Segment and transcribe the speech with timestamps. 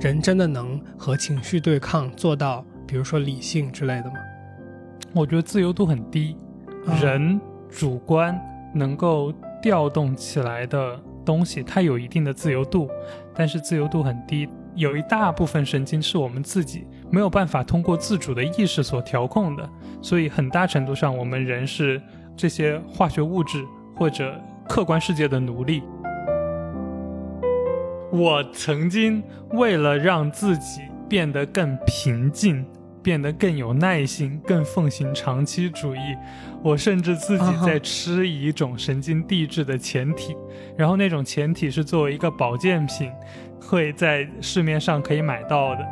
[0.00, 4.16] 人真的能和情绪对抗，做到比如说理性之类的吗？
[5.12, 6.34] 我觉得自由度很低，
[7.02, 7.38] 人
[7.68, 8.40] 主观
[8.74, 12.88] 能够调动起来的东西，它有一定的自由度，
[13.34, 14.48] 但是自由度很低。
[14.74, 19.68] 有一大部分神经是我们自己没有办法通过自主的意识所调控的，
[20.00, 22.00] 所以很大程度上，我们人是
[22.34, 25.82] 这些化学物质或者客观世界的奴隶。
[28.12, 29.22] 我曾经
[29.52, 32.64] 为了让自己变得更平静。
[33.02, 36.00] 变得更有耐心，更奉行长期主义。
[36.62, 40.36] 我甚至自己在吃一种神经递质的前体，
[40.76, 43.10] 然后那种前体是作为一个保健品，
[43.58, 45.86] 会在市面上可以买到的。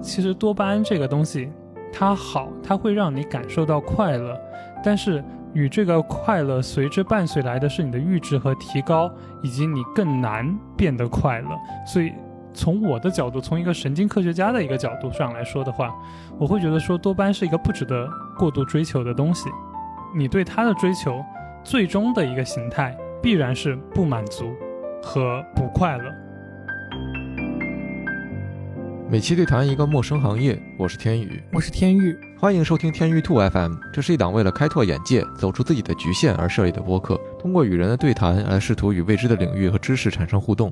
[0.00, 1.50] 其实多巴胺这个东西，
[1.92, 4.40] 它好，它会让你感受到快乐，
[4.84, 5.20] 但是
[5.58, 9.10] 与这个快乐随之伴随来的是你的阈值和提高，
[9.42, 11.48] 以及你更难变得快乐。
[11.86, 12.12] 所以。
[12.54, 15.94] 从我的角度，从一个神经科学家的一个角度上来说的话，
[16.40, 19.48] 我会觉得说多巴胺是一个不值得过度追求的东西。
[20.12, 21.22] 你对它的追求，
[21.62, 24.52] 最终的一个形态必然是不满足
[25.00, 26.12] 和不快乐。
[29.10, 33.72] 每期对谈一个陌生行业，我是天宇，我是天宇，欢迎收听天宇兔 FM。
[33.90, 40.70] 这是一档为了开拓眼界、走出自己的局限而设立的播客，通过与人的对谈来试图与未知的领域和知识产生互动。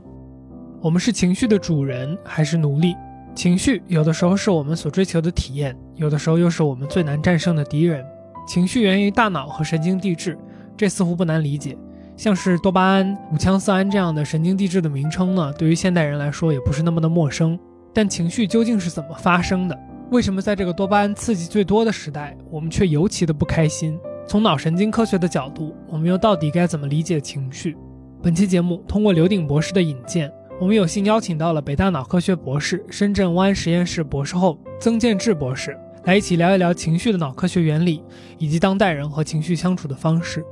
[0.83, 2.95] 我们是情绪的主人还是奴隶？
[3.35, 8.05] 情绪有的时候是我们所追求的体验，有的时候又是我们最难战胜的敌人。
[8.47, 10.37] 情绪源于大脑和神经递质，
[10.77, 11.75] 这似乎不难理解。
[12.19, 17.59] 像是多巴胺、五羟色胺这样的神经递质的名称呢，对于现代人来说也不是那么的陌生。
[17.97, 19.79] 但情绪究竟是怎么发生的？
[20.11, 23.99] 为什么在这个多巴胺刺激最多的时代，我们却尤其的不开心？
[24.29, 27.75] 从脑神经科学的角度，我们又到底该怎么理解情绪？
[28.23, 30.31] 本期节目通过刘鼎博士的引荐。
[30.61, 35.75] 我们有幸邀请到了北大脑科学博士、深圳湾实验室博士后曾建志博士，
[36.05, 38.03] 来一起聊一聊情绪的脑科学原理，
[38.37, 40.45] 以及当代人和情绪相处的方式。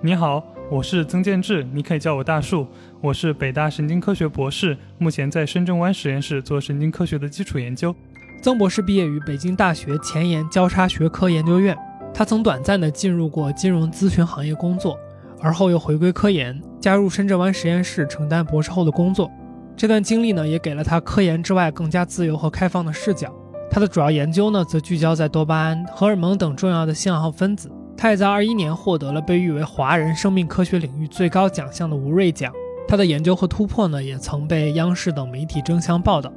[0.00, 2.66] 你好，我是曾建志，你可以叫我大树。
[3.02, 7.94] 我是北大神经科学博士，目前在深圳湾实验室做神经科学的基础研究。
[8.42, 11.76] 曾博士毕业于北京大学前沿交叉学科研究院，
[12.14, 14.98] 他曾短暂的进入过金融咨询行业工作，
[15.38, 19.30] 而后又回归科研，加入深圳湾实验室承担博士后的工作。
[19.76, 23.30] 这段经历呢，也给了他科研之外更加自由和开放的视角。
[23.70, 27.70] 他的主要研究呢，则聚焦在多巴胺、荷尔蒙等重要的信号分子。
[27.96, 32.52] 他也在二一年获得了被誉为华人生命科学领域最高奖项的吴瑞奖。
[32.86, 36.32] 他的研究和突破呢，也曾被央视等媒体争相报道。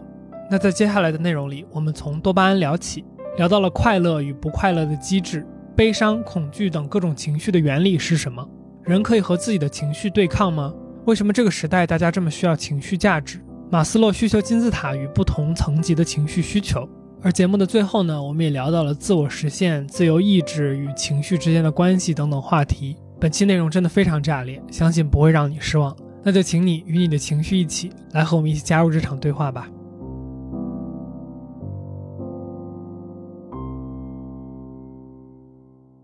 [0.50, 3.03] 那在接下来的内容里，我们从多巴胺聊起，
[3.38, 8.47] 聊到了快乐与不快乐的机制，悲伤、恐惧等各种情绪的原理是什么？
[8.84, 10.73] 人可以和自己的情绪对抗吗？
[11.06, 13.41] 为什么这个时代大家这么需要情绪价值？
[13.69, 16.88] 马斯洛需求金字塔与不同层级的情绪需求。
[17.23, 22.95] 而节目的最后呢，我们也聊到了自我实现、自由意志与情绪之间的关系等等话题。
[23.19, 25.97] 本期内容真的非常炸裂，相信不会让你失望。
[26.23, 29.67] 那就请你与你的情绪一起来和我们一起加入这场对话吧。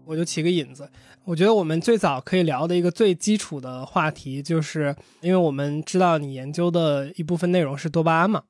[0.06, 0.90] 我就起个引子。
[1.26, 8.42] 我觉得我们最早可以聊的一个最基础的话题，就是因为我们知道你研究的一部分内容是多巴胺嘛。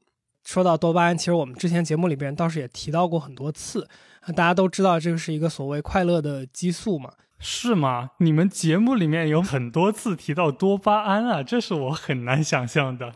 [0.44, 3.88] 说到多巴胺，其实我们之前节目里边倒是也提到过很多次。
[4.28, 7.12] 大家都知道这个是一个所谓快乐的激素嘛？
[7.40, 8.12] 是吗？
[8.20, 13.14] 你们节目里面有很多次提到多巴胺啊，这是我很难想象的。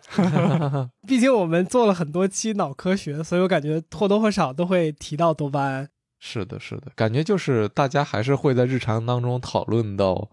[1.08, 5.88] 毕竟我们做了很多期脑科学，所以我感觉或多或少都会提到多巴胺。
[6.20, 10.30] 是的，是的，感觉就是大家还是会在日常当中讨论到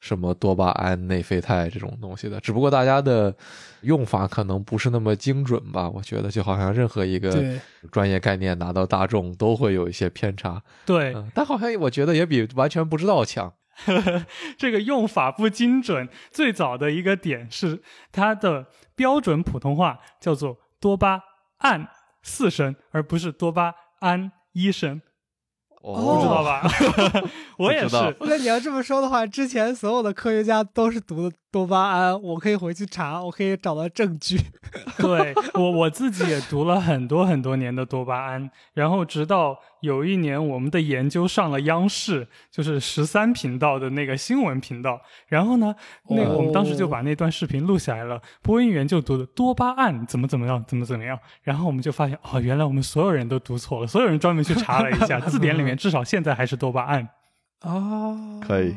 [0.00, 3.34] 什么多巴胺、内啡肽这种东西的，只不过大家的
[3.80, 5.88] 用法可能不是那么精准吧。
[5.88, 7.58] 我觉得就好像任何一个
[7.90, 10.62] 专业概念拿到大众都会有一些偏差。
[10.84, 13.52] 对，但好像我觉得也比完全不知道强。
[14.56, 21.20] 这个用法不精准，最早的一个点是它的标准普通话叫做多巴
[21.58, 21.88] 胺
[22.22, 25.02] 四声，而不是多巴胺一声。
[25.94, 26.62] 不知道吧？
[27.58, 27.96] 我也是。
[28.20, 34.36] 那你要这么说的话，之前所有的科学家都是读的多巴胺，我可以回去查，我可以找到证据。
[34.98, 39.58] 对我我自己也读了很多很多年的多巴胺，然后直到。
[39.82, 45.00] 有一年，我们的研究上了央视，就是十三频道的那个新闻频道。
[45.28, 45.72] 然后呢，
[46.08, 48.20] 那个我们当时就把那段视频录下来了。
[48.42, 51.16] 播音员就读的多巴胺怎么怎么样，怎么怎么样。
[51.42, 53.86] 然后我们就发现，哦，原来我们所有人都读错了。
[53.86, 57.08] 所有人专门去查了一下，字典里面至少现在还是多巴胺。
[57.60, 58.74] 哦，可以。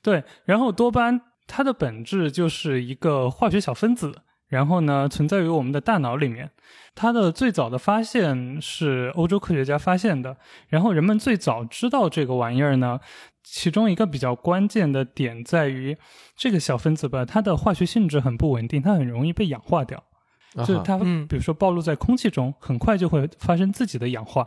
[0.00, 4.22] 对，然后多巴胺它的本质就是一个化学小分子。
[4.48, 6.50] 然后呢存在于我们的大脑里面。
[6.94, 10.36] 它的最早的发现是欧洲科学家发现的，
[10.68, 13.00] 然后人们最早知道这个玩意儿呢，
[13.42, 15.96] 其中一个比较关键的点在于，
[16.36, 20.04] 这个小分子吧，它的化学性质很不稳定，它很容易被氧化掉。
[20.54, 24.46] 就是它，嗯比如说暴露在空气中，很快就会发生自己的氧化。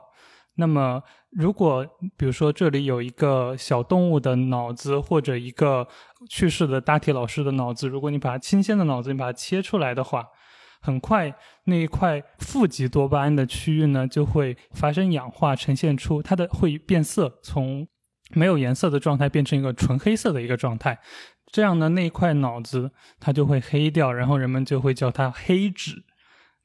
[0.58, 1.02] 那么，
[1.32, 5.86] 如果比如说这里有一个小动物的脑子，或者一个
[6.30, 10.28] 去世的大体老师的脑子，如果你把它新鲜的脑子你把它切出来的话，
[10.82, 11.34] 很快
[11.66, 17.88] 那一块负极多巴胺的区域呢就会发生氧化，呈现出它的会变色，从
[18.32, 21.00] 没有颜色的状态变成一个纯黑色的一个状态。
[21.52, 26.04] 这样呢，那一块脑子它就会黑掉，然后人们就会叫它黑质。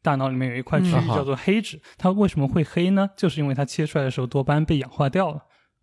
[0.03, 3.09] 大脑里面有一块区域嗯叫做黑质，它为什么会黑呢？
[3.17, 5.43] 就是因为它切出来的时候多巴胺被氧化掉了。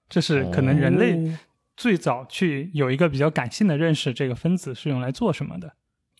[0.09, 1.37] 这是可能人类哦
[1.77, 5.73] 最早去有一个比较感性的认识，这个分子是用来做什么的。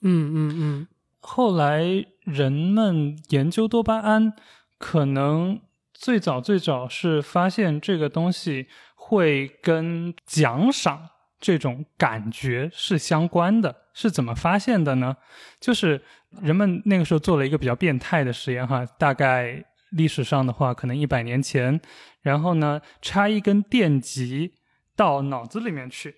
[0.03, 0.87] 嗯嗯嗯
[1.19, 1.83] 后来
[2.23, 4.33] 人们研究多巴胺，
[4.77, 5.59] 可能
[5.93, 11.09] 最早最早是发现这个东西会跟奖赏
[11.39, 13.75] 这种感觉是相关的。
[13.93, 15.17] 是怎么发现的呢？
[15.59, 15.99] 就是
[16.39, 21.81] 人们那个时候做了一个比较变态的实验哈，大概历史上的话，可能一百年前，
[22.21, 24.53] 然后呢插一根电极
[24.97, 26.15] 到脑子里面去，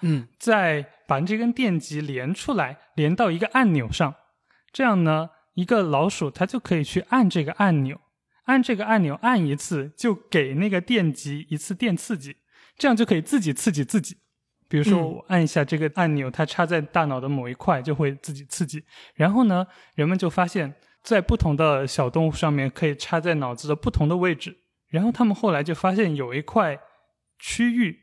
[0.00, 4.14] 嗯再把这根电极连出来，连到一个按钮上，
[4.72, 8.00] 这样呢，一个老鼠它就可以去按这个按钮，
[8.44, 12.36] 按这个按钮按一次，就给那个电极一次电刺激，
[12.78, 14.16] 这样就可以自己刺激自己。
[14.68, 18.84] 比如说，嗯我按一下这个按钮，它插在大脑的某一块，就会自己刺激。
[19.14, 19.66] 然后呢，
[19.96, 20.72] 人们就发现，
[21.02, 24.56] 在不同的小动物上面可以插在脑子的不同的位置。
[24.86, 26.78] 然后他们后来就发现有一块
[27.38, 27.98] 区域，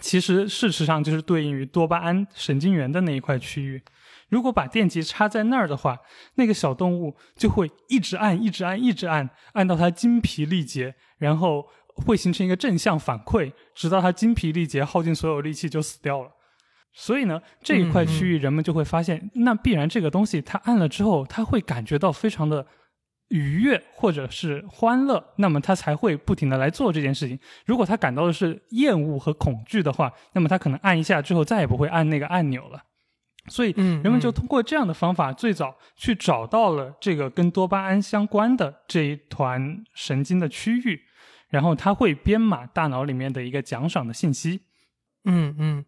[0.00, 3.82] 其实事实上就是对应于多巴胺神经元的那一块区域。
[4.30, 5.98] 如果把电极插在那儿的话，
[6.36, 16.30] 那个小动物就会一直按、一直按、一直按，按到它精疲力竭，然后会形成一个正向反馈，直到它精疲力竭、耗尽所有力气就死掉了。
[16.94, 22.66] 所以呢，这一块区域人们就会发现，那必然这个东西它按了之后，它会感觉到非常的
[23.32, 27.38] 愉悦或者是欢乐，那么他才会不停的来做这件事情。
[27.64, 32.84] 如果他感到的是厌恶和恐惧的话，那么他可能按一下之后再也不会按那个按钮了。
[33.48, 41.00] 所以嗯，人们就嗯通过这样的方法，最早去找到了这个跟多巴胺相关的这一团神经的区域，
[41.48, 44.60] 然后它会编码大脑里面的一个奖赏的信息。
[45.24, 45.84] 嗯嗯，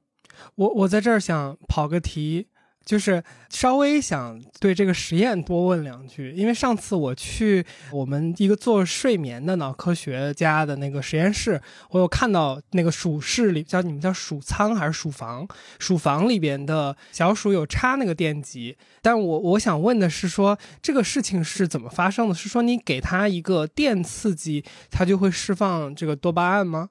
[0.56, 2.48] 我我在这儿想跑个题，
[2.84, 11.60] 就是稍微想对这个实验多问两句，因为上次我去我们一个做睡眠的脑科学家的那个实验室，
[11.90, 15.46] 我有看到那个鼠室里叫你们叫鼠仓还是鼠房？
[15.78, 22.34] 鼠房里边的小鼠有插那个电极，但我我想问的是说这个事情是怎么发生的？
[22.34, 26.90] 是说你给它一个电刺激，它就会释放这个多巴胺吗？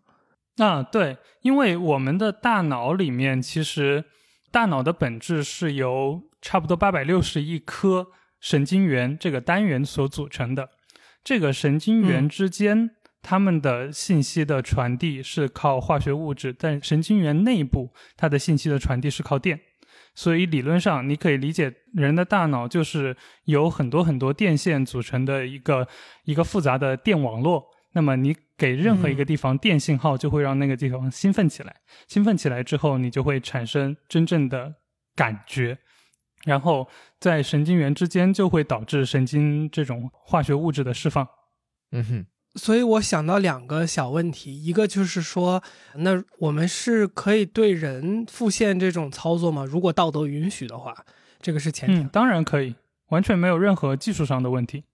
[0.57, 4.03] 啊，对，因为我们的大脑里面其实
[4.53, 8.09] 大脑的本质是由差不多八百六十亿颗
[8.39, 10.69] 神经元这个单元所组成的。
[11.23, 12.91] 这个神经元嗯之间，
[13.23, 19.59] 它们的信息的传递是靠化学物质，但神经元内部它的信息的传递是靠电。
[20.13, 25.87] 所以理论上，你可以理解人的大脑就是由很多很多电线组成的一个
[26.25, 27.72] 一个复杂的电网络。
[27.93, 31.75] 那么你给任何一个地方电信号，就会让那个地方兴奋起来。
[32.07, 34.75] 兴奋起来之后，你就会产生真正的
[35.15, 35.77] 感觉，
[36.43, 36.87] 然后
[37.19, 41.27] 在神经元之间就会导致神经这种化学物质的释放。
[41.91, 45.63] 嗯哼，所以我想到两个小问题，一个就是说，
[45.95, 49.63] 那我们是可以对人复现这种操作吗？
[49.63, 51.05] 如果道德允许的话，
[51.39, 52.01] 这个是前提。
[52.01, 52.75] 嗯，当然可以，
[53.09, 54.85] 完全没有任何技术上的问题。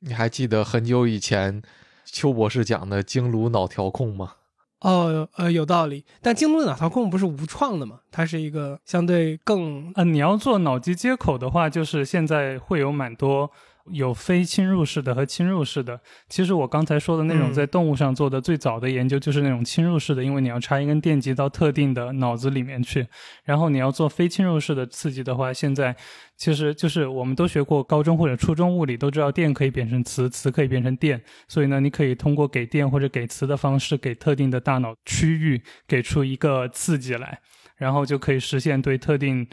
[0.00, 1.62] 你还记得很久以前
[2.10, 4.32] 邱博士讲的经颅脑调控吗？
[4.80, 6.04] 哦，呃，有道理。
[6.22, 8.00] 但经颅脑调控不是无创的嘛？
[8.10, 13.50] 它是一个相对更呃，你要做脑机接口的话，就是现在会有蛮多
[13.90, 16.00] 有非侵入式的和侵入式的。
[16.28, 23.06] 其实我刚才说的那种嗯在动物上做的最早的研究，就是那种侵入式的，因为你要插一根电极到特定的脑子里面去。
[23.44, 25.96] 然后你要做非侵入式的刺激的话，现在
[26.36, 31.20] 其实就是我们都学过高中或者初中物理，都知道电可以变成磁，磁可以变成电。
[31.48, 37.38] 所以呢，你可以通过给电或者给磁的方式，给特定的大脑区域给出一个刺激来。
[37.76, 39.46] 然后就可以实现对特定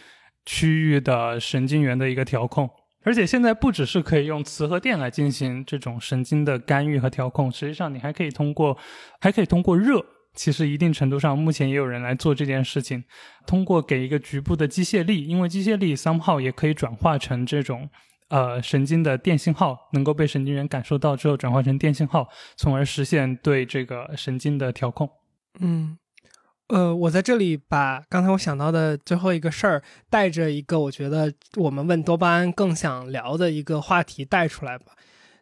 [0.48, 2.68] 区域的神经元的一个调控。
[3.05, 8.77] 而且现在不只是可以用磁和电来进行这种神经的干预和调控，实际上你还可以通过，
[9.21, 10.03] 还可以通过热。
[10.33, 13.01] 其实一定程度上，目前也有人来做这件事情，
[13.47, 17.89] 通过给一个局部的机械力，因为机械力 somehow 也可以转化成这种
[18.27, 25.09] 呃神经的电信号能够被神经元感受到之后转化成电信号，从而实现对这个神经的调控。
[25.62, 25.97] 嗯，
[26.67, 34.88] 呃，我在这里把刚才我想到的最后一个事儿，带着一个我觉得我们问多巴胺更想聊的一个话题带出来吧。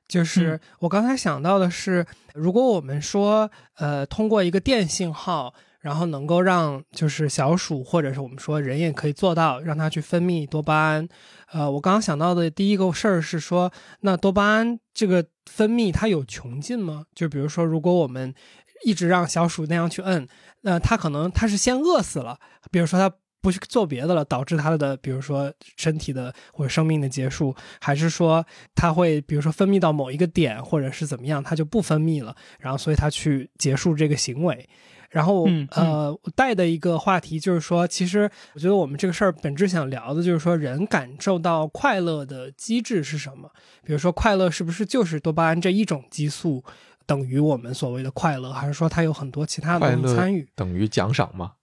[0.05, 11.07] 就是我刚才想到的是，如果我们说，呃，通过一个电信号，然后能够让就是小鼠或者是我们说人也可以做到，让它去分泌多巴胺。
[11.53, 17.05] 呃，我刚刚想到的第一个事儿是说，那多巴胺这个分泌它有穷尽吗？
[17.15, 18.35] 就比如说，如果我们
[18.83, 20.27] 一直让小鼠那样去摁，
[20.63, 22.39] 那他可能他是先饿死了，
[22.71, 23.15] 比如说他。
[23.43, 34.69] 不去做别的了，导致他的，比如说身体的或者生命的结束，还是说他会，比如说分泌到某一个点，或者是怎么样，他就不分泌了，然后所以他去结束这个行为。
[35.09, 43.51] 然后，呃，带的一个话题就是说，其实我觉得我们这个事儿本质想聊的就是说，人感受到快乐的机制是什么？
[43.83, 46.63] 比如说，快乐是不是就是多巴胺这一种激素
[47.05, 50.47] 等于我们所谓的快乐，还是说它有很多其他的东西参与？
[50.55, 51.53] 等于奖赏吗？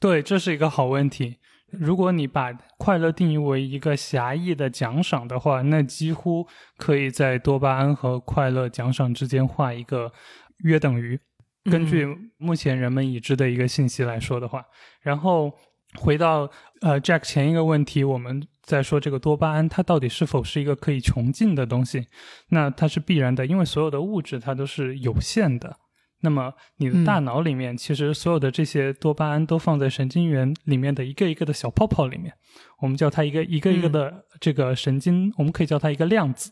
[0.00, 1.38] 对，这是一个好问题。
[1.70, 6.46] 如果你把快乐定义为一个狭义的奖赏的话，那几乎
[6.78, 10.12] 可以在多巴胺和快乐奖赏之间画一个
[10.58, 11.20] 约等于。
[11.70, 12.06] 根据
[12.38, 14.64] 目前人们已知的一个信息来说的话，
[15.02, 15.52] 然后
[15.94, 22.06] 回到呃 Jack 前一个问题，我们在说这个多巴胺它到底是否是一个可以穷尽的东西？
[22.50, 25.76] 那它是必然的，因为所有的物质它都是有限的。
[26.20, 32.34] 那么，你的大脑里面其实所有的这些多巴胺都放在神经元里面的一个一个的小泡泡里面，
[32.80, 36.50] 我们叫它一个一个一个的这个神经，我们可以叫它一个量子。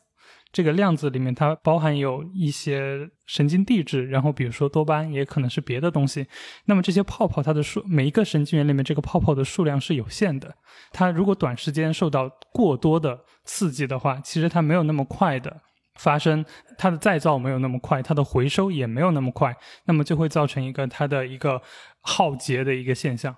[0.57, 6.27] 这个量子里面它包含有一些神经递质，然后比如说多巴胺也可能是别的东西。
[6.65, 10.55] 那么这些泡泡它的数，每一个神经元里面这个泡泡的数量是有限的。
[10.93, 15.61] 它如果短时间受到过多的刺激的话，其实它没有那么快的。
[15.97, 16.43] 发生
[16.79, 21.61] 它的再造没有那么快，它的回收也没有那么快，那么就会造成一个它的一个
[22.01, 23.37] 耗竭的一个现象。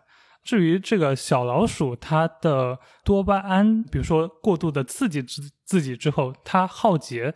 [0.49, 7.35] 至于这个小老鼠，它的多巴胺，比如说过度的刺激自自己之后，它耗竭，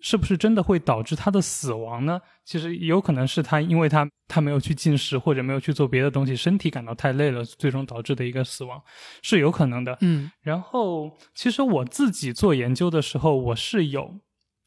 [0.00, 2.20] 是不是真的会导致它的死亡呢？
[2.44, 8.78] 其实有可能是它，因为它它没有去进食或者没有去做别的东西，身体感到太累了，最终导致的一个死亡，
[9.22, 9.96] 是有可能的。
[10.02, 14.20] 嗯，然后其实我自己做研究的时候，我是有。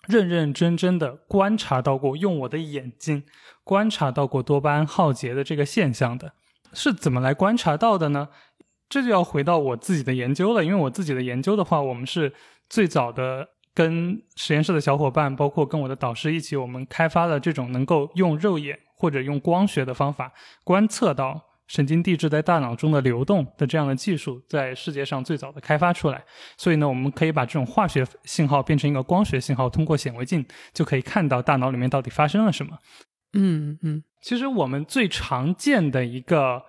[0.08, 3.24] 认认真真的观察到过，用我的眼睛
[3.64, 6.34] 观察到过多巴胺耗竭的这个现象的，
[6.74, 8.30] 是怎么来观察到的呢？
[8.90, 12.34] 这就要回到我自己的研究了，因为我自己的研究的话，我们是
[12.70, 20.32] 最早的跟实验室的小伙伴，包括跟我的导师一起，我们开发了这种能够用肉眼或者用光学的方法
[20.64, 21.42] 观测到。
[21.66, 26.22] 神经递质在大脑中的流动的这样的技术，在世界上最早的开发出来，
[26.58, 32.78] 所以呢，我们可以把这种化学信号变成一个光学信号，通过显微镜就可以看到大脑里面到底发生了什么。
[33.34, 36.62] 嗯嗯，其实我们最常见的一个，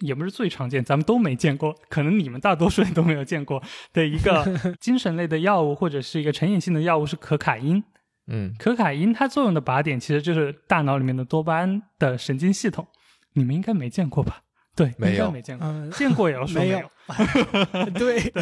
[0.00, 3.62] 也不是最常见，咱们都没见过，可能你们大多数人都没有见过
[3.92, 4.44] 的一个
[4.80, 7.82] 精神类的药物，或者是一个成瘾性的药物是可卡因。
[8.26, 12.86] 嗯，可卡因它作用的靶点其实就是大脑里面的多巴胺的神经系统。
[13.32, 14.42] 你们应该没见过吧？
[14.76, 16.90] 对，没有没见过，见过也要说没有。
[17.98, 18.32] 对，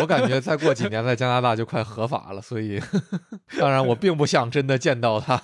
[0.00, 2.80] 我感觉再过几年在加拿大就快合法了，所以
[3.58, 5.42] 当然我并不想真的见到它。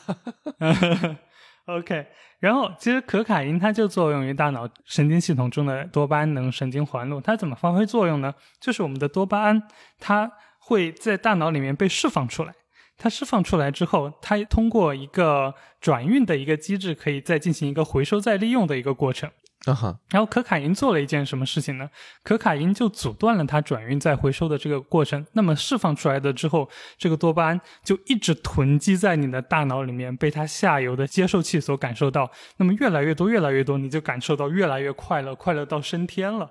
[1.67, 2.07] OK，
[2.41, 8.35] 然后其实可卡因它就作用于大脑神经系统中的多巴胺能神经环路，它怎么发挥作用呢？
[8.61, 9.63] 就是我们的多巴胺
[9.99, 12.55] 它会在大脑里面被释放出来。
[12.97, 19.31] 它释放出来之后，它通过一个转运的一个机制，可以再进行一个回收再利用的一个过程。
[19.67, 19.99] 啊哈。
[20.11, 21.89] 然后可卡因做了一件什么事情呢？
[22.23, 25.27] 可卡因就阻断了它转运再回收的这个过程。
[25.33, 26.69] 那么释放出来的之后，
[26.99, 32.31] 这个多巴胺就一直囤积在你的大脑里面，被它下游的接受器所感受到。
[32.57, 36.51] 那么越来越多，越来越多，你就感受到越来越快乐，快乐到升天了。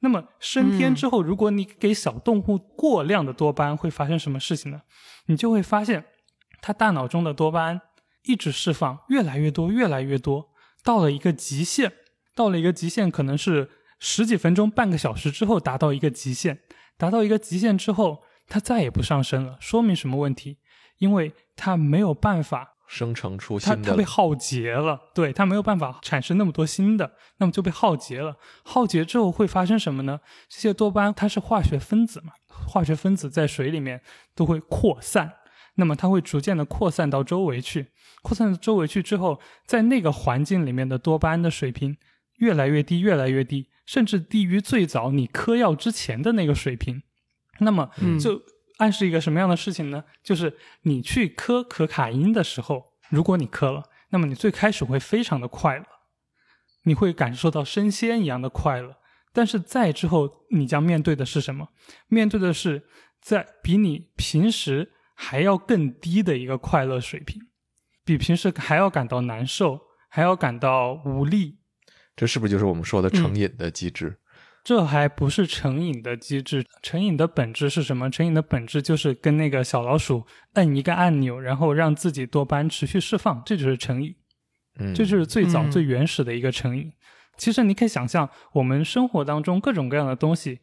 [0.00, 4.82] 那么升天之后，如果你给小动物过量的多巴胺，会发生什么事情呢？
[5.26, 6.04] 你就会发现，
[6.62, 7.80] 它大脑中的多巴胺
[8.22, 10.50] 一直释放，越来越多，越来越多，
[10.84, 11.92] 到了一个极限，
[12.38, 13.68] 到了一个极限，可能是
[13.98, 16.60] 十几分钟、半个小时之后达到一个极限，
[16.96, 19.56] 达到一个极限之后，它再也不上升了。
[19.58, 20.58] 说明什么问题？
[20.98, 22.76] 因为它没有办法。
[22.90, 28.34] 生成出新的，它它被耗竭了，对，它没有办法产生那么多新的，那么就被耗竭了。
[28.64, 30.18] 耗竭之后会发生什么呢？
[30.48, 32.32] 这些多巴胺它是化学分子嘛，
[32.66, 34.00] 化学分子在水里面
[34.34, 35.30] 都会扩散，
[35.74, 37.88] 那么它会逐渐的扩散到周围去，
[38.22, 41.94] 扩散到周围去之后，在那个环境里面的多巴胺的水平
[42.38, 47.02] 越来越低，越来越低，甚至低于最早你嗑药之前的那个水平，
[47.60, 47.90] 那么
[48.20, 48.42] 就。
[48.78, 50.04] 暗示一个什么样的事情呢？
[50.22, 55.84] 就是你去嗑可卡因的时候，如果你嗑了，那么你最开始会非常的快乐，
[56.84, 58.98] 你会感受到升仙一样的快乐。
[59.32, 61.70] 但是在之后，你将面对的是什么？
[62.06, 62.84] 面对的是
[63.20, 67.48] 在比你平时还要更低的一个快乐水平，
[68.04, 71.58] 比平时还要感到难受，还要感到无力。
[72.18, 74.18] 这是不是就是我们说的成瘾的机制？
[74.64, 78.10] 这还不是成瘾的机制，成瘾的本质是什么？
[78.10, 84.14] 成瘾的本质就是跟那个小老鼠摁一个按钮，然后让自己多巴胺持续释放，这就是成瘾。
[84.80, 86.92] 嗯，这就是最早嗯最原始的一个成瘾。
[87.36, 90.58] 其实你可以想象，我们生活当中各种各样的东西，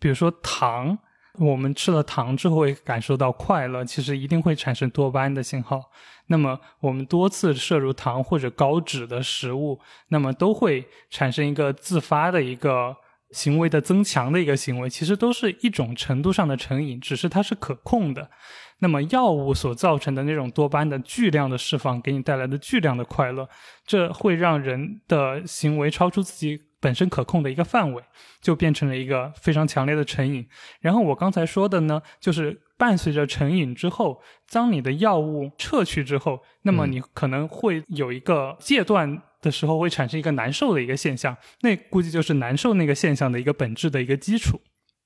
[0.00, 0.98] 比如说糖，
[1.38, 5.82] 我们吃了糖之后会感受到快乐，其实一定会产生多巴胺的信号。
[6.28, 9.78] 那么我们多次摄入糖或者高脂的食物，
[10.08, 12.96] 那么都会产生一个自发的一个
[13.30, 18.30] 行为的增强的一个行为，其实都是一种程度上的成瘾，只是它是可控的。
[18.78, 23.48] 那么药物所造成的那种多巴胺的巨量的释放，给你带来的巨量的快乐，
[23.86, 28.02] 这会让人的行为超出自己本身可控的一个范围，
[28.40, 30.46] 就变成了一个非常强烈的成瘾。
[30.80, 44.60] 然后我刚才说的呢，就是伴随着成瘾之后，当你的药物撤去之后，那么嗯你可能会有一个戒断的时候会产生一个难受的一个现象，那估计就是难受那个现象的一个本质的一个基础。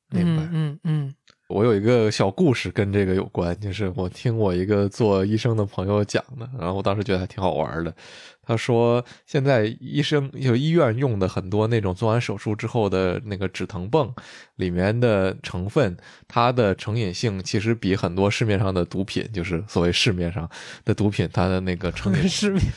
[0.09, 0.43] 明白。
[0.43, 1.15] 嗯嗯嗯
[1.51, 7.93] 我有一个小故事跟这个有关，就是我听我一个做医生的朋友讲的，然后我当时觉得还挺好玩的。
[8.43, 14.13] 他说，现在医生就医院用的很多那种做完手术之后的那个止疼泵，
[14.57, 20.49] 里面的成分，它的成瘾性其实比很多市面上的毒品，就是所谓市面上
[20.85, 22.29] 的毒品，它的那个成瘾，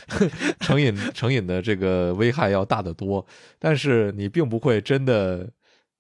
[0.59, 3.25] 成瘾成瘾的这个危害要大得多，
[3.59, 5.47] 但是你并不会真的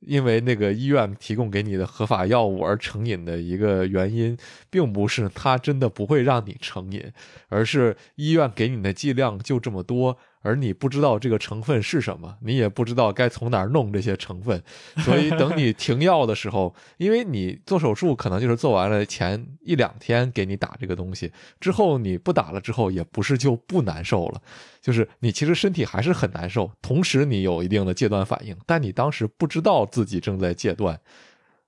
[0.05, 4.37] 因为那个医院提供给你的合法药物而成瘾的一个原因，
[4.69, 7.11] 并不是它真的不会让你成瘾，
[7.49, 10.17] 而是医院给你的剂量就这么多。
[10.43, 14.61] 而你不知道这个成分是什么，你也不知道该从哪儿弄这些成分，
[14.97, 24.41] 所以等你停药的时候，因为你做手术可能就是做完了前一两天给你打这个东西，之后你不打了之后，也不是就不难受了，
[24.81, 30.99] 就是你其实身体还是很难受，同时你有一定的戒断反应，但你当时不知道自己正在戒断，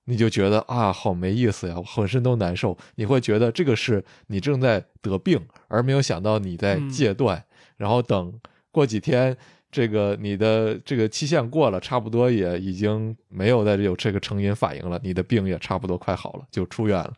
[0.04, 7.42] 你就觉得啊好没意思呀，我浑身都难受，你会觉得这个是你正在得病，而没有想到你在戒断，
[7.76, 8.38] 然后等
[8.76, 9.34] 过几天。
[9.70, 17.12] 这个你的这个期限过了，差不多也已经没有再有这个成瘾反应了，你的病也差不多快好了，就出院了。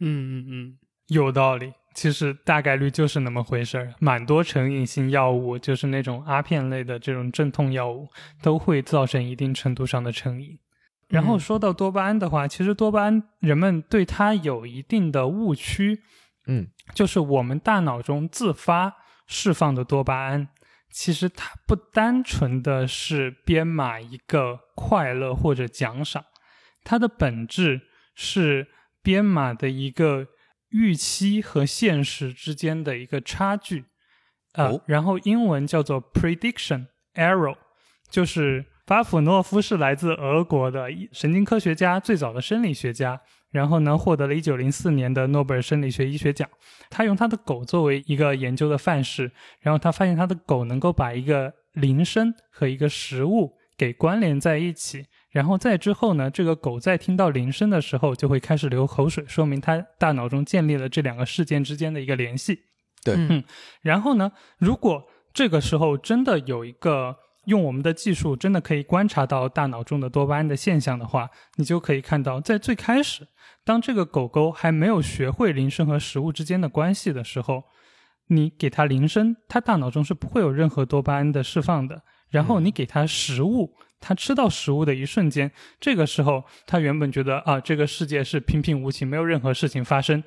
[0.00, 1.72] 嗯嗯嗯，有道理。
[1.94, 8.08] 其实大概率就是那么回事儿，蛮多成瘾性药物，就是那种阿片类的这种镇痛药物，
[8.42, 10.58] 都会造成一定程度上的成瘾。
[11.08, 16.00] 然后嗯说到多巴胺的话，其实多巴胺人们对它有一定的误区，
[16.46, 18.94] 嗯，就是我们大脑中自发
[19.26, 20.48] 释放的多巴胺，
[20.92, 26.24] 其实它不单纯的是编码一个快乐或者奖赏，
[26.84, 27.80] 它的本质
[28.14, 28.68] 是
[29.02, 30.26] 编码的一个
[30.68, 33.86] 预期和现实之间的一个差距，
[34.52, 37.56] 呃，哦然后英文叫做 prediction error，
[38.10, 43.20] 就是巴甫诺夫是来自俄国的神经科学家，最早的生理学家，
[43.52, 46.48] 然后呢获得了1904年的诺贝尔生理学医学奖。
[46.90, 62.58] 他用他的狗作为一个研究的范式，然后他发现他的狗能够把一个铃声和一个食物给关联在一起，然后在之后呢，这个狗在听到铃声的时候就会开始流口水，说明它大脑中建立了这两个事件之间的一个联系。
[63.04, 63.42] 对嗯
[63.80, 73.26] 然后呢，如果这个时候真的有一个用我们的技术真的可以观察到大脑中的多巴胺的现象的话，你就可以看到，在最开始，
[73.64, 77.64] 当这个狗狗还没有学会铃声和食物之间的关系的时候，
[78.28, 82.02] 你给它铃声，它大脑中是不会有任何多巴胺的释放的。
[82.30, 90.24] 然后你给它食物，它吃到食物的一瞬间，这个时候它原本觉得啊，这个世界是平平无奇，没有任何事情发生，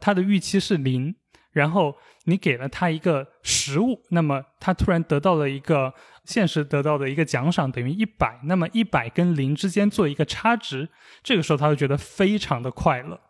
[0.00, 1.14] 它的预期是零。
[1.52, 5.92] 然后你给了它一个食物，那么它突然得到了一个
[6.24, 8.40] 现实得到的一个奖赏，等于一百。
[8.44, 10.88] 那么一百跟零之间做一个差值，
[11.22, 13.20] 这个时候他就觉得非常的快乐。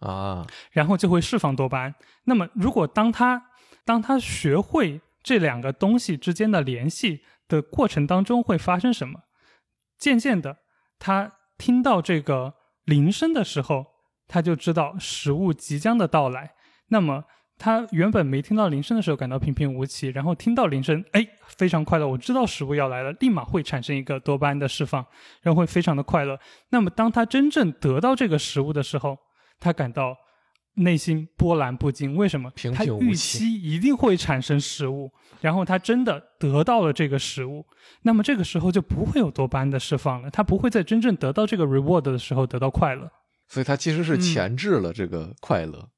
[0.00, 1.94] 啊，然后就会释放多巴胺。
[2.24, 3.46] 那么，如果当他
[3.86, 9.20] 当他学会这两个东西之间的联系的过程当中，会发生什么？
[9.98, 10.58] 渐渐的，
[10.98, 12.54] 他听到这个
[12.84, 13.86] 铃声的时候，
[14.28, 16.54] 他就知道食物即将的到来。
[16.88, 17.24] 那么，
[17.64, 25.02] 他原本没听到铃声的时候感到平平无奇，然后听到铃声，哎，非常快乐，我知道食物要来了，立马会产生一个多巴胺的释放，
[25.40, 26.38] 然后会非常的快乐。
[26.68, 29.16] 那么，当他真正得到这个食物的时候，
[29.58, 30.14] 他感到
[30.74, 32.14] 内心波澜不惊。
[32.14, 32.50] 为什么？
[32.50, 37.64] 平他预平无奇期一定会产生食物，然后他真的得到了这个食物，
[38.02, 43.10] 那么这个时候就不会有多巴胺的释放了，他不会在真正得到这个 reward 的时候得到快乐。
[43.48, 45.88] 所以他其实是嗯前置了这个快乐。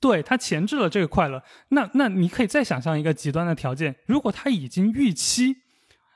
[0.00, 5.56] 对他前置了这个快乐，那那你可以再想象一个极端的条件，如果他已经预期，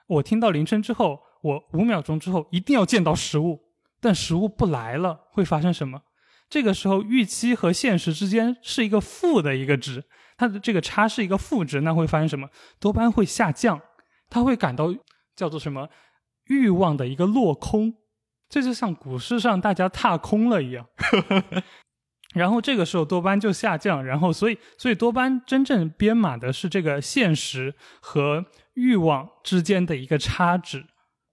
[0.06, 3.60] 我听到铃声之后，我五秒钟之后一定要见到食物，
[4.00, 6.02] 但食物不来了，会发生什么？
[6.50, 10.04] 这个时候预期和现实之间是一个负的一个值，
[10.36, 12.48] 它的这个差是一个负值，那会发生什么？
[12.80, 13.80] 多巴胺会下降，
[14.30, 14.94] 他会感到
[15.36, 15.88] 叫做什么
[16.46, 17.94] 欲望的一个落空，
[18.48, 20.86] 这就像股市上大家踏空了一样。
[22.34, 30.84] 然后这个时候多巴胺就下降，然后所以所以多巴胺真正编码的是这个现实和欲望之间的一个差值。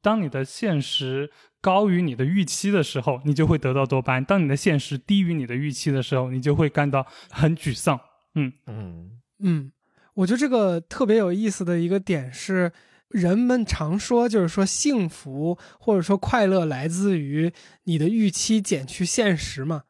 [0.02, 8.00] 当你的现实高于你的预期的时候，你就会得到多巴胺；当你的现实低于你的预期的时候，你就会感到很沮丧。
[8.36, 9.72] 嗯，嗯，嗯，
[10.14, 12.72] 我觉得这个特别有意思的一个点是，
[13.10, 17.52] 人们常说就是说幸福或者说快乐来自于
[17.84, 19.84] 你的预期减去现实嘛。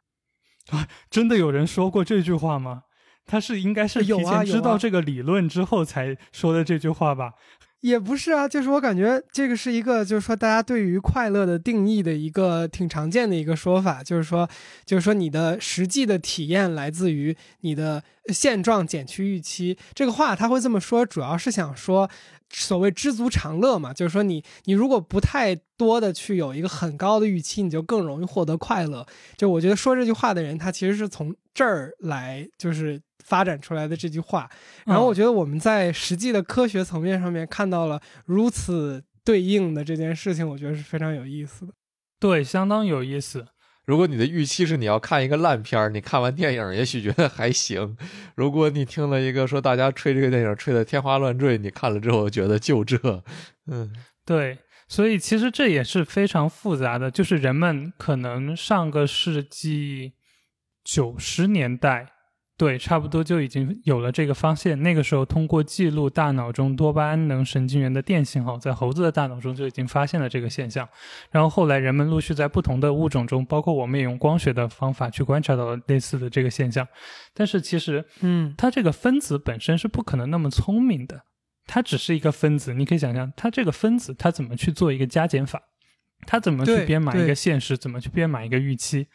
[1.10, 2.84] 真的有人说过这句话吗？
[3.26, 7.32] 他是应该是提前知道这个理论之后才说的这句话吧？
[7.82, 14.50] 也不是啊，就是我感觉这个是一个，就是说大家对于快乐的定义的一个挺常见的一个说法，就是说，
[14.86, 19.78] 就是说你的实际的体验来自于你的现状减去预期。
[19.94, 22.10] 这个话他会这么说，主要是想说
[22.58, 29.06] 所谓知足常乐嘛，就是说你你如果不太多的去有一个很高的预期，你就更容易获得快乐。
[29.36, 34.50] 就我觉得说这句话的人，他其实是从这儿来就是发展出来的这句话。
[34.86, 41.74] 然后我嗯觉得我们在实际的科学层面上面看到了如此对应的这件事情，我觉得是非常有意思的。
[42.20, 43.46] 对，相当有意思。
[43.86, 47.96] 如果你的预期是你要看一个烂片儿，你看完电影也许觉得还行；
[48.36, 52.98] 如果你听了一个说大家吹这个电影吹得天花乱坠，你看了之后觉得就这，
[53.72, 53.94] 嗯。
[54.26, 60.14] 对，所以其实这也是非常复杂的，就是人们可能上个世纪
[60.84, 62.08] 九十年代，
[62.58, 64.82] 对，差不多就已经有了这个发现。
[64.82, 70.88] 那个时候，通过记录大脑中多巴胺能神经元的电信号，在猴子的大脑中就已经发现了这个现象。
[71.32, 76.88] 然后后来，人们陆续在不同的物种中，包括我们也用光学的方法去观察到了类似的这个现象。
[77.34, 81.24] 但是其实，嗯它这个分子本身是不可能那么聪明的，
[81.68, 82.74] 它只是一个分子。
[82.74, 85.62] 你可以想象，它这个分子它怎么去做一个加减法，
[86.26, 89.08] 它怎么去编码一个现实，怎么去编码一个预期，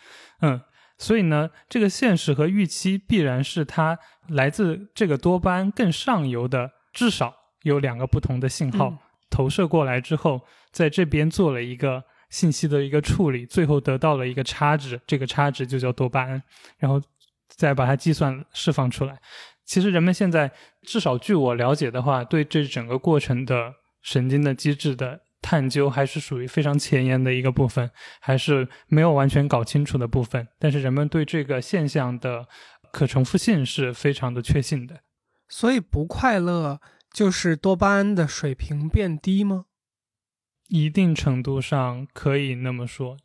[0.43, 0.61] 嗯。
[1.01, 8.99] 所以呢，这个现实和预期必然是它来自这个多巴胺更上游的，至少有两个不同的信号、嗯
[9.31, 10.41] 投射过来之后，
[10.73, 16.43] 在这边做了一个信息的一个处理，最后得到了一个差值，这个差值就叫多巴胺，
[16.79, 17.01] 然后
[17.47, 19.17] 再把它计算释放出来。
[19.65, 20.51] 其实人们现在
[20.83, 30.49] 至少据我了解的话，对这整个过程的神经的机制的探究还是属于非常前沿的一个部分，还是没有完全搞清楚的部分。
[30.59, 32.47] 但是人们对这个现象的
[32.93, 35.01] 可重复性是非常的确信的。
[35.49, 36.81] 所以不快乐
[37.13, 39.65] 就是多巴胺的水平变低吗？
[40.69, 43.17] 一定程度上可以那么说，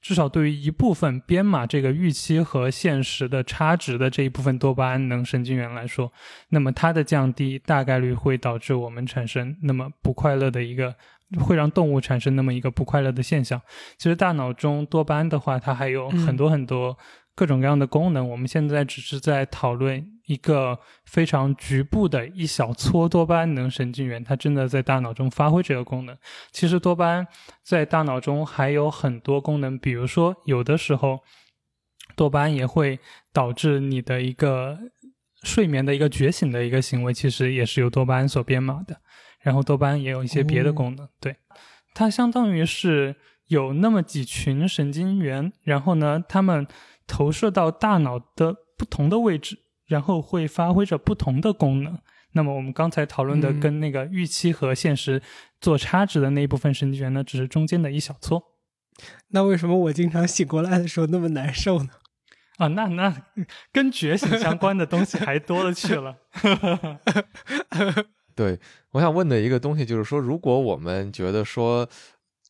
[0.00, 6.12] 至少对于一部分编码这个预期和现实的差值的这一部分多巴胺能神经元来说，
[6.48, 10.96] 那么它的降低大概率会导致我们产生那么不快乐的一个，
[11.40, 13.60] 会让动物产生那么一个不快乐的现象。
[13.96, 16.96] 其实大脑中多巴胺的话，它还有很多很多
[17.34, 26.16] 各种各样的功能，我们现在只是在讨论一个非常局部的一小撮多巴胺能神经元，它真的在大脑中发挥这个功能。
[26.50, 27.26] 其实多巴胺
[27.62, 31.20] 在大脑中还有很多功能，比如说有的时候
[32.16, 32.98] 多巴胺也会
[33.32, 34.78] 导致你的一个
[35.42, 39.00] 睡眠的一个觉醒的一个行为，其实也是由多巴胺所编码的。
[39.40, 41.36] 然后多巴胺也有一些别的功能，对
[41.94, 46.66] 它相当于是有那么几群神经元，然后呢，它们
[47.06, 51.98] 投射到大脑的不同的位置，然后会发挥着不同的功能。
[52.32, 55.22] 那么我们刚才讨论的嗯跟那个预期和现实
[55.60, 58.42] 做差值的那一部分神经元呢，只是中间的一小撮
[59.28, 61.88] 那为什么我经常醒过来的时候那么难受呢？
[62.58, 62.68] 啊。
[62.68, 63.22] 那那
[63.72, 66.18] 跟觉醒相关的东西还多了去了。
[68.38, 68.56] 对，
[68.92, 71.88] 我想问的一个东西就是说，如果我们觉得说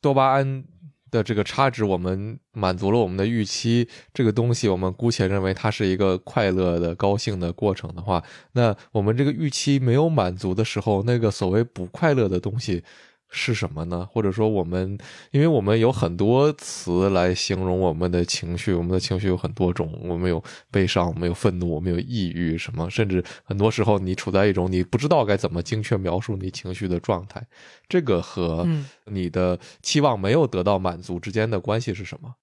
[0.03, 0.63] 多巴胺
[1.11, 8.23] 的这个差值，我们满足了我们的预期，这个东西我们姑且认为它是一个快乐的、高兴的过程的话，
[8.53, 12.85] 那我们这个预期没有满足的时候，那个所谓不快乐的东西
[13.31, 14.09] 是什么呢？
[14.11, 14.99] 或者说，我们
[15.33, 27.47] 因为我们有很多词来形容我们的情绪，我们的情绪有很多种，我们有悲伤，我们有愤怒，我们有抑郁，什么，甚至很多时候你处在一种你不知道该怎么精确描述你情绪的状态。
[27.87, 28.67] 这个和
[29.05, 32.35] 你的期望没有得到满足之间的关系是什么？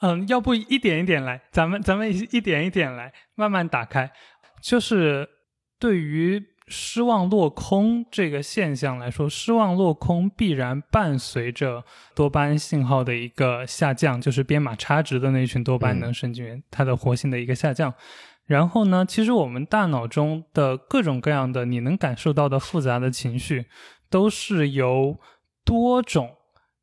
[0.00, 4.12] 嗯，要不一点一点来，咱们咱们一点一点来，慢慢打开。
[4.62, 5.28] 就是
[5.80, 6.53] 对于。
[6.66, 17.92] 失望落空这个现象来说，失望落空必然伴随着多巴胺信号的一个下降，就是编码差值的那群多巴胺能神经元它的活性的一个下降。
[18.46, 23.66] 然后呢，其实我们大脑中的各种各样的你能感受到的复杂的情绪，
[24.10, 25.18] 都是由
[25.64, 26.36] 多种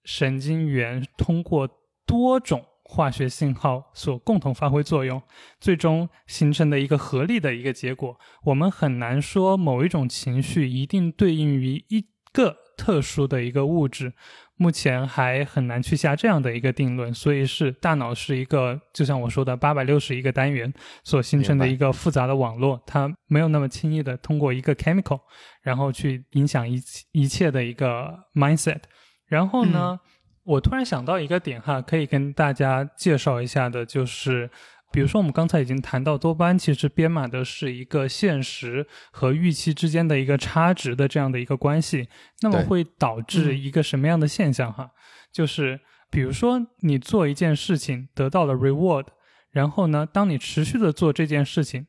[0.04, 1.70] 神经元通过
[2.06, 2.66] 多种。
[2.94, 5.22] 化学信号所共同发挥作用，
[5.62, 8.20] 最终形成的一个合力的一个结果。
[8.44, 14.12] 我们很难说某一种情绪一定对应于一个特殊的一个物质，
[14.58, 17.14] 目前还很难去下这样的一个定论。
[17.14, 20.74] 所以是大脑是一个，就像我说的八百六十一个单元
[21.06, 25.22] 所形成的一个复杂的网络，它没有那么轻易的通过一个 chemical，
[25.62, 26.78] 然后去影响一
[27.14, 28.82] 一切的一个 mindset。
[29.28, 29.98] 然后呢？
[30.44, 34.50] 我突然想到一个点哈，可以跟大家介绍一下的，就是，
[34.92, 42.10] 比如说我们刚才已经谈到多巴胺其实编码的是一个现实和预期之间的一个差值的这样的一个关系，
[42.42, 44.92] 那么会导致一个什么样的现象哈？
[45.32, 49.06] 就是比如说你做一件事情得到了 reward，
[49.52, 51.88] 然后呢，当你持续的做这件事情。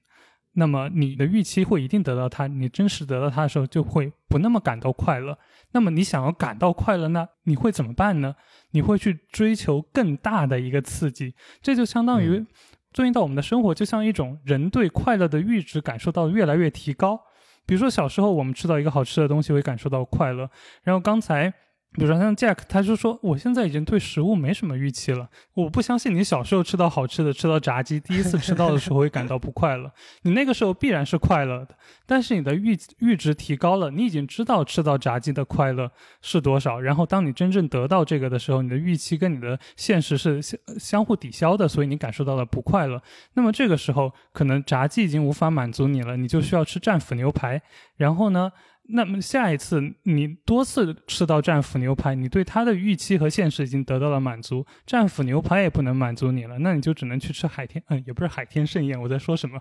[0.54, 5.38] 那么你的预期会一定得到它，你真实得到它的时候就会不那么感到快乐。
[5.72, 7.26] 那么你想要感到快乐呢？
[7.44, 8.34] 你会怎么办呢？
[8.72, 12.44] 你会去追求更大的一个刺激，这就相当于
[12.92, 17.20] 对应到我们的生活，就像一种人对快乐的阈值感受到越来越提高。
[17.66, 20.50] 比如说小时候我们吃到一个好吃的东西会感受到快乐，
[20.82, 21.52] 然后刚才。
[21.94, 25.28] 比如说像 Jack，他就说我现在已经对食物没什么预期了。
[25.54, 29.92] 我不相信你小时候吃到好吃的，吃到炸鸡，第一次吃到的时候会感到不快乐。
[30.22, 31.76] 你那个时候必然是快乐的，
[32.06, 35.90] 但是你的阈阈值提高了，你已经知道吃到炸鸡的快乐
[36.22, 36.80] 是多少。
[36.80, 43.02] 然后当你真正得到这个的时候，你的预期跟你的现实是相相互抵消的，所以你感受到了不快乐。
[43.34, 47.60] 那么这个时候，可能炸鸡已经无法满足你了，你就需要吃战斧牛排。
[47.96, 48.50] 然后呢？
[48.88, 59.58] 那么下一次你多次吃到战斧牛排，你对它的预期和现实已经得到了满足，战斧牛排也不能满足你了，那你就只能去吃海天，嗯，也不是海天盛宴，我在说什么？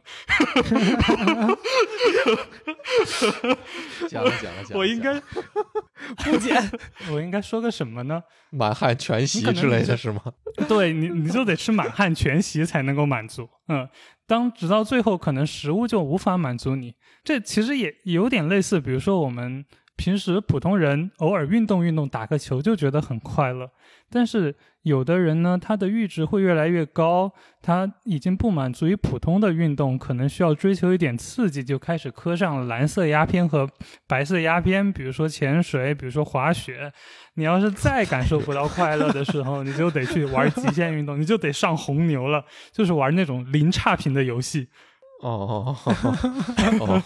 [4.10, 5.14] 讲了讲了讲，我应该
[6.24, 6.72] 不剪，
[7.12, 8.22] 我应该说个什么呢？
[8.50, 10.22] 满汉全席之类的是吗？
[10.68, 13.88] 对你，你就得吃满汉全席才能够满足，嗯。
[14.32, 16.96] 当直到最后，可能食物就无法满足你。
[17.22, 19.66] 这其实也有点类似，比如说我们
[19.98, 23.70] 平时普通人偶尔运动运动，打个球就觉得很快乐，
[24.10, 24.56] 但是。
[24.84, 33.70] 有的人呢，他的阈值会越来越高，他已经不满足于普通的运动，可能需要追求一点刺激，就开始磕上了蓝色鸦片和
[34.08, 36.92] 白色鸦片，比如说潜水，比如说滑雪。
[37.36, 44.68] 你要是再感受不到快乐的时候，你就得去玩极限运动，你就得上红牛了，就是玩那种零差评的游戏。
[45.22, 45.78] 哦哦
[46.80, 47.04] 哦，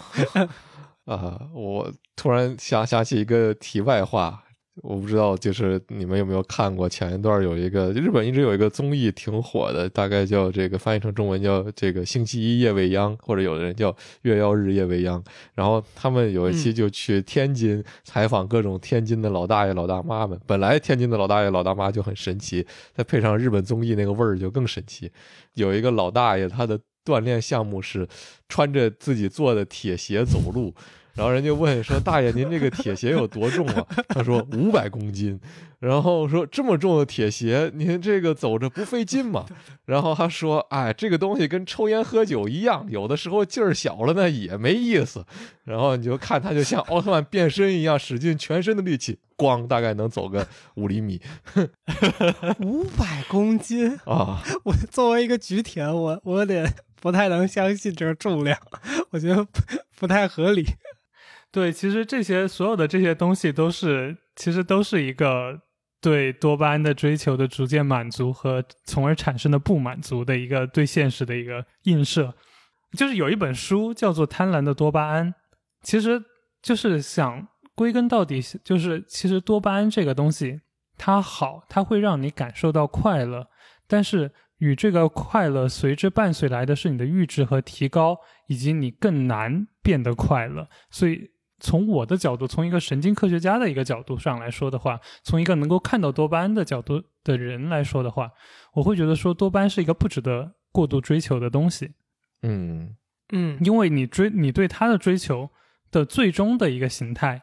[1.04, 1.38] 啊！
[1.52, 4.44] 我突然想想起一个题外话。
[4.82, 15.22] 我不知道，就是你们有没有看过前一段有一个日本一直有一个综艺挺火的，大概叫这个翻译成中文叫这个星期一夜未央，或者有的人叫月曜日夜未央。
[15.54, 20.38] 然后他们有一期就去天津采访各种天津的老大爷老大妈们。
[20.46, 25.10] 本来天津的老大爷老大妈就很神奇，再配上日本综艺那个味儿就更神奇。
[25.54, 28.06] 有一个老大爷，他的锻炼项目是
[28.46, 30.74] 穿着自己做的铁鞋走路。
[31.16, 35.40] 然后人家问说：“大爷，您这个铁鞋有多重啊？” 他说：“五百公斤。”
[35.80, 39.46] 然后说：“这么重的铁鞋，您这个走着不费劲吗？”
[39.86, 45.24] 然后他说：“哎，这个东西跟抽烟喝酒一样，有的时候劲儿小了呢也没意思。”
[45.64, 51.20] 然后你就看他就像奥特曼变身一样，使尽全身的力气，咣，大概能走个五厘米。
[52.60, 54.42] 五百公斤 啊！
[54.64, 58.58] 我作为一个举铁，我我有点不太能相信这个重量，
[59.10, 59.60] 我觉得不
[60.00, 60.66] 不太合理。
[61.56, 65.58] 对，其实这些所有的这些东西都是，其实都是一个
[66.02, 72.34] 对多巴胺的追求的逐渐满足和从而产生的不满足的一个对现实的一个映射。
[72.92, 75.32] 就是有一本书叫做《贪婪的多巴胺》，
[75.80, 76.22] 其实
[76.60, 80.60] 就是想归根到底，就是其实多巴胺这个东西
[80.98, 83.48] 它好，它会让你感受到快乐，
[83.88, 91.30] 但是与这个快乐随之伴随来的是你的阈值和提高，以及你更难变得快乐，所以。
[91.58, 98.30] 从我的角度，从一个神经科学家的一个角度上来说的话，从一个能够看到多巴胺的角度的人来说的话，
[98.74, 101.94] 我会觉得说多巴胺是一个不值得过度追求的东西。
[102.42, 102.94] 嗯
[103.32, 105.50] 嗯因为你追你对它的追求
[105.90, 107.42] 的最终的一个形态，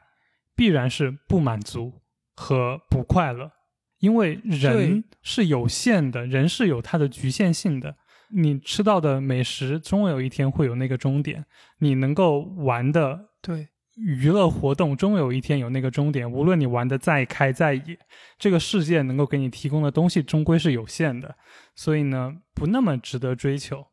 [0.56, 2.02] 必然是不满足
[2.36, 3.52] 和不快乐，
[4.00, 7.96] 因为人是有限的，人是有它的局限性的。
[8.36, 11.44] 你吃到的美食，终有一天会有那个终点；
[11.80, 16.30] 你能够玩的对，娱乐活动，终有一天有那个终点。
[16.30, 17.98] 无论你玩的再开再野，
[18.40, 21.36] 这个世界能够给你提供的东西终归是有限的，
[21.76, 23.86] 所以呢，不那么值得追求。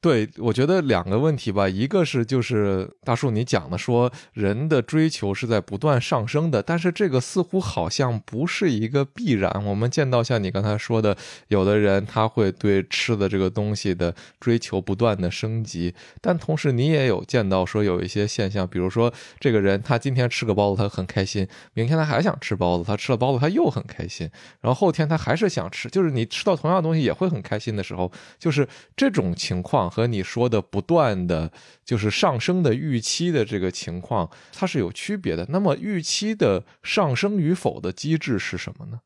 [0.00, 9.50] 对，我觉得两个问题吧，一个是就是大树你讲的说人的追求是在不断上升的，但是这个似乎好像不是一个必然。
[9.64, 11.16] 我们见到像你刚才说的，
[11.48, 24.30] 有的人他会对吃的这个东西的追求不断的升级，但同时你也有见到说有一些现象，比如说这个人他今天吃个包子他很开心，明天他还想吃包子，他吃了包子他又很开心，
[24.60, 31.50] 然后后天他还是想吃，就是你吃到同样的东西也会很开心的时候，就是这种情况和你说的不断的
[31.84, 35.46] 就是上升的预期的这个情况，它是有区别的。
[35.50, 39.00] 那么预期的上升与否的机制是什么呢？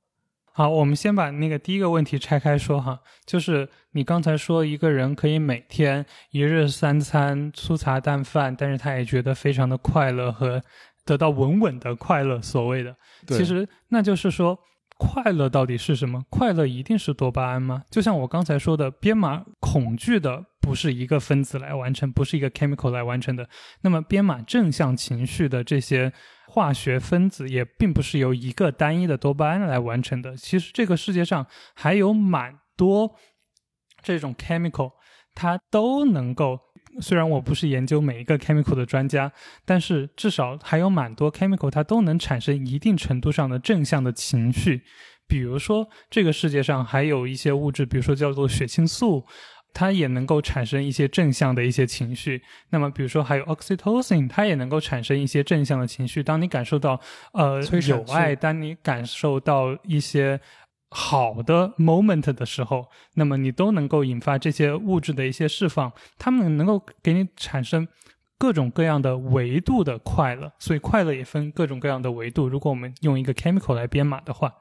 [0.52, 10.62] 好，我们先把那个第一个问题拆开说哈，就是你刚才说一个人可以每天一日三餐粗茶淡饭，但是他也觉得非常的快乐和
[11.04, 14.58] 得到稳稳的快乐，所谓的，对其实那就是说。
[14.98, 16.22] 快乐到底是什么？
[16.30, 17.82] 快乐一定是多巴胺吗？
[17.90, 23.46] 就像我刚才说的，编码恐惧的不是一个分子来完成，不是一个 chemical 来完成的。
[23.82, 26.12] 那么编码正向情绪的这些
[26.46, 30.36] 化学分子，也并不是由一个单一的多巴胺来完成的。
[30.36, 31.44] 其实这个世界上
[31.74, 33.10] 还有蛮多
[34.02, 34.92] 这种 chemical，
[35.34, 36.58] 它都能够。
[37.00, 39.32] 虽然我不是研究每一个 chemical 的专家，
[39.64, 44.82] 但是至少还有蛮多 chemical 它都能产生一定程度上的正向的情绪。
[45.26, 49.24] 比如说，这个世界上还有一些物质，比如说叫做血清素，
[49.74, 52.42] 它也能够产生一些正向的一些情绪。
[52.70, 56.22] 那么，比如说还有 oxytocin，它也能够产生一些正向的情绪。
[56.22, 57.00] 当你感受到
[57.32, 60.40] 呃有爱，当你感受到一些
[60.90, 67.88] 好的 moment 的时候，那么你都能够引发这些物质的一些释放，它们能够给你产生
[68.38, 70.52] 各种各样的维度的快乐。
[70.58, 72.46] 所以快乐也分各种各样的维度。
[72.46, 74.52] 如果我们用一个 chemical 来编码的话，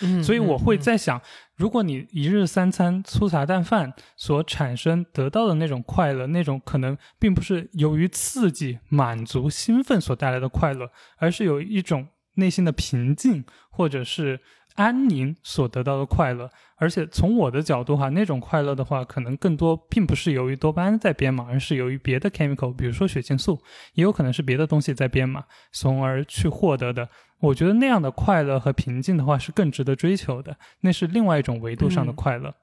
[0.00, 1.20] 嗯所以我会嗯在想，
[1.56, 14.40] 如果你一日三餐粗茶淡饭所产生得到的那种快乐，那种可能并不是由于刺激、满足、兴奋所带来的快乐，而是有一种内心的平静或者是
[14.76, 16.48] 安宁所得到的快乐。
[16.78, 23.58] 而且从我的角度哈，那种快乐的话，可能更多并不是由于多巴胺在编码，而是由于别的 chemical，比如说血清素，
[23.94, 27.08] 也有可能是别的东西在编码，从而去获得的。
[27.40, 32.54] 我觉得那样的快乐和平静的话是更值得追求的，那是另外一种维度上的嗯快乐。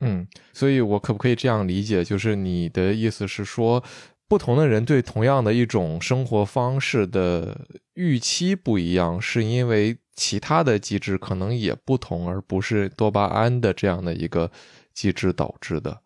[0.00, 2.02] 嗯，所以我可不可以这样理解？
[2.02, 3.82] 就是你的意思是说，
[4.28, 14.50] 不同的人对同样的一种生活方式的预期不一样，是因为其他的机制可能也不同，而不是多巴胺的这样的一个
[14.92, 15.98] 机制导致的。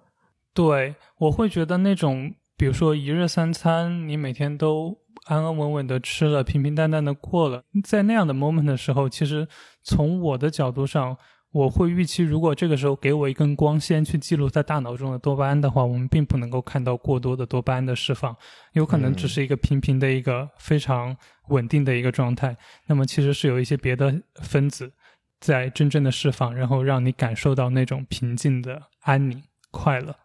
[0.53, 9.49] 对，我会觉得那种，比如说一日三餐，你每天都安安稳稳的吃了，平平淡淡的过了，在那样的 moment 的时候，其实
[9.83, 11.17] 从我的角度上，
[11.55, 18.37] 我会预期，如果这个时候给我一根光纤去记录在大脑中的多巴胺的话，我们并不能够看到过多的多巴胺的释放，
[18.73, 21.17] 有可能只是一个平平的一个非常
[21.51, 22.57] 稳定的一个状态。
[22.87, 24.13] 那么其实是有一些别的
[24.43, 24.93] 分子
[25.39, 29.41] 在真正的释放，然后让你感受到那种平静的安宁、
[29.71, 30.17] 快乐。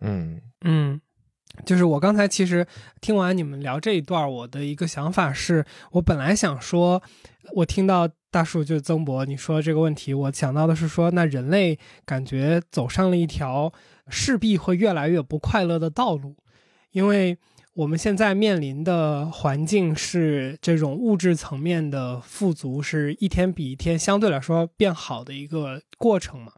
[0.00, 1.00] 嗯嗯，
[1.66, 2.64] 就是我刚才其实
[3.00, 7.02] 听完你们聊这一段，我的一个想法是，我本来想说，
[7.56, 13.72] 我听到大树就曾博你说这个问题，我想到的是说，那人类感觉走上了一条
[14.08, 16.36] 势必会越来越不快乐的道路，
[16.92, 17.36] 因为
[17.74, 26.52] 我们现在面临的环境是这种物质层面的富足，是一天比一天相对来说变好的一个过程嘛。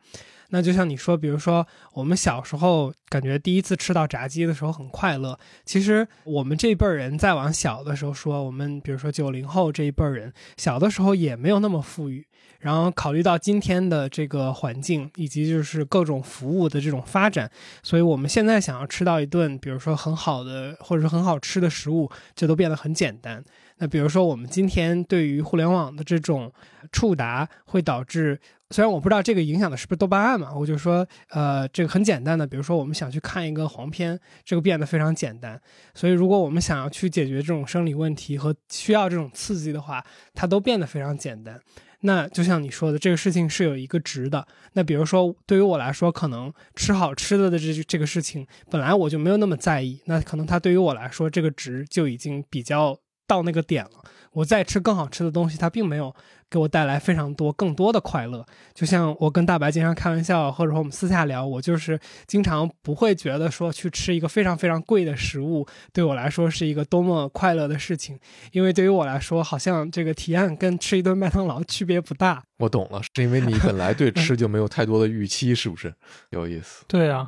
[0.54, 12.26] 那就像你说，比如说我们小时候感觉第一次吃到炸鸡的时候很快乐，其实我们这辈儿人再往小的时候说，我们比如说九零后这一辈儿人，小的时候也没有那么富裕。
[12.62, 17.50] 然后考虑到今天的这个环境，以及就是各种服务的这种发展，
[17.82, 23.44] 所以我们现在想要吃到一顿，比如说很好的或者是很好吃的食物，这都变得很简单。
[23.78, 26.52] 那比如说，我们今天对于互联网的这种
[26.92, 28.40] 触达，会导致，
[28.70, 35.60] 虽然我不知道这个影响的是不是多巴胺嘛，我就说，呃，这个很简单的，比如说我们想去看一个黄片，这个变得非常简单。
[35.94, 41.60] 所以，如果我们想要去解决这种生理问题和需要这种刺激的话，它都变得非常简单。
[42.02, 44.46] 那就像你说的，这个事情是有一个值的。
[44.74, 50.00] 那比如说，对于我来说，可能吃好吃的的这这个事情，本来我就没有那么在意。
[50.06, 54.04] 那可能它对于我来说，这个值就已经比较到那个点了。
[54.32, 56.14] 我再吃更好吃的东西，它并没有。
[56.52, 58.44] 给我带来非常多更多的快乐，
[58.74, 68.18] 就像我跟大白经常开玩笑，或者说我们私下聊，我就是经常不会觉得说去吃一个非常非常贵的食物对我来说是一个多么快乐的事情，
[68.52, 72.42] 因为对于我来说，好像这个体验跟吃一顿麦当劳区别不大。
[72.58, 75.94] 我懂了，是因为你本来对吃就没有太多的预期，是不是？
[76.30, 76.84] 有意思。
[76.86, 77.26] 对啊，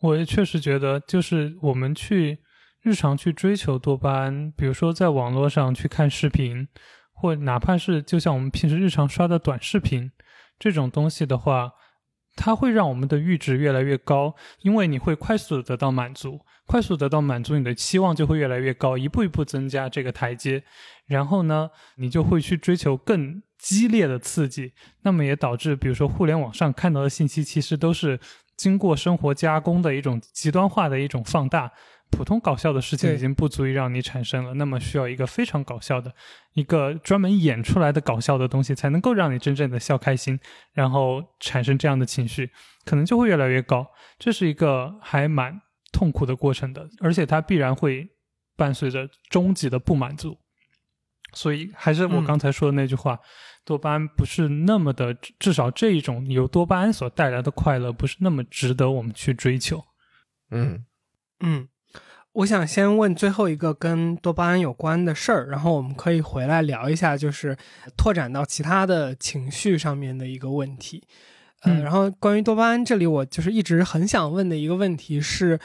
[0.00, 2.38] 我也确实觉得，就是我们去
[2.80, 6.66] 日常去追求多巴胺，比如说在网络上去看视频。
[7.18, 10.12] 或哪怕是就像我们平时日常刷的短视频
[10.58, 11.72] 这种东西的话，
[12.36, 20.62] 它会让我们的阈值越来越高，因为你会快速的得到满足，快速得到满足，你的期望就会越来越高，一步一步增加这个台阶，
[21.06, 28.20] 然后呢，你就会去追求更激烈的刺激，那么也导致，比如说互联网上看到的信息，其实都是
[28.56, 31.72] 经过生活加工的一种极端化的一种放大。
[32.10, 36.14] 普通搞笑的事情已经不足以让你产生了，那么需要一个非常搞笑的、
[36.54, 40.38] 一个专门演出来的搞笑的东西，才能够让你真正的笑开心，
[40.72, 42.50] 然后产生这样的情绪，
[42.84, 43.86] 可能就会越来越高。
[44.18, 45.60] 这是一个还蛮
[45.92, 48.08] 痛苦的过程的，而且它必然会
[48.56, 50.38] 伴随着终极的不满足。
[51.34, 53.18] 所以，还是我刚才说的那句话：
[53.62, 59.84] 多巴胺不是那么的，至少这一种由多巴胺所带来的快乐，不是那么值得我们去追求。
[60.50, 60.86] 嗯
[61.40, 61.68] 嗯。
[62.36, 67.56] 我想先问最后一个跟多巴胺有关的事儿，然后我们可以回来聊一下，就是
[67.96, 71.02] 拓展到其他的情绪上面的一个问题。
[71.62, 75.58] 呃，然后关于多巴胺这里，我就是一直很想问的一个问题是，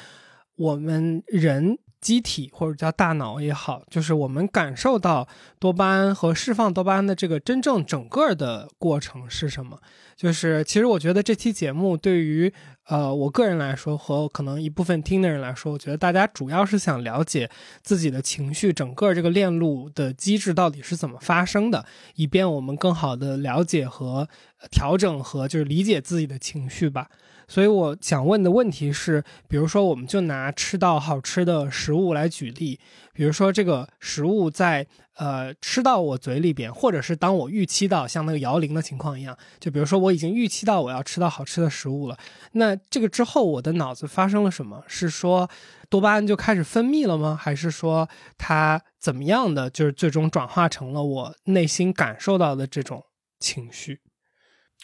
[0.56, 5.28] 我们人机体或者叫大脑也好，就是我们感受到
[5.60, 9.78] 多巴胺和释放多巴胺的这个真正整个的过程是什么？
[10.16, 12.54] 就是其实我觉得这期节目对于。
[12.92, 17.50] 呃，我个人来说和可能一部分听的人来说，我觉得大家主要是想了解
[17.82, 21.86] 自己的情绪整个这个链路的机制到底是怎么发生的，
[22.16, 24.28] 以便我们更好的了解和
[24.70, 27.08] 调整和就是理解自己的情绪吧。
[27.52, 32.80] 所以我想问的问题是，比如说，我们就拿吃到好吃的食物来举例，
[33.14, 42.18] 比如说这个食物在呃吃到我嘴里边，或者是当我预期到像那个摇铃的情况一样，就比如说我已经预期到我要吃到好吃的食物了，
[42.54, 44.82] 那这个之后我的脑子发生了什么？
[44.88, 45.50] 是说
[45.90, 47.38] 多巴胺就开始分泌了吗？
[47.38, 53.04] 还是说它怎么样的，就是最终转化成了我内心感受到的这种
[53.40, 54.00] 情绪？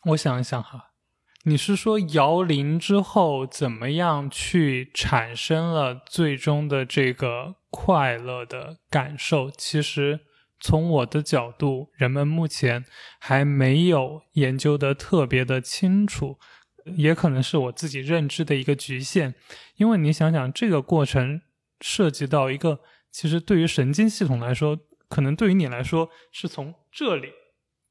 [0.08, 0.97] 我想一想哈。
[1.44, 9.50] 你是说摇铃之后怎么样去产生了最终的这个快乐的感受？
[9.52, 10.20] 其实
[10.60, 12.84] 从我的角度，人们目前
[13.20, 16.38] 还没有研究的特别的清楚，
[16.98, 19.34] 也可能是我自己认知的一个局限。
[19.78, 21.42] 因为你想想，这个过程
[21.80, 24.78] 涉及到一个，其实对于神经系统来说，
[25.08, 27.32] 可能对于你来说是从这里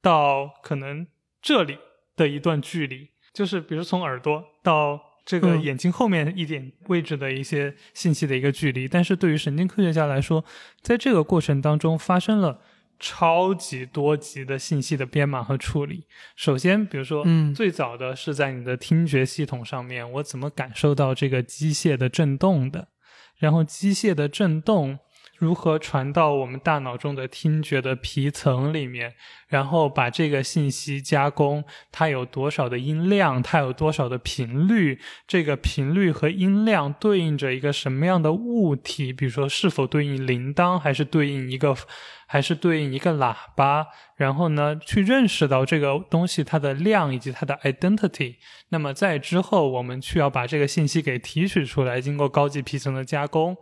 [0.02, 1.06] 到可能
[1.40, 1.78] 这里
[2.14, 3.12] 的一段距离。
[3.36, 10.42] 就是比如从耳朵到这个眼睛后面一点位置的一些信息的一个距离，但是对于神经科学家来说，
[10.80, 12.62] 在这个过程当中发生了
[12.98, 16.04] 超级多级的信息的编码和处理。
[16.34, 22.88] 首先，比如说，嗯，最早的是在你的听觉系统上面，我怎么感受到这个机械的震动的？
[23.36, 24.98] 然后机械的震动。
[25.38, 29.14] 如何传到我们大脑中的听觉的皮层里面，
[29.48, 31.64] 然后把这个信息加工？
[31.92, 33.42] 它有多少的音量？
[33.42, 34.98] 它有多少的频率？
[35.26, 39.12] 这个频率和音量对应着一个什么样的物体？
[39.12, 41.76] 比如说，是否对应铃铛，还是对应一个，
[42.26, 43.86] 还是对应一个喇叭？
[44.16, 48.36] 然后呢，去认识到这个东西它的量以及它的 identity。
[48.70, 53.56] 那么在之后，我们需要把这个信息给提取出来，经过高级皮层的加工。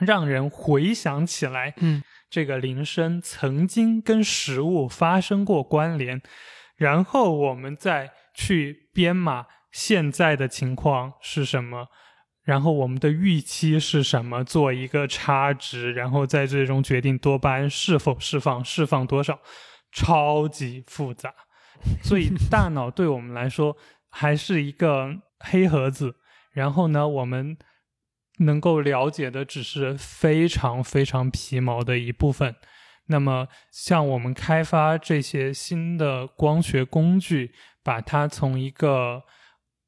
[0.00, 6.20] 让人回想起来，嗯，这个铃声曾经跟食物发生过关联，
[6.76, 11.88] 然后我们再去编码现在的情况是什么，
[12.42, 19.38] 然后我们的预期是什么，做一个差值，然后在最终决定多巴胺是否释放，释放多少，
[19.92, 21.34] 超级复杂。
[22.02, 23.76] 所以大脑对我们来说
[24.08, 26.16] 还是一个黑盒子，
[26.52, 27.56] 然后呢，我们。
[28.40, 32.54] 能够了解的只是非常非常皮毛的一部分，
[33.06, 39.22] 那么，像我们开发这些新的光学工具，把它从一个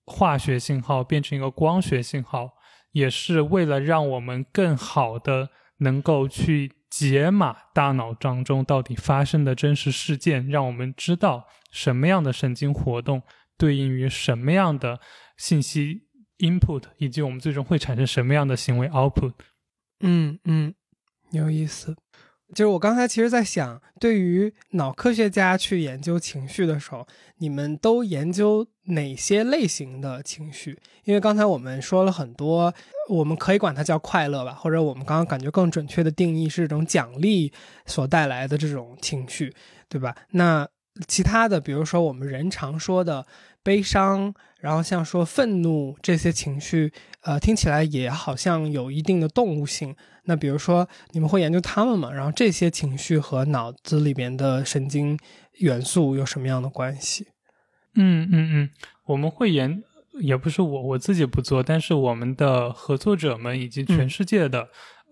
[0.04, 2.50] 化学信号变成一个光学信号，
[2.92, 13.22] 也是为了让我们更好的能够去解码大脑当中到底发生的真实事件，让我们知道什么样的神经活动
[13.56, 15.00] 对应于什么样的
[15.38, 16.08] 信息
[16.42, 19.32] input，以及我们最终会产生什么样的行为 output。
[20.00, 20.74] 嗯嗯，
[21.30, 21.96] 有意思。
[22.54, 27.06] 就是我刚才其实在想，对于脑科学家去研究情绪的时候，
[27.38, 30.78] 你们都研究哪些类型的情绪？
[31.04, 32.74] 因为刚才我们说了很多，
[33.08, 37.50] 我们可以管它叫快乐吧，或者我们刚刚感觉更准确的定义是这种奖励
[37.86, 39.54] 所带来的这种情绪，
[39.88, 40.14] 对吧？
[40.32, 40.68] 那
[41.08, 43.26] 其他的，比如说我们人常说的
[43.62, 46.92] 悲伤，然后像说愤怒这些情绪，
[47.22, 49.94] 呃，听起来也好像有一定的动物性。
[50.24, 52.12] 那比如说，你们会研究他们吗？
[52.12, 55.18] 然后这些情绪和脑子里面的神经
[55.58, 57.26] 元素有什么样的关系？
[57.94, 58.70] 嗯嗯嗯，
[59.06, 59.82] 我们会研，
[60.20, 64.68] 也不是我我自己不做，但是我们的合作者们以及全世界的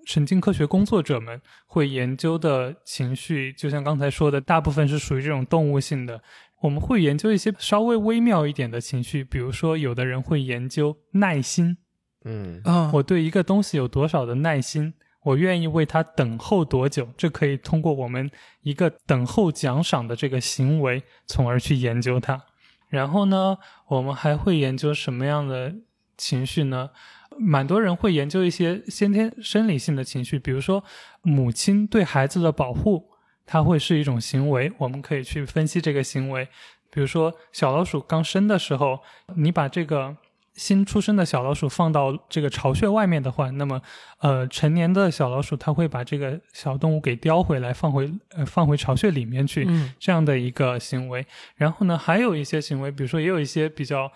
[0.06, 6.22] 神经科学工作者们会研究的情绪，就像刚才说的，大部分是属于这种动物性的。
[6.60, 11.76] 我们会研究一些稍微微妙一点的情绪，比如说，有的人会研究耐心。
[12.24, 14.92] 嗯啊，我对一个东西有多少的耐心？
[15.22, 17.08] 我愿意为它等候多久？
[17.16, 18.30] 这可以通过我们
[18.62, 22.42] 一个等候奖赏的这个行为，从而去研究它。
[22.88, 23.58] 然后呢，
[23.88, 25.74] 我们还会研究什么样的
[26.16, 26.90] 情绪呢？
[27.38, 30.82] 蛮多人会研究一些先天生理性的情绪，比如说
[31.22, 33.09] 母亲对孩子的保护，
[33.50, 34.72] 它会是一种行为。
[34.78, 36.46] 我们可以去分析这个行为。
[36.92, 39.00] 比如说小老鼠刚生的时候，
[39.34, 40.16] 你把这个。
[40.52, 43.80] 新出生的小老鼠放到这个巢穴外面的话，那么，
[44.18, 49.66] 呃，成年的小老鼠它会把这个小动物给叼回来，放回呃放回巢穴里面去，
[49.98, 51.24] 这样的一个行为。
[51.54, 54.10] 然后呢，还有一些行为，比如说也有一些比较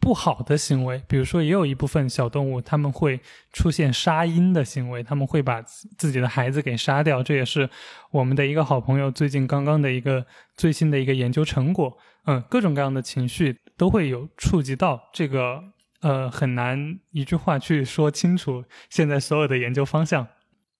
[0.00, 3.20] 不好的行为，比如说也有一部分小动物他们会
[3.52, 7.22] 出现杀婴的行为，他们会把自己的孩子给杀掉。
[7.22, 7.68] 这也是
[8.10, 10.26] 我们的一个好朋友最近刚刚的一个
[10.56, 11.96] 最新的一个研究成果。
[12.26, 15.62] 嗯，各种各样的情绪都会有触及到这个。
[16.00, 20.26] 呃，很难一句话去说清楚现在所有的研究方向。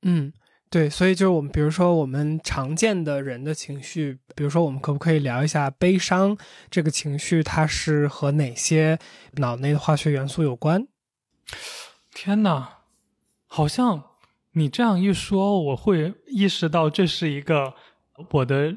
[0.03, 0.31] 嗯，
[0.75, 6.37] 对，所以就是我们，比如说我们常见的人的情绪，比如说我们可不可以聊一下悲伤
[6.69, 8.99] 这个情绪，它是和哪些
[9.35, 10.89] 脑内的化学元素有关？
[12.13, 12.79] 天哪，
[13.47, 14.03] 好像
[14.55, 17.75] 你这样一说，我会意识到这是一个
[18.33, 18.75] 我的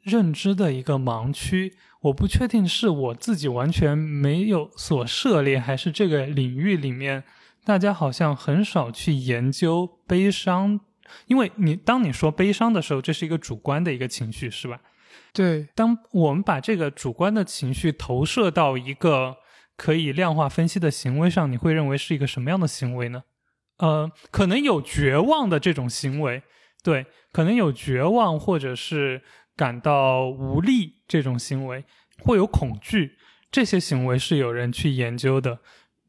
[0.00, 1.74] 认知的一个盲区。
[2.04, 7.22] 我不确定是我自己完全没有所涉猎，还是这个领域里面
[7.66, 10.80] 大家好像很少去研究悲伤，
[11.26, 14.80] 因为你当你说悲伤的时候，这是一个主观的一个情绪，是吧？
[15.32, 15.68] 对。
[15.74, 19.36] 当我们把这个主观的情绪投射到一个
[19.76, 23.24] 可以量化分析的行为上，你会认为是一个什么样的行为呢？
[23.78, 26.42] 呃，可能有绝望的这种行为，
[26.82, 29.22] 对，可能有绝望或者是。
[29.56, 31.84] 感到无力这种行为，
[32.18, 33.16] 会有恐惧，
[33.52, 35.60] 这些行为是有人去研究的。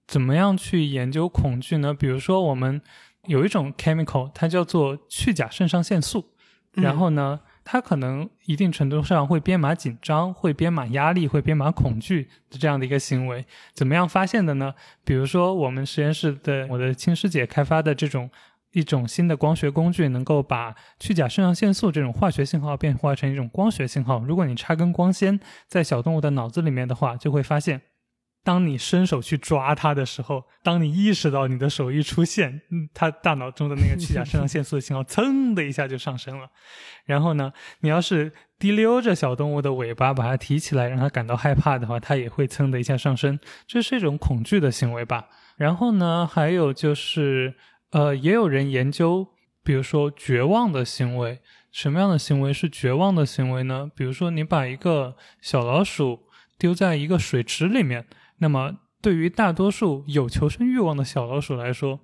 [0.07, 1.93] 怎么样去研究恐惧呢？
[1.93, 2.81] 比如说，我们
[3.27, 6.25] 有一种 chemical，它叫做去甲肾上腺素，
[6.73, 13.45] 然后呢，它可能一定程度上会编码紧张，会编码压力，会编码恐惧的这样的一个行为。
[13.73, 14.73] 怎么样发现的呢？
[15.03, 18.29] 比如说，我们实验室的我的亲师姐开发的这种。
[18.71, 24.19] 一种新的光学工具能够把去甲肾上腺素这种化学信号变化成一种光学信号。
[24.19, 27.81] 如果你插根光纤在小动物的脑子里面的话，就会发现，
[28.45, 36.47] 当你伸手去抓它的时候，当你意识到你的手一出现，嗯它大脑中的那个去甲肾上腺素的信号噌的一下就上升了。
[37.05, 43.37] 然后呢，你要是滴溜着小动物的尾巴把它提起来，让它感到害怕的话，它也会噌的一下上升。
[43.67, 45.25] 这是一种恐惧的行为吧。
[45.57, 47.55] 然后呢，还有就是。
[47.91, 49.25] 呃，也有人研究，
[49.63, 51.39] 比如说绝望的行为，
[51.71, 53.89] 什么样的行为是绝望的行为呢？
[53.95, 56.23] 比如说，你把一个小老鼠
[56.57, 58.05] 丢在一个水池里面，
[58.37, 61.99] 那么对于大多数有求生欲望的小老鼠来说，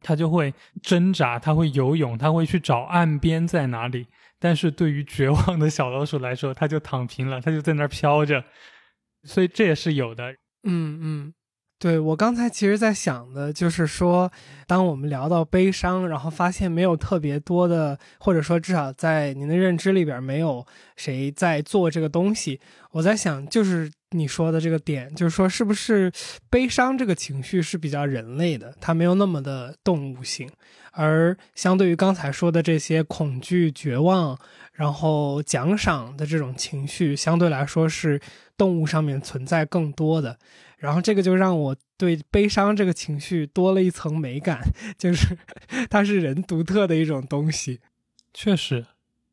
[0.00, 4.06] 它就会挣扎，它会游泳，它会去找岸边在哪里。
[4.38, 8.44] 但是对于绝望的小老鼠来说，它就躺平了，它就在那儿飘着。
[9.24, 10.32] 所以这也是有的。
[10.64, 11.34] 嗯嗯。
[11.78, 14.32] 对我刚才其实，在想的就是说，
[14.66, 20.66] 当我们聊到悲伤，然后发现没有特别多的，或者说至少在您的认知里边没有
[20.96, 22.58] 谁在做这个东西。
[22.92, 26.10] 我在想，就是你说的这个点，就是说是不是
[26.50, 30.50] 悲伤这个情绪是比较人类的，它没有那么的动物性，
[30.92, 34.38] 而相对于刚才说的这些恐惧、绝望，
[34.72, 38.20] 然后奖赏的这种情绪，相对来说是
[38.56, 40.38] 动物上面存在更多的。
[40.78, 44.60] 然后这个就让我对悲伤这个情绪多了一层美感，
[44.98, 45.36] 就是
[45.88, 47.80] 它是人独特的一种东西。
[48.34, 48.84] 确实，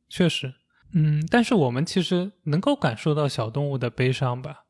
[0.08, 0.54] 确实。
[0.96, 4.63] 嗯，但是我们其实能够感受到小动物的悲伤吧？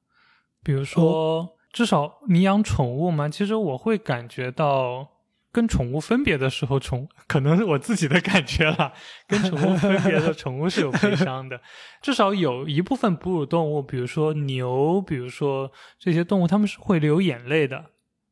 [0.64, 5.08] 比如说，至少你养宠物嘛，其实我会感觉到
[5.52, 8.94] 跟宠物分别的时候，宠可能是我自己的感觉了。
[9.28, 11.60] 跟宠物分别的宠物是有悲伤的，
[12.02, 17.86] 至少有一部分哺乳动物，比如说牛，比如说这些动物，它们是会流眼泪的，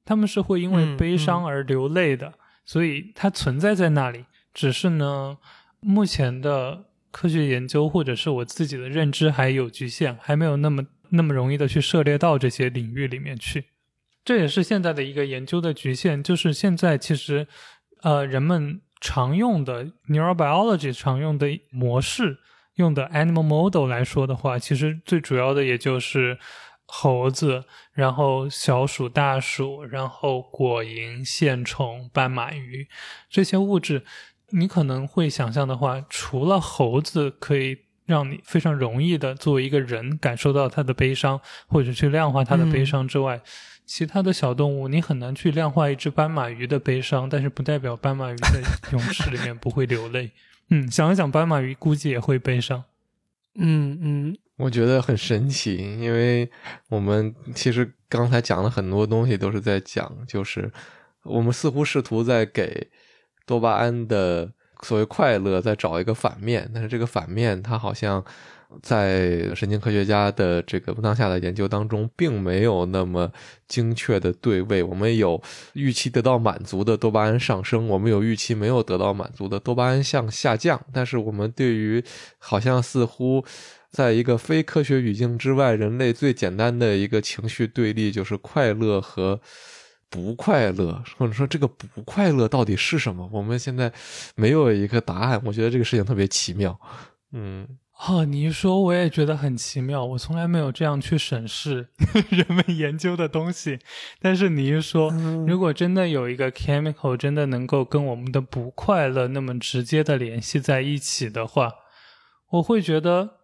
[0.06, 2.34] 它们是会因为悲伤而流泪的，
[2.66, 4.26] 所以它存在在那里。
[4.54, 5.38] 只是呢，
[5.80, 6.86] 目前的。
[7.14, 13.66] 科学研究或者是我自己的认知还有局限，还没有那么那么容易的去涉猎到这些领域里面去。
[14.26, 17.47] 这也是现在的一个研究的局限，就是现在其实，
[18.01, 22.39] 呃，人们常用的 neurobiology 常用的模式，
[22.76, 26.38] 用的 animal model 来说的话，其实最主要的也就是
[26.86, 32.88] 猴子，然后小鼠、大鼠，然后果蝇、线虫、斑马鱼
[33.30, 34.03] 这些物质。
[34.53, 37.78] 你可能会想象的话，除了猴子可以
[38.12, 43.41] 让你非常容易的作为一个人感受到他的悲伤，或者去量化他的悲伤之外，
[43.86, 50.32] 其他的小动物你很难去量化一只斑马鱼的悲伤，但是不代表斑马鱼在 泳池里面不会流泪。
[50.70, 52.84] 嗯，想一想，斑马鱼估计也会悲伤。
[53.55, 56.49] 嗯嗯，我觉得很神奇，因为
[56.89, 60.72] 我们其实刚才讲了很多东西，都是在讲，就是
[61.24, 62.89] 我们似乎试图在给。
[63.43, 64.53] 多巴胺的
[64.84, 68.24] 所谓快乐，在找一个反面，但是这个反面，它好像
[68.82, 73.32] 在神经科学家的这个当下的研究当中，并没有那么
[73.68, 74.82] 精确的对位。
[74.82, 75.42] 我们有
[75.74, 80.82] 预期得到满足的多巴胺上升，我们有预期没有得到满足的多巴胺向下降。
[80.92, 82.04] 但是我们对于
[82.40, 83.46] 好像似乎
[83.92, 89.42] 在一个非科学语境之外，人类最简单的一个情绪对立，就是快乐和。
[90.12, 93.30] 不快乐，或者说这个不快乐到底是什么？
[93.32, 93.89] 我们现在
[94.36, 95.41] 没有一个答案。
[95.45, 96.78] 我觉得这个事情特别奇妙。
[97.32, 97.66] 嗯，
[98.05, 100.03] 哦，你一说我也觉得很奇妙。
[100.03, 101.88] 我从来没有这样去审视
[102.30, 103.80] 人们研究的东西。
[104.20, 105.09] 但是你一说，
[105.47, 111.72] 如果真的有一个 chemical 真的能够跟我们的不快乐那么直接的联系在一起的话，
[112.49, 113.38] 我会觉得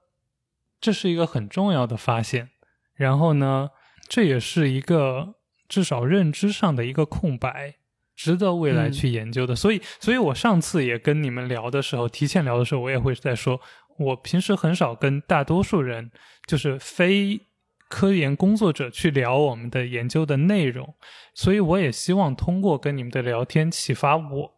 [0.82, 2.50] 这是一个很重要的发现。
[2.94, 3.70] 然后呢，
[4.10, 5.37] 这也是一个。
[5.68, 7.76] 至少认知上的一个空白，
[8.16, 9.56] 值得未来去研究的。
[9.56, 13.60] 所以，所以我上次也跟你们聊的时候，提前聊的时候，我也会在说，
[14.00, 16.10] 我平时很少跟大多数人，
[16.46, 17.42] 就是非
[17.90, 20.96] 科研工作者去聊我们的研究的内容。
[21.34, 24.54] 所以，我也希望通过跟你们的聊天，启发我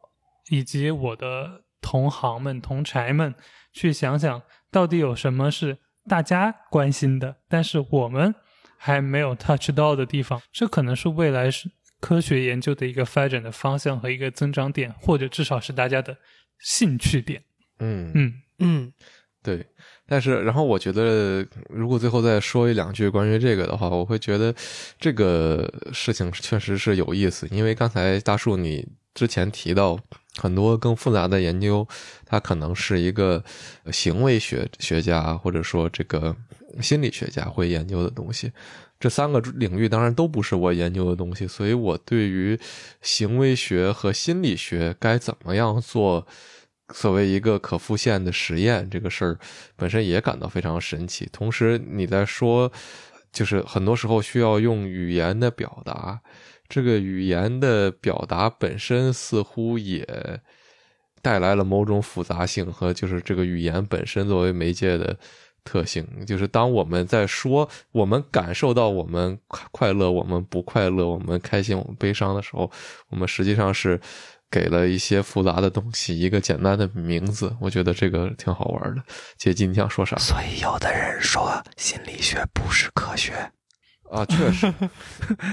[0.49, 3.33] 以及我的同行们、同柴们，
[3.73, 4.41] 去想想
[4.71, 8.35] 到底有什么是大家关心的，但是我们。
[8.81, 11.69] 还没有 touch 到的地方，这可能是未来是
[11.99, 16.17] 科学研究的一个发展的方向和一个增长点，或者至少是大家的
[16.59, 17.43] 兴趣点。
[17.79, 18.93] 嗯嗯嗯，
[19.43, 19.65] 对。
[20.07, 24.55] 但是，然后我觉得，如果最后再说一两句关于这个的话，我会觉得
[24.97, 29.99] 这个事情确实是有意思，因为刚才大树你之前提到
[30.37, 31.85] 很多更复杂的研究，
[32.25, 33.43] 它可能是一个
[33.91, 36.33] 行为学学家或者说这个。
[36.81, 38.51] 心理学家会研究的东西，
[38.99, 42.59] 这三个领域当然都不是我研究的东西，所以我对于
[43.01, 46.25] 行为学和心理学该怎么样做
[46.93, 49.39] 所谓一个可复现的实验这个事儿
[49.75, 51.27] 本身也感到非常神奇。
[51.31, 52.71] 同时，你在说，
[53.31, 56.19] 就是很多时候需要用语言的表达，
[56.67, 60.05] 这个语言的表达本身似乎也
[61.21, 65.17] 带来了某种复杂性和就是这个语言本身作为媒介的。
[65.69, 69.37] 特性就是，当我们在说我们感受到我们
[69.71, 72.71] 快乐、我们不快乐、我们开心、我们悲伤的时候，
[73.09, 74.01] 我们实际上是
[74.49, 77.55] 给了一些复杂的东西一个简单的名字。
[77.61, 79.03] 我觉得这个挺好玩的。
[79.37, 80.15] 姐，今天想说啥？
[80.17, 83.51] 所以有的人说心理学不是科学
[84.09, 84.73] 啊，确实，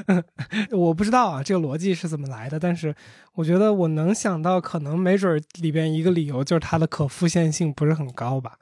[0.73, 2.59] 我不知道啊，这个逻辑是怎么来的。
[2.59, 2.95] 但是
[3.35, 8.53] 我觉得我能想到，可能没准里边一个理由就是它的可复现性不是很高吧。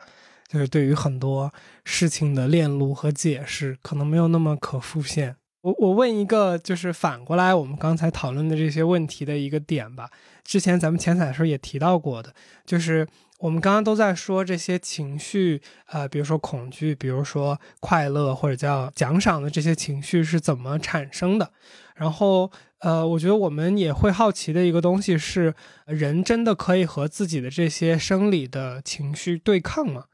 [0.49, 1.53] 就是对于很多
[1.85, 5.37] 事情的链路和解释，可能没有那么可复现。
[5.63, 10.11] 我我问一个，就是反过来我们刚才讨论的这些问题的一个点吧。
[10.45, 12.35] 之前咱们前采的时候也提到过的，
[12.67, 21.51] 就是我们刚刚都在说这些情绪，呃，比如说恐惧，比如说快乐，或者叫奖赏的这些情绪是怎么产生的。
[21.97, 25.55] 然后，呃，我觉得我们也会好奇的一个东西是，
[25.87, 30.05] 人真的可以和自己的这些生理的情绪对抗吗？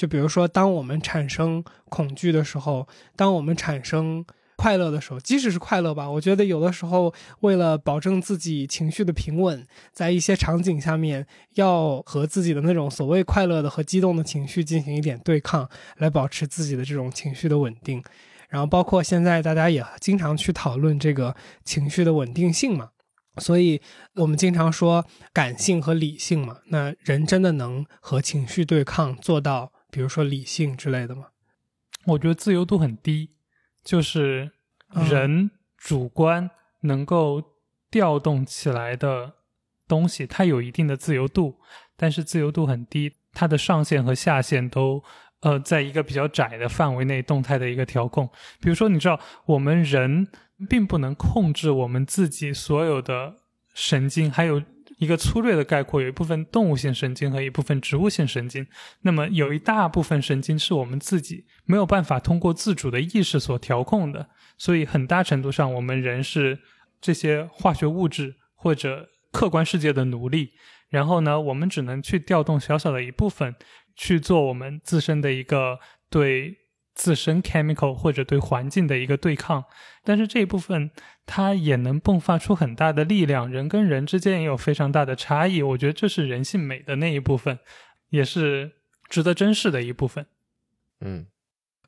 [0.00, 4.24] 就比如说，当我们产生恐惧的时候，当我们产生。
[4.56, 18.02] 快乐的时候，即使是快乐吧，我觉得有的时候为了保证自己情绪的平稳，在一些场景下面，要和自己的那种所谓快乐的和激动的情绪进行一点对抗，来保持自己的这种情绪的稳定。
[18.50, 21.34] 然后，包括现在大家也经常去讨论这个
[21.64, 22.90] 情绪的稳定性嘛，
[23.38, 23.80] 所以
[24.16, 26.58] 我们经常说感性和理性嘛。
[26.66, 31.28] 那人真的能和情绪对抗，做到比如说理性之类的吗？
[32.06, 33.30] 我觉得自由度很低。
[33.82, 34.52] 就是
[35.08, 37.42] 人主观能够
[37.90, 39.32] 调动起来的
[39.88, 41.58] 东西，它有一定的自由度，
[41.96, 45.02] 但是自由度很低，它的上限和下限都
[45.40, 48.28] 呃在一个比较窄的范围内动态的一个调控。
[48.60, 50.28] 比如说，你知道我们人
[50.68, 53.36] 并不能控制我们自己所有的
[53.72, 54.62] 神经，还有。
[55.00, 58.66] 一个粗略的概括，有一部分动物性神经和一部分植物性神经。
[59.00, 64.28] 那么有一大部分神经是我们自己没有办法通过自主的意识所调控的，
[64.58, 66.60] 所以很大程度上我们人是
[67.00, 70.52] 这些化学物质或者客观世界的奴隶。
[70.90, 73.56] 然后呢，我们只能去调动小小的一部分
[73.96, 76.59] 去做我们自身的一个对。
[77.00, 79.64] 自身 chemical 或者对环境的一个对抗，
[80.04, 80.90] 但是这一部分
[81.24, 83.50] 它也能迸发出很大的力量。
[83.50, 87.58] 人跟人之间也有非常大的差异，我觉得这是人性美的那一部分，
[88.10, 88.72] 也是
[89.08, 90.26] 值得珍视的一部分。
[91.00, 91.26] 嗯，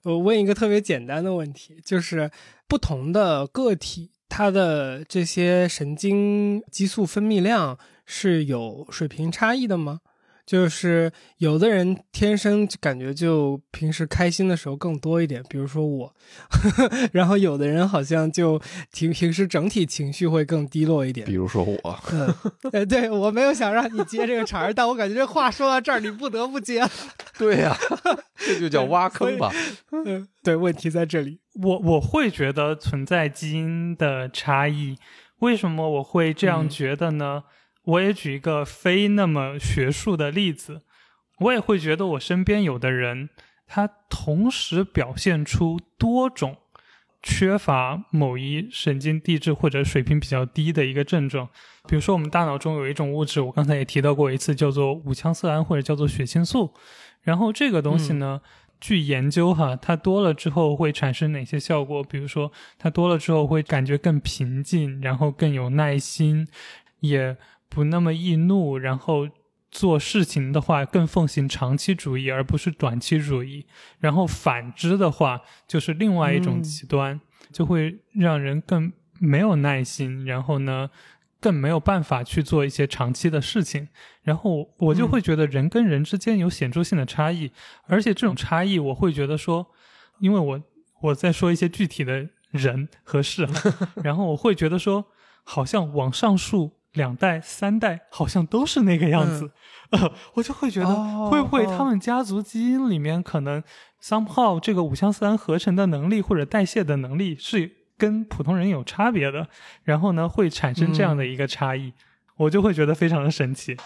[0.04, 2.30] 我问一个特别简单的问题，就是
[2.66, 10.00] 不同的个体，它的这些神经激素分泌量是有水平差异的吗？
[10.44, 16.14] 就是有的人天生感觉就平时开心的时候更多一点，比如说我，
[17.12, 18.60] 然后有的人好像就
[18.92, 22.34] 平平时整体情绪会更低落一点，比如说我，嗯，
[22.72, 26.84] 呃，对我没有想让你接这个茬儿，但我感觉这话说到这儿，你不得不接。
[27.38, 27.76] 对呀，
[28.36, 29.50] 这就叫挖坑吧。
[30.04, 31.40] 嗯，对，问题在这里。
[31.62, 34.96] 我我会觉得存在基因的差异，
[35.40, 37.44] 为什么我会这样觉得呢？
[37.84, 40.82] 我也举一个非那么学术的例子，
[41.40, 43.30] 我也会觉得我身边有的人，
[43.66, 46.58] 他同时表现出多种
[47.20, 51.48] 缺乏某一神经递质或者水平比较低的一个症状。
[51.88, 56.72] 比如说，我们大脑中有一种物质，我刚才也提到过一次，叫做五羟色胺或者叫做血清素。
[57.22, 58.40] 然后这个东西呢，
[58.80, 62.04] 据研究哈，它多了之后会产生哪些效果？
[62.04, 66.46] 比如说，它多了之后会感觉更平静，然后更有耐心，
[67.00, 67.36] 也。
[67.72, 69.26] 不那么易怒，然后
[69.70, 73.66] 做事情的话更奉行长期主义而不是短期主义。
[73.98, 77.18] 然后反之的话，就是另外一种极端，
[77.50, 80.90] 就会让人更没有耐心，然后呢，
[81.40, 83.88] 更没有办法去做一些长期的事情。
[84.22, 87.50] 然后我就会觉得人跟人之间有显著性的差异，
[87.86, 89.66] 而且这种差异我会觉得说，
[90.20, 90.62] 因为我
[91.00, 93.48] 我在说一些具体的人和事，
[94.04, 95.06] 然后我会觉得说，
[95.42, 96.72] 好像往上述。
[96.92, 99.50] 两代、三代好像都是那个样子，
[99.90, 103.62] 呃，我就会觉得会不会他们家族基因里面可能
[104.02, 109.48] somehow 这个五羟色胺合成的能力或者代谢的能力是跟普通人有差别的，
[109.84, 111.92] 然后呢会产生这样的一个差异，
[112.36, 113.76] 我就会觉得非常的神奇。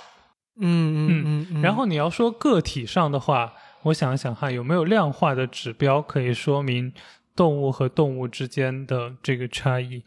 [0.59, 1.63] 嗯嗯嗯。
[1.63, 3.53] 然后你要说个体上的话，
[3.83, 6.93] 我想想哈，有没有量化的指标可以说明
[7.37, 10.03] 动物和动物之间的这个差异？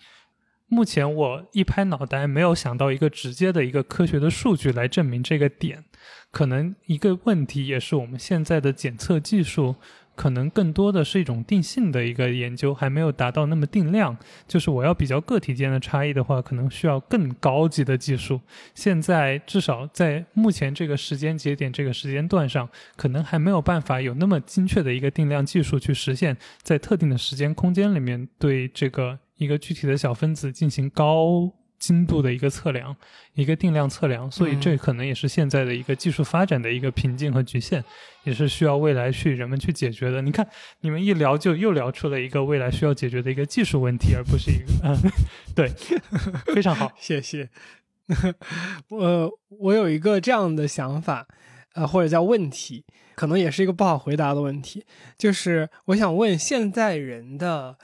[0.70, 5.84] 目前我一拍脑袋没有想到一个直接的一个科学的数据来证明这个点，
[6.32, 9.76] 可能一个问题也是我们现在的检测技术
[10.16, 14.16] 可能更多的是一种定性的一个研究，还没有达到那么定量。
[14.48, 18.40] 就是我要比较个体间的差异的话，可能需要更高级的技术。
[18.76, 29.20] 现在至少在目前这个时间节点、这个时间段上，可能还没有办法有那么精确的一个定量技术去实现，在特定的时间空间里面对这个。
[29.40, 32.94] 一个具体的小分子进行高精度的一个测量，
[33.34, 37.82] 一个定量测量，所以这可能也是现在的一个技术发展的一个瓶颈和局限，
[38.26, 40.22] 也是需要未来去人们去解决的。
[40.22, 40.46] 你看，
[40.82, 44.98] 你们一聊就又聊出了一个未来需要解决的一个技术问题，而不是一个嗯，
[45.56, 45.70] 对，
[46.54, 47.50] 非常好， 谢谢。
[48.90, 51.26] 我我有一个这样的想法，
[51.76, 52.84] 呃，或者叫问题，
[53.16, 54.84] 可能也是一个不好回答的问题，
[55.18, 57.78] 就是我想问现在人的。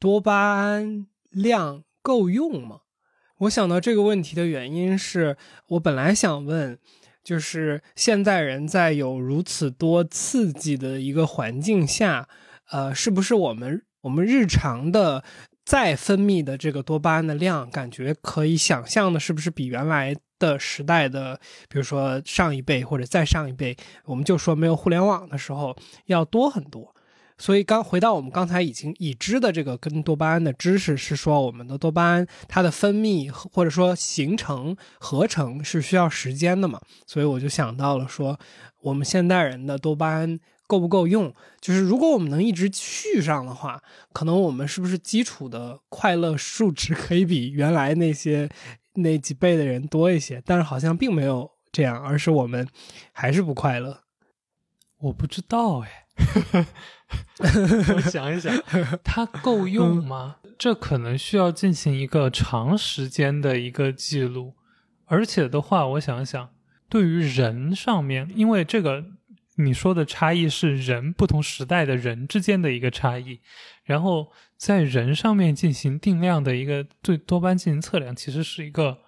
[0.00, 2.80] 多巴胺量够用吗？
[3.40, 5.36] 我想到这个问题的原因是
[5.68, 6.78] 我本来想问，
[7.22, 12.26] 就是现在人在有如此多刺激的一个环境下，
[12.70, 15.22] 呃，是不是我们我们日常的
[15.66, 21.38] 再分泌的这个多巴胺的量，感觉可以想象的，是不是比原来的时代的，
[21.68, 23.76] 比如说上一辈或者再上一辈，
[24.06, 25.76] 我们就说没有互联网的时候
[26.06, 26.89] 要多很多？
[27.40, 36.78] 所以刚回到我们刚才已经已知的这个跟多巴胺的知识，是说我们的多巴胺它的分泌或者说形成合成是需要时间的嘛？
[37.06, 38.38] 所以我就想到了说，
[38.82, 41.34] 我们现代人的多巴胺够不够用？
[41.62, 43.82] 就是如果我们能一直续上的话，
[44.12, 48.46] 可能我们是不是基础的快乐数值可以比原来那些
[48.96, 50.42] 那几辈的人多一些？
[50.44, 52.68] 但是好像并没有这样，而是我们
[53.12, 54.02] 还是不快乐。
[54.98, 56.06] 我不知道哎。
[57.94, 58.54] 我想一想，
[59.02, 60.36] 它够用吗？
[60.58, 64.54] 这可能需要进行一个长时间的一个记录，
[65.06, 66.50] 而且的话，我想想，
[66.88, 69.04] 对于人上面，因为这个
[69.56, 73.40] 你说的差异是人不同时代的人之间的一个差异，
[73.84, 78.98] 然后在人上面进行定量的一个对多巴胺进行测量，其实是一个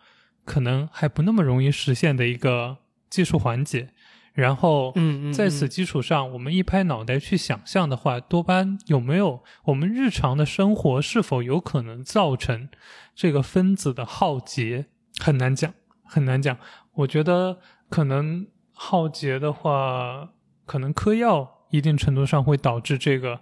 [0.45, 2.79] 可能还不那么容易实现的一个
[3.11, 3.92] 技术环节。
[4.33, 4.95] 然后，
[5.33, 12.69] 在此基础上，我们一拍脑袋去想象的话，多巴胺有没有我们日常的生活是否有可能造成
[13.15, 14.87] 这个分子的耗竭？
[15.19, 15.75] 很难讲，
[16.05, 16.57] 很难讲。
[16.95, 17.59] 我觉得
[17.91, 20.31] 可能耗竭的话，
[20.65, 23.41] 可能嗑药一定程度上会导致这个。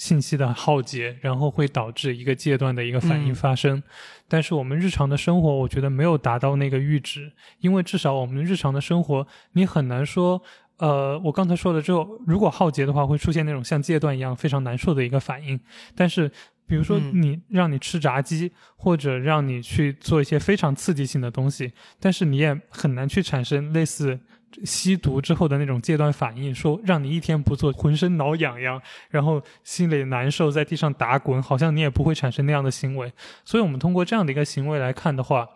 [0.00, 3.82] 信息的耗竭，然后会导致一个阶段的一个反应发生，
[4.26, 10.40] 但是我们日常的生活，我觉得没有达到那个阈值，因为至少我们日常的生活，你很难说，
[10.78, 15.60] 呃，我刚才说了之后，如果耗竭的话，会出现那种像戒断一样非常难受的一个反应。
[15.94, 16.32] 但是，
[16.66, 24.18] 比如说你让你吃炸鸡，或者让你去做一些非常刺激性的东西，但是你也很难去产生类似。
[24.64, 33.12] 吸毒之后的那种戒断反应，说让你一天不做，浑身挠痒痒，然后心里难受，在地上打滚，好像你也不会产生那样的行为。
[33.44, 35.48] 所以，我们通过这样的一个行为来看的话，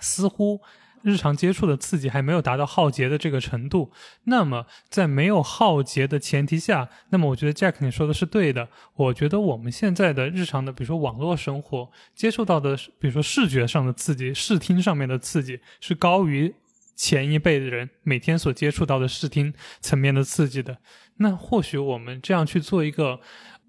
[0.00, 0.60] 似乎
[1.02, 3.90] 日常接触的刺激还没有达到浩劫的这个程度。
[4.24, 8.68] 那么，在没有浩劫的前提下，那么我觉得 Jack 你说的是对的。
[8.94, 16.54] 我觉得我们现在的日常的，比如说网络生活接触到的，比如说视觉上的刺激、视听上面的刺激，是高于。
[16.94, 20.78] 前一辈的人每天所接触到的视听层面的刺激的，
[21.16, 23.20] 那或许我们这样去做一个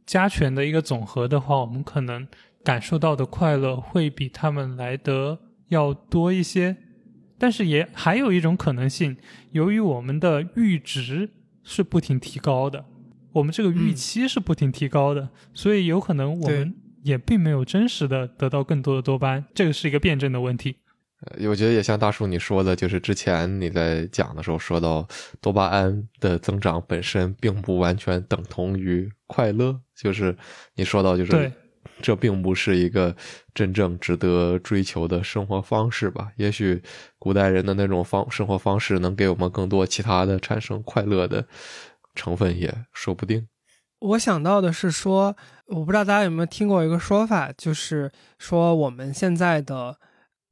[0.05, 2.27] 加权的一个总和的话，我们可能
[2.63, 6.77] 感受到的快乐会比他们来得要多一些。
[7.37, 9.17] 但是也还有一种可能性，
[9.51, 11.29] 由于我们的阈值
[11.63, 12.85] 是不停提高的，
[13.33, 16.73] 我们这个预期是不停提高的，所以有可能我们
[17.03, 20.77] 也并没有真实的得到更多的多巴胺，这个是一个辩证的问题。
[21.25, 25.07] 呃，我觉得也像大叔你说的，就是之前你在讲的时候说到，
[25.41, 30.37] 多巴胺的增长本身并不完全等同于快乐，就是
[30.75, 31.51] 你说到，就是
[32.01, 33.15] 这并不是一个
[33.53, 36.31] 真正值得追求的生活方式吧？
[36.35, 36.81] 也许
[37.17, 41.45] 古代人的那种方生活方式能给我们更多其他的产生快乐的
[42.13, 43.47] 成分，也说不定。
[43.99, 45.35] 我想到的是说，
[45.67, 49.97] 我不知道大家有没有听过一个说法，就是说我们现在的。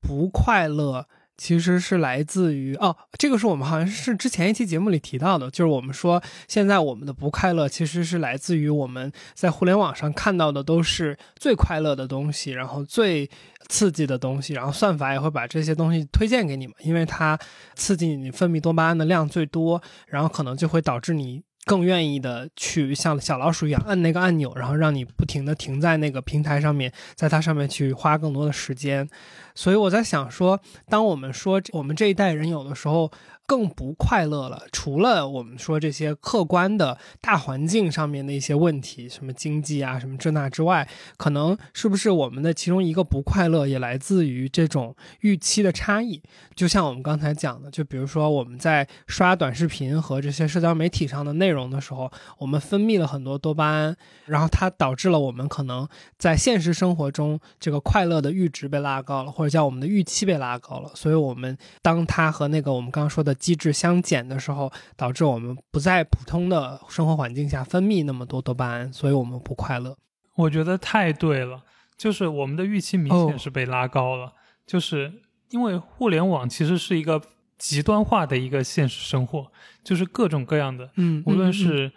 [0.03, 13.27] 不快乐其实是来自于哦，这个是我们好像是之前一期节目里提到的，就是我们说现在我们的不快乐其实是来自于我们在互联网上看到的都是最快乐的东西，然后最
[13.69, 17.39] 刺激的东西，然后算法也会把这些东西推荐给你们，因为它
[17.73, 21.41] 刺激你分泌多巴胺的量最多，然后可能就会导致你。
[21.65, 29.09] 更愿意的去像小老鼠一样按那个按钮，然后让你不停的停在那个平台上面，在它上面去花更多的时间。
[29.55, 30.59] 所以我在想说，
[30.89, 33.11] 当我们说我们这一代人有的时候。
[33.45, 34.63] 更不快乐了。
[34.71, 40.87] 除了我们说这些客观的大环境上面的一些问题，什么经济啊，什么这那之外，
[41.17, 46.21] 可能是不是我们的其中一个不快乐也来自于这种预期的差异？
[46.55, 55.87] 就像我们刚才讲的，就比如说我们在刷短视频和这些社交媒体上的内容的时候，我们分泌了很多多巴胺，然后它导致了我们可能
[56.17, 60.89] 在现实生活中这个快乐的阈值被拉高了，或者叫我们的预期被拉高了。
[60.95, 63.32] 所以，我们当它和那个我们刚刚说的。
[63.33, 69.97] 机制相减的时候，导致我们不在普通的生活环境下分泌那么多多巴胺，所以我们不快乐。
[70.35, 71.63] 我觉得太对了，
[71.97, 74.33] 就是我们的预期明显是被拉高了，
[74.65, 77.21] 就是因为互联网其实是一个
[77.57, 79.51] 极端化的一个现实生活，
[79.83, 81.91] 就是各种各样的，嗯，无论是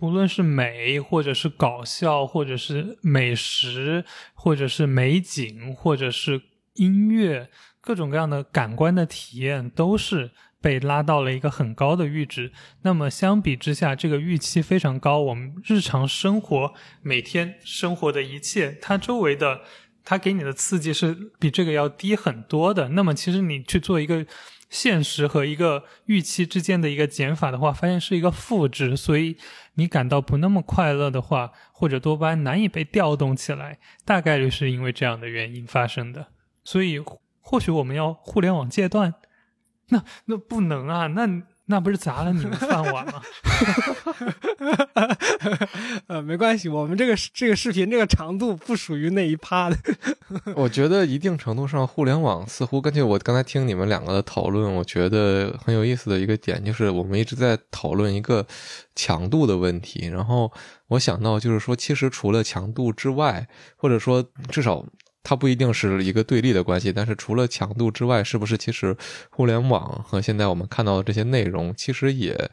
[0.00, 4.04] 无论是美，或者是搞笑，或者是美食，
[4.34, 6.40] 或者是美景，或者是
[6.74, 10.30] 音乐，各种各样的感官的体验，都是
[10.62, 12.52] 被拉到了一个很高的阈值。
[12.82, 19.60] 那么相比之下，这个预期非常高，我们日常生活每天生活的一切，它周围的。
[20.04, 22.88] 它给你的刺激是比这个要低很多的。
[22.88, 24.26] 那么，其实你去做一个
[24.68, 28.96] 现实和一个预期之间的一个减法的话，发现是一个负值。
[28.96, 29.36] 所以，
[29.74, 36.26] 你感到不那么快乐的话，或者多巴胺难以被调动起来，大概率是因为这样的原因发生的。
[36.64, 37.00] 所以，
[37.40, 39.14] 或许我们要互联网戒断？
[39.88, 41.06] 那那不能啊！
[41.08, 41.42] 那。
[41.66, 43.22] 那不是砸了你们饭碗吗？
[46.08, 49.78] 呃，没关系，我们这个这个视频这个长度不属于那一趴的。
[50.56, 58.44] 我觉得一定程度上，互联网似乎根据我刚才听你们两个的讨论，我觉得很有意思的一个点就是，我们一直在讨论一个
[58.96, 60.08] 强度的问题。
[60.08, 60.52] 然后
[60.88, 64.84] 我想到就是说，其实除了强度之外，或者说至少。
[65.24, 68.96] 它不一定是一个对立的关系，但是除了强度之外，是不是其实
[69.30, 72.50] 互联网和现在我们看到的这些内容，其实也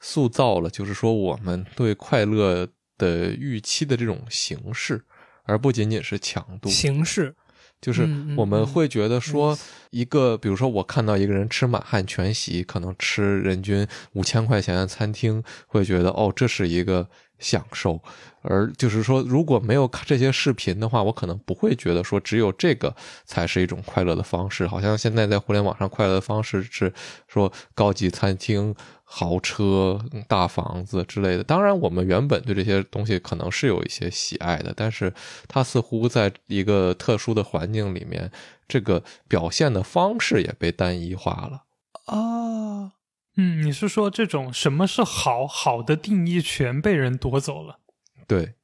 [0.00, 2.66] 塑造了，就是说我们对快乐
[2.96, 5.00] 的预期的这种形式，
[5.44, 7.34] 而不仅仅是强度形式。
[7.80, 9.56] 就是我们会觉得说，
[9.90, 17.08] 一个比如说我看到一个人吃满汉全席，可能吃人均五千块钱的餐厅，会觉得哦，这是一个。
[17.38, 18.00] 享受，
[18.42, 24.66] 而就是说，如果没有看这些视频的话，我可能不会觉得说只有这个才是一种快乐的方式。
[24.66, 26.92] 好像现在在互联网上，快乐的方式是
[27.26, 28.74] 说高级餐厅、
[29.04, 31.44] 豪车、大房子之类的。
[31.44, 35.12] 当然，我们原本对这些东西可能是有一些喜爱的，但是
[35.46, 38.30] 它似乎在一个特殊的环境里面，
[38.66, 41.62] 这个表现的方式也被单一化了。
[42.06, 42.92] 啊。
[43.40, 47.78] 嗯，你是说这种什么是好好的定义全被人夺走了？
[48.26, 48.54] 对，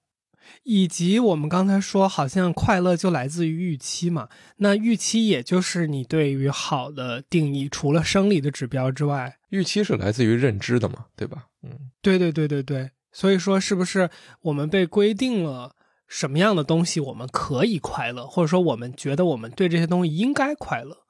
[0.64, 4.28] 以及我们刚才说，好像快乐就来自于预期嘛？
[4.56, 11.06] 那预期也就是你对于好的定义，除了生理的指标之外，预期是来自于认知的嘛？
[11.14, 11.46] 对吧？
[11.62, 11.70] 嗯，
[12.02, 12.90] 对对对对对。
[13.12, 14.10] 所以说，是不是
[14.42, 15.76] 我们被规定了
[16.08, 21.04] 什么样的东西我们可以快乐，或者说我们觉得我们对这些东西应该快乐？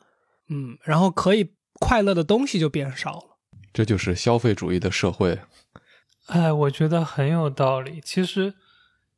[0.50, 3.33] 嗯，然后可以快乐的东西就变少了。
[3.74, 5.40] 这就是消费主义的社会，
[6.26, 8.00] 哎，我觉得很有道理。
[8.00, 8.54] 其实，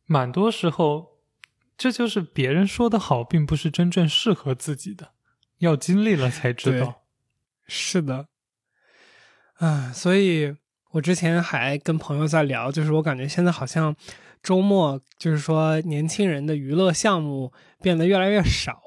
[0.06, 1.18] 蛮多时候，
[1.76, 5.10] 这就是别人说的好，并不是真正适合自己的，
[5.58, 7.02] 要经历了才知道。
[7.68, 8.28] 是的，
[9.58, 10.56] 啊，所以
[10.92, 13.94] 我之前还跟朋友在聊，就是我感觉现在好像
[14.42, 17.52] 周末，就是说年轻人的娱乐项目
[17.82, 18.80] 变得越来越少。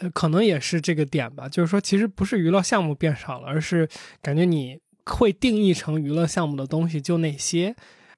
[0.00, 3.88] 呃，可能也是这个点吧，就是说，其实不是娱乐项目变少了，而是
[4.20, 7.74] 感觉你会定义成娱乐项目的东西就那些，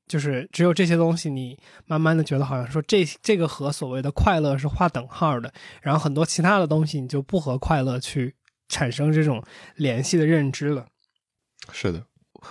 [0.06, 8.34] 就是只有这些东西，你慢慢的觉得好像说这这个和所谓的快乐是划等号的，然后很多其他的东西你就不和快乐去
[8.68, 9.42] 产生这种
[9.74, 10.86] 联系的认知了。
[11.72, 12.04] 是的，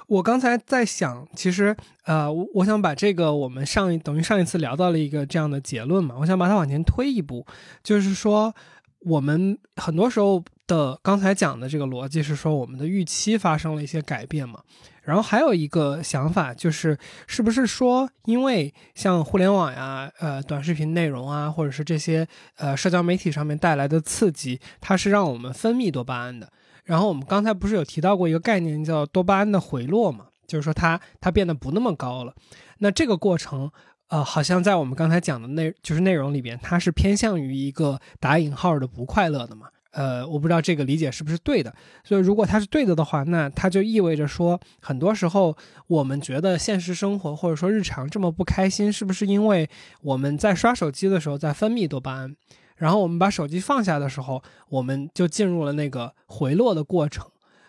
[0.07, 7.45] 我刚才在想，其实呃，我我想把这个我们上一等于上一次聊到了一个这样的结论嘛，我想把它往前推一步，
[7.83, 8.53] 就是说。
[9.01, 14.59] 我们很多时候的刚才讲的这个逻辑是说，我们的预期发生了一些改变嘛。
[15.03, 22.27] 然后还有一个想法就是，是不是说，因为像互联网呀、呃短视频内容啊，或者是这些
[22.57, 26.51] 呃社交媒体上面带来的刺激，它是让我们分泌多巴胺的。
[26.85, 30.25] 然后我们刚才不是有提到过一个概念叫多巴胺的回落嘛？
[30.47, 32.33] 就是说它它变得不那么高了。
[32.79, 33.71] 那这个过程。
[34.09, 39.67] 呃，好像在我们刚才讲的内就是内容里边，它是偏向于一个打引号的不快乐的嘛？
[39.91, 41.73] 呃，我不知道这个理解是不是对的。
[42.03, 45.55] 所以如果它是对的的话，那它就意味着说，很多时候
[45.87, 49.69] 我们觉得现实生活或者说日常这么不开心，是不是因为
[50.01, 52.35] 我们在刷手机的时候在分泌多巴胺，
[52.75, 57.25] 然后我们把手机放下的时候，我们就进入了那个回落的过程。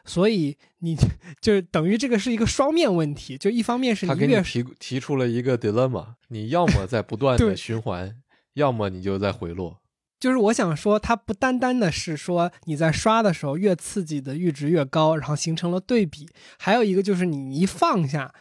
[0.06, 0.96] 所以你
[1.40, 8.14] 就等于这个是一个双面问题，就一方面是他给你提提出了一个 dilemma，你要么在不断的循环，
[8.54, 9.80] 要么你就在回落。
[10.18, 16.26] 就是我想说，它不单单的是说你在刷的时候越刺激的阈值越高，然后形成了对比，
[16.58, 18.32] 还有一个就是你一放下，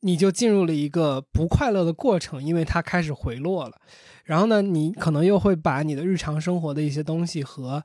[0.00, 3.80] 你就进入了一个不快乐的过程，因为它开始回落了。
[4.24, 7.82] 然后呢，你可能又会把你的日常生活的一些东西和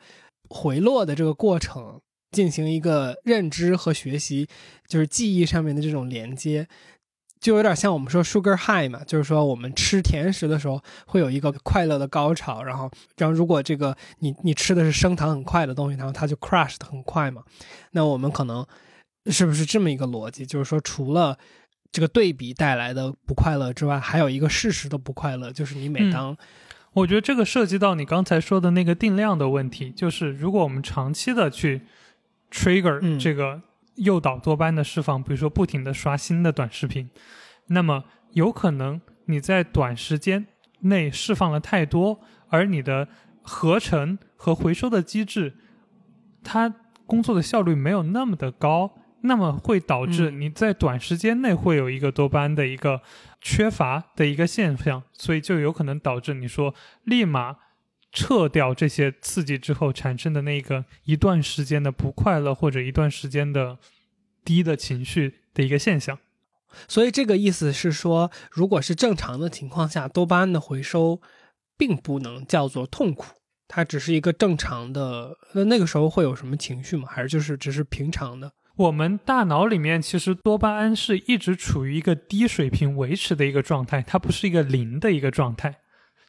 [0.50, 2.02] 回落的这个过程。
[2.32, 4.48] 进行一个认知和学习，
[4.88, 6.68] 就是记忆上面的这种连接，
[7.40, 17.44] 就有点像我们说 sugar high 嘛，就是说我们吃甜食的时候会有一个快乐的高潮，然后，然后如果这个你你吃的是升糖很快的东西，然后它就 crash 的很快嘛，
[17.92, 18.66] 那我们可能
[19.28, 20.46] 是不是这么一个逻辑？
[20.46, 21.38] 就是说，除了
[21.92, 26.38] 这个对比带来的不快乐之外，还有一个事实的不快乐，就是你每嗯当。
[26.94, 31.84] 我觉得这个涉及到你刚才说的那个定量的问题，就是如果我们长期的去
[32.52, 33.20] trigger 嗯。
[33.20, 33.62] 这个
[33.96, 37.10] 诱导多巴胺的释放，比如说不停的刷新的短视频，
[37.68, 40.48] 那么有可能你在短时间
[40.82, 42.20] 内释放了太多，
[42.50, 43.08] 而你的
[43.42, 45.56] 合成和回收的机制，
[46.44, 46.74] 它
[47.06, 48.92] 工作的效率没有那么的高，
[49.22, 50.42] 那么会导致嗯。
[50.42, 53.02] 你在短时间内会有一个多巴胺的一个
[53.42, 57.56] 缺乏的一个现象，所以就有可能导致你说立马
[58.18, 63.78] 撤掉这些刺激之后产生的那个一段时间的不快乐或者一段时间的
[64.44, 66.18] 低的情绪的一个现象。
[66.88, 71.22] 所以这个意思是说，如果是正常的情况下，多巴胺的回收
[71.78, 73.36] 并不能叫做痛苦，
[73.68, 75.38] 它只是一个正常的。
[75.54, 77.08] 那那个时候会有什么情绪吗？
[77.08, 78.52] 还是就是只是平常的？
[78.78, 85.80] 我们大脑里面其实多巴胺是一直处于一个低水平维持的一个状态，它不是一个零的一个状态，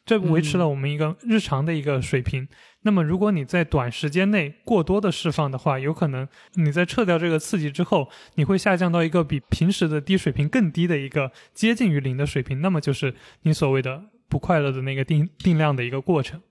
[0.05, 2.47] 这维持了我们一个日常的一个水平。
[2.81, 16.41] 那么如果你在短时间内过多的释放的话，有可能你在撤掉这个刺激之后，你会下降到一个比平时的低水平更低的一个接近于零的水平，那么就是你所谓的不快乐的那个定定量的一个过程。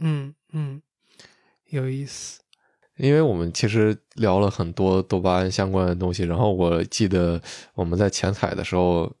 [0.00, 0.80] 嗯嗯，
[1.70, 2.40] 有意思。
[2.96, 7.40] 因为我们其实聊了很多多巴胺相关的东西，然后我记得
[7.74, 9.16] 我们在前采的时候，呃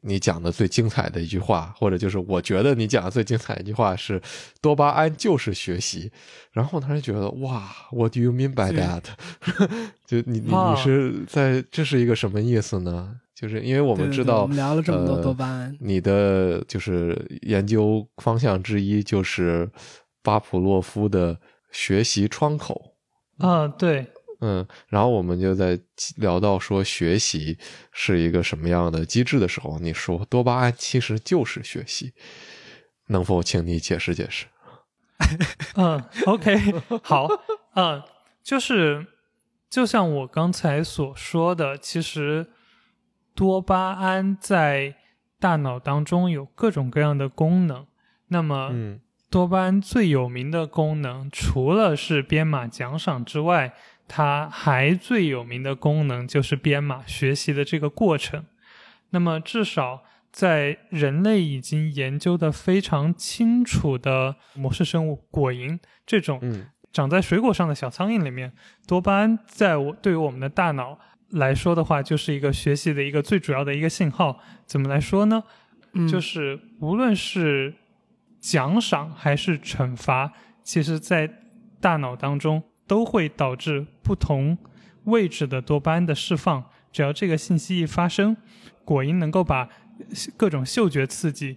[0.00, 4.20] 你讲的最精彩的一句话，或者就是我觉得你讲的最精彩的一句话是
[4.60, 6.10] “多巴胺就是学习”，
[6.52, 9.02] 然后我当时觉得哇，What do you mean by that？
[10.06, 13.20] 就你你啊你是在这是一个什么意思呢？
[13.34, 19.70] 就是因为我我们知道，我们聊了这么多呃多巴胺，你的就是研究方向之一就是
[20.22, 21.38] 巴甫洛夫的
[21.70, 22.94] 学习窗口。
[23.38, 24.06] 嗯，对，
[24.40, 25.78] 嗯，然后我们就在
[26.16, 27.58] 聊到说学习
[27.92, 32.12] 是一个什么样的机制的时候，你说多巴胺其实就是学习，
[33.08, 34.46] 能否请你解释解释？
[35.76, 36.56] 嗯，OK，
[37.02, 37.26] 好，
[37.74, 38.02] 嗯，
[38.42, 39.06] 就是
[39.70, 42.48] 就像我刚才所说的，其实
[43.34, 44.96] 多巴胺在
[45.40, 47.86] 大脑当中有各种各样的功能。
[48.28, 53.74] 那么，嗯多巴胺最有名的功能，除了是编码奖赏之外，
[54.08, 58.44] 它还最有名的功能就是编码学习的这个过程。
[59.10, 68.52] 那么，至少在人类已经研究的非常清楚的模式生物果蝇这种嗯长在水果上的小苍蝇里面，
[68.86, 70.98] 多巴胺在我对于我们的大脑
[71.30, 74.40] 来说的话，就是一个学习的一个最主要的一个信号。
[74.64, 75.42] 怎么来说呢？
[75.92, 77.74] 嗯就是无论是
[78.40, 80.32] 奖赏还是惩罚，
[80.62, 81.30] 其实在
[81.80, 84.56] 大脑当中都会导致不同
[85.04, 86.64] 位置的多巴胺的释放。
[86.92, 88.36] 只要这个信息一发生，
[88.84, 89.68] 果蝇能够把
[90.36, 91.56] 各种嗅觉刺激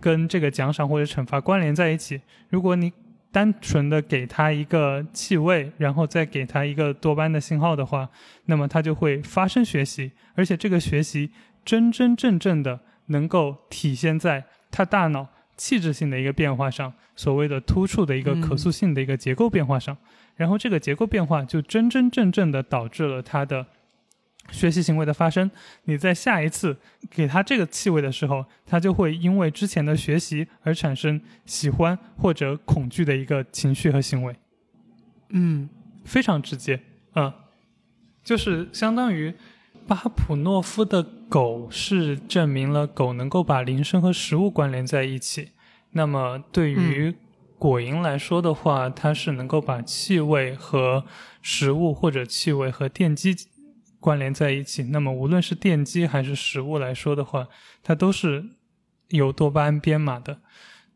[0.00, 2.20] 跟这个奖赏或者惩罚关联在一起。
[2.48, 2.92] 如果你
[3.30, 8.08] 单纯的给它一个气味，然后再给它一个多巴胺的信号的话，
[8.46, 11.30] 那么它就会发生学习，而且这个学习
[11.62, 19.94] 真真正正的能够体现在它大脑气质性的一个变化上，所谓的突触的一个可塑性的一个结构变化上，
[20.38, 23.66] 然后这个结构变化就真真正正的导致了它的
[24.50, 25.50] 学习行为的发生。
[25.84, 26.78] 你在下一次
[27.10, 34.34] 给它这个气味的时候，它就会因为之前的学习而产生喜欢或者恐惧的一个情绪和行为。
[35.30, 35.68] 嗯
[36.04, 36.80] 非常直接，
[37.16, 37.30] 嗯，
[38.24, 39.34] 就是相当于
[39.86, 45.50] 巴甫诺夫的狗是证明了狗能够把铃声和食物关联在一起。
[45.90, 47.14] 那么对于
[47.58, 51.04] 果蝇来说的话，它是能够把气味和
[51.42, 53.34] 食物或者气味和电击
[53.98, 54.84] 关联在一起。
[54.84, 57.48] 那么无论是电击还是食物来说的话，
[57.82, 58.44] 它都是
[59.08, 60.40] 由多巴胺编码的。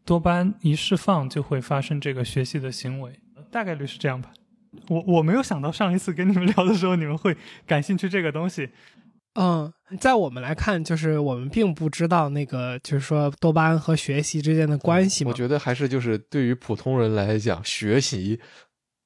[0.04, 3.18] 多巴胺一释放就会发生这个学习的行为，
[3.50, 4.30] 大概率是这样吧。
[4.88, 8.70] 我我没有想到上一次跟你们聊的时候，你们会感兴趣这个东西。
[9.34, 15.30] 嗯，在我们来看，就是我们并不知道那个，就是说多巴胺和学习之间的关系嘛。
[15.30, 18.38] 我觉得还是就是对于普通人来讲，学习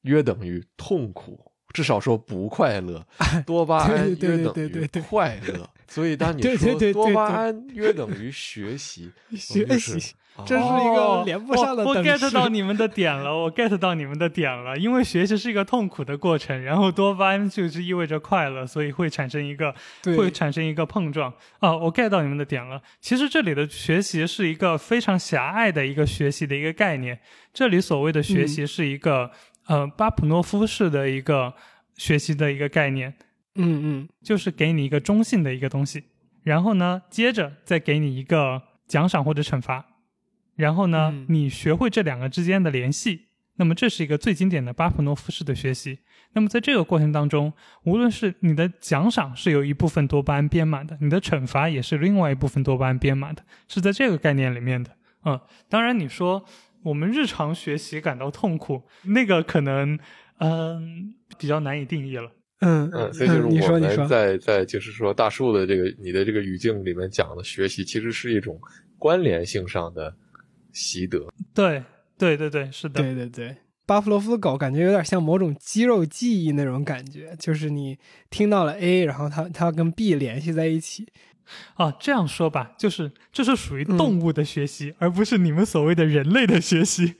[0.02, 3.06] 约等于痛苦，至少说不快乐。
[3.46, 10.14] 多巴胺对对对约等于对对对快乐，所以当你对对对对说多巴胺约等于学习， 学习，
[10.44, 14.76] 这是一个哦连不上的我我 get 到 你们的点了，我 get 到你们的点了。
[14.76, 19.74] 因为学习是一个痛苦的过程，然后多巴胺就是意味着快乐，所以会产生一个
[20.16, 21.74] 会产生一个碰撞啊。
[21.74, 22.82] 我 get 到你们的点了。
[23.00, 27.18] 其实这里的学习是一个非常狭隘的一个学习的一个概念。
[27.54, 29.30] 这里所谓的学习是一个、
[29.68, 31.54] 呃巴甫诺夫式的一个
[31.96, 33.14] 学习的一个概念。
[33.56, 36.04] 嗯嗯就是给你一个中性的一个东西，
[36.42, 39.86] 然后呢，接着再给你一个奖赏或者惩罚，
[40.54, 43.26] 然后呢，嗯你学会这两个之间的联系，
[43.56, 46.00] 那么这是一个最经典的巴甫诺夫式的学习。
[46.32, 47.52] 那么在这个过程当中，
[47.84, 54.90] 无论是你的奖赏是有一部分多巴胺编码的，你的惩罚也是另外一部分多巴胺编码的，是在这个概念里面的。
[55.24, 56.44] 嗯，当然你说
[56.82, 59.98] 我们日常学习感到痛苦，那个可能
[60.38, 62.30] 嗯、比较难以定义了。
[62.60, 68.58] 嗯嗯，所以就是你说我们你说，在在就是说大树的这个你的这个语境里面讲的学习，其实是一种
[68.98, 70.14] 关联性上的
[70.72, 71.26] 习得。
[71.54, 71.84] 对
[72.16, 73.02] 对对对，是的。
[73.02, 77.98] 对对对，巴甫洛夫的狗感觉有点像某种肌肉记忆那种感觉，就是你
[78.30, 81.06] 听到了 A，然后它它跟 B 联系在一起。
[81.74, 87.14] 啊，这样说吧，就是这是属于嗯动物的学习，而不是你们所谓的人类的学习。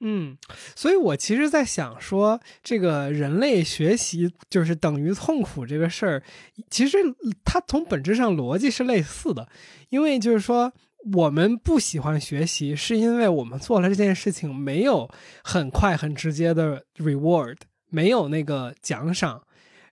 [0.00, 0.36] 嗯，
[0.74, 6.22] 所以我其实在想说，这个人类学习就是等于痛苦这个事儿，
[6.70, 6.98] 其实
[7.44, 9.48] 它从本质上逻辑是类似的，
[9.88, 10.72] 因为就是说。
[11.14, 15.08] 我们不喜欢学习，是因为我们做了这件事情没有
[15.42, 17.56] 很快很直接的 reward，
[17.88, 19.42] 没有那个奖赏，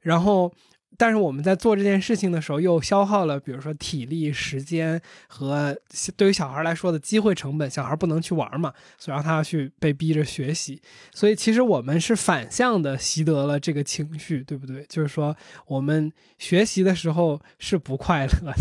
[0.03, 0.53] 然后，
[0.99, 5.79] 但是我们在做这件事情的时候又消耗了，比如说体力、时间和
[6.17, 14.85] 对于小孩来说的机会成本，小孩不能去玩嘛，所以让他要去被逼着学习，所以其实我们是反向的习得了这个情绪，对不对？
[14.89, 18.53] 就是说我们学习的时候是不快乐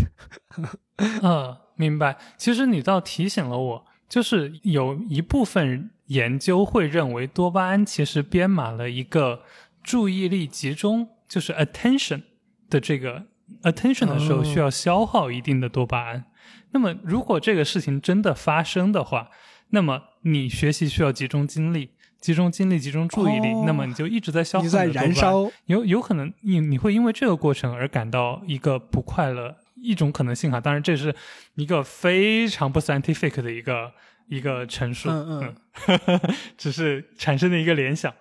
[0.61, 0.79] 的。
[1.23, 2.15] 呃， 明白。
[2.37, 9.41] 其实你倒提醒了我，就是有一部分研究会认为多巴胺其实编码了一个
[9.83, 12.21] 注意力集中，就是 attention
[12.69, 13.25] 的这个
[13.63, 16.25] attention 的时候哦需要消耗一定的多巴胺。
[16.71, 19.29] 那么如果这个事情真的发生的话，
[19.69, 21.91] 那么你学习需要集中精力。
[22.19, 30.59] 集中精力，集中注意力，哦那么你就一直在消耗你在燃烧，有有可能你你会因为这个过程而感到一个不快乐，一种可能性哈。
[30.59, 31.13] 当然，这是
[31.53, 33.91] 一个非常不 scientific 的一个
[34.27, 35.53] 一个陈述，嗯
[35.87, 36.19] 嗯，
[36.57, 38.11] 只是产生的一个联想。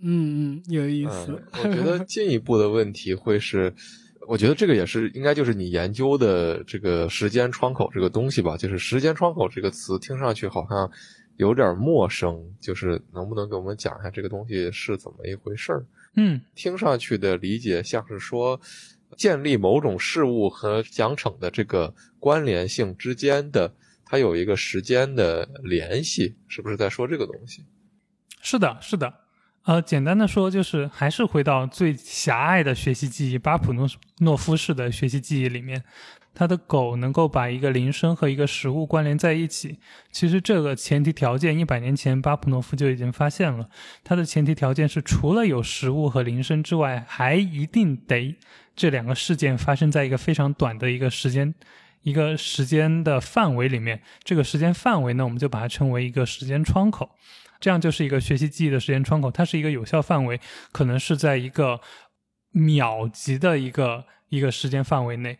[0.00, 3.72] 嗯嗯，有意思嗯。，我觉得 进一步的问题会是，
[4.26, 8.56] 我觉得这个也是应该就是你研究的这个时间窗口这个东西吧。
[8.56, 10.90] 就是时间窗口这个词听上去好像
[11.36, 15.84] 有点陌生，就是能不能给我们讲一下这个东西是怎么一回事儿？
[16.16, 18.60] 嗯听上去的理解像是说，
[19.16, 23.72] 建立某种事物和奖惩的这个关联性之间的，
[24.04, 27.64] 它有一个时间的联系，是不是在说这个东西？
[28.42, 29.12] 是的，是的。
[29.64, 35.84] 呃，简单的说，就是还是回到最狭隘的学习记忆——巴甫诺诺夫式的学习记忆里面，
[36.34, 39.78] 他的狗能够把一个铃声和一个食物关联在一起。
[40.10, 43.68] 其实这个前提条件，一百年前巴甫诺夫就已经发现了。
[44.02, 48.34] 它的前提条件是，除了有食物和铃声之外，还一定得
[48.74, 51.54] 这两个事件发生在一个非常短的一个时间。
[52.02, 57.08] 一个时间的范围里面，这个时间范围呢，我们就把它称为一个时间窗口。
[57.62, 60.40] 这样就是一个学习记忆的时间窗口，它是一个有效范围，
[60.72, 61.80] 可能是在一个
[62.50, 65.38] 秒级的一个一个时间范围内。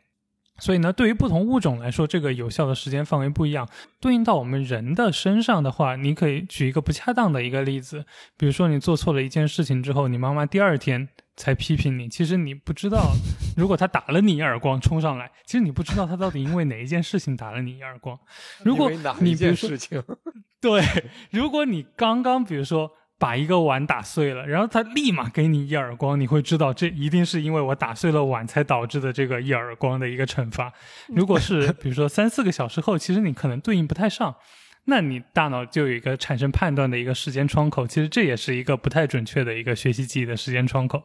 [0.58, 3.68] 所以呢，对于不同物种来说，这个有效的时间范围不一样。
[4.00, 8.04] 对应到我们人的身上的话，你可以举一个不恰当的一个例子，
[8.36, 13.12] 比如说你做错了一件事情之后，你妈妈第二天才批评你，其实你不知道，
[13.56, 18.18] 如果他打了你一耳光冲上来，其实你不知道他到底因为哪一件事情打了你一耳光。
[18.64, 18.90] 如果
[19.20, 20.02] 你比如说事情？
[20.60, 20.82] 对，
[21.30, 30.72] 如果你刚刚比如说把一个碗打碎了，然后他立马给你一耳光，你会知道这一定是因为我打碎了碗才导致的这个一耳光的一个惩罚。
[31.08, 34.36] 如果是 比如说三四个小时后，其实你可能对应不太上。
[34.84, 41.02] 那你大脑就有一个产生判断的一个时间窗口，其实这也是一个不太准确的一个学习记忆的时间窗口。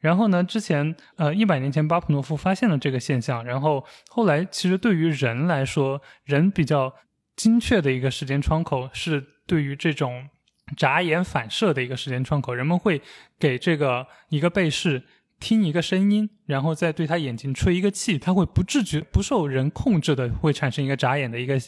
[0.00, 6.94] 然后呢，之前呃一百年前巴甫诺夫发现了这个现象，然后后来其实对于人来说，人比较
[7.34, 10.28] 精确的一个时间窗口是对于这种
[10.76, 13.00] 眨眼反射的一个时间窗口，人们会
[13.38, 15.02] 给这个一个被试
[15.38, 21.60] 听一个声音，然后再对他眼睛吹一个气，他会不自觉、不受人控制的会产生一个眨眼的一个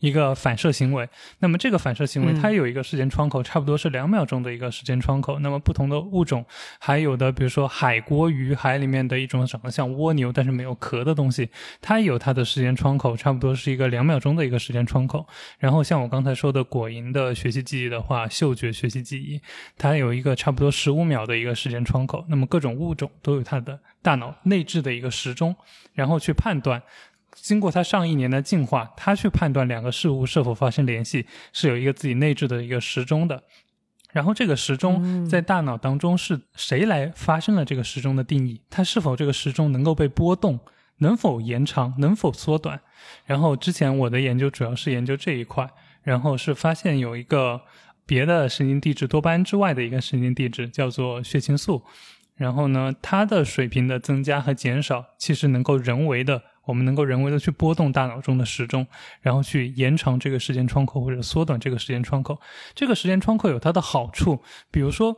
[0.00, 1.08] 一个反射行为。
[1.38, 5.38] 那么这个反射行为嗯它有一个时间窗口，差不多是两秒钟的一个时间窗口。
[5.38, 6.44] 那么不同的物种，
[6.80, 11.48] 还有的比如说海锅鱼，海里面的一种长得像蜗牛但是没有壳的东西，
[11.80, 15.26] 它有它的时间窗口，差不多是一个两秒钟的一个时间窗口。
[15.58, 19.40] 然后像我刚才说的果蝇的学习记忆的话，嗅觉学习记忆，
[19.78, 22.24] 它有一个差不多十五秒的一个时间窗口。
[22.28, 25.54] 那么各种物种都有它的大脑内置的一个时钟，
[25.92, 26.82] 然后去判断。
[27.34, 33.42] 经过它上一年的进化，它去判断两个事物是否发生联系，是有一个自己内置的一个时钟的。
[34.12, 38.60] 然后这个时钟嗯在大脑当中是谁来发生了这个时钟的定义？
[38.68, 40.60] 它是否这个时钟能够被波动？
[40.98, 42.80] 能否延长，能否缩短。
[43.24, 45.68] 然后之前我的研究主要是研究这一块，
[46.02, 47.62] 然后是发现有一个
[48.04, 51.82] 别的神经递质多巴胺之外的一个神经递质叫做血清素，
[52.34, 58.86] 然后呢，它的水平的增加和减少其实能够人为的，我们能够人为的去波动大脑中的时钟，
[59.20, 62.40] 然后去延长这个时间窗口或者缩短这个时间窗口。
[62.74, 64.40] 这个时间窗口有它的好处，
[64.70, 65.16] 比如说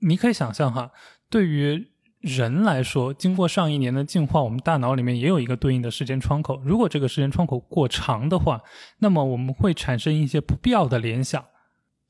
[0.00, 0.90] 你可以想象哈，
[1.30, 1.88] 对于
[2.20, 6.60] 人来说，经过上一年的进化，我们大脑里面也有一个对应的时间窗口。
[6.64, 8.60] 如果这个时间窗口过长的话，
[8.98, 11.40] 那么我们会产生一些不必要的联想，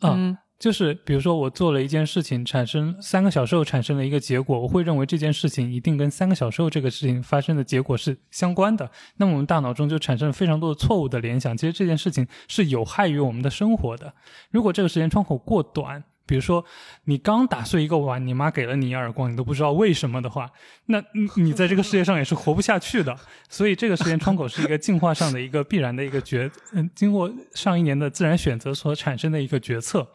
[0.01, 8.91] 啊，嗯就是比如说我做了一件事情，产生三个小时后产生了一个结果，我会认为这件事情一定跟三个小时后这个事情发生的结果是相关的。
[9.19, 14.13] 那么我们大脑中就产生了非常多的错误的联想，其实这件事情是有害于我们的生活的。
[14.51, 16.65] 如果这个时间窗口过短，比如说
[17.05, 20.51] 你刚打碎一个碗，你妈给了你一耳光，你都不知道为什么的话，
[20.87, 23.17] 那你你在这个世界上也是活不下去的。
[23.49, 30.09] 所以这个时间窗口是一个进化上的一个必然的一个决，嗯，经过上一年的自然选择所产生的一个决策。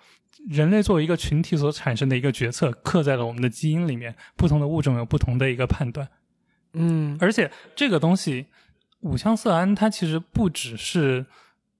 [0.49, 4.15] 人类作为一个群体所产生的一个决策，刻在了我们的基因里面。
[4.36, 6.07] 不同的物种有不同的一个判断。
[6.74, 8.48] 嗯而且这个东西，
[9.02, 11.26] 五羟色胺它其实不只是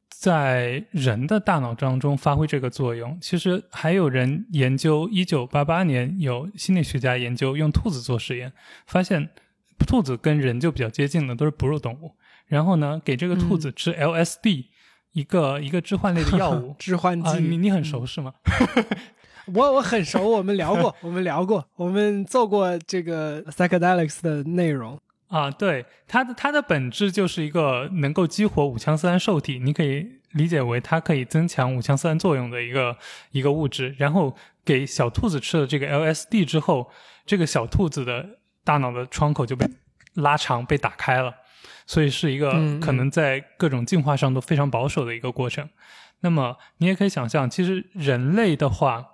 [0.10, 8.54] 在人的大脑当中发挥这个作用，其实还有人研究，一九八八年有心理学家研究用兔子做实验，
[8.86, 9.30] 发现
[9.86, 12.16] 兔子跟人就比较接近的，都是哺乳动物。
[12.46, 14.66] 然后呢，给这个兔子吃 LSD，、
[15.14, 18.34] 一个一个致幻类的药物 致幻剂，啊，你你很熟是吗？
[19.54, 25.00] 我我很熟，我们聊过，我们聊过，我们做过这个 psychedelics 的内容。
[25.28, 32.96] 啊，对，它的它的本质就是一个能够激活五羟色胺受体，你可以理解为它可以增强五羟色胺作用的一个
[33.32, 33.96] 一个物质。
[33.98, 36.90] 然后给小兔子吃了这个 LSD 之后，
[37.26, 38.26] 这个小兔子的
[38.64, 39.68] 大脑的窗口就被
[40.14, 41.34] 拉长，被打开了，
[41.86, 45.70] 所以是一个可能在各种进化上都非常保守的一个过程。
[46.22, 49.08] 那么你也可以想象，其实人类的话。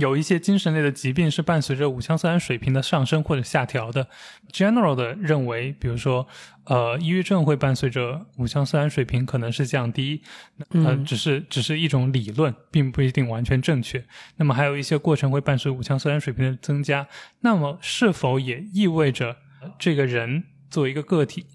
[0.00, 4.06] 有一些精神类的疾病是伴随着五羟色胺水平的上升或者下调的。
[4.52, 6.26] General 的认为，比如说，
[6.64, 10.20] 呃，抑郁症会伴随着五羟色胺水平可能是降低，
[10.58, 14.04] 呃，嗯只是只是一种理论，并不一定完全正确。
[14.36, 17.06] 那么还有一些过程会伴随五羟色胺水平的增加。
[17.40, 21.46] 那么是否也意味着呃这个人作为一个个体，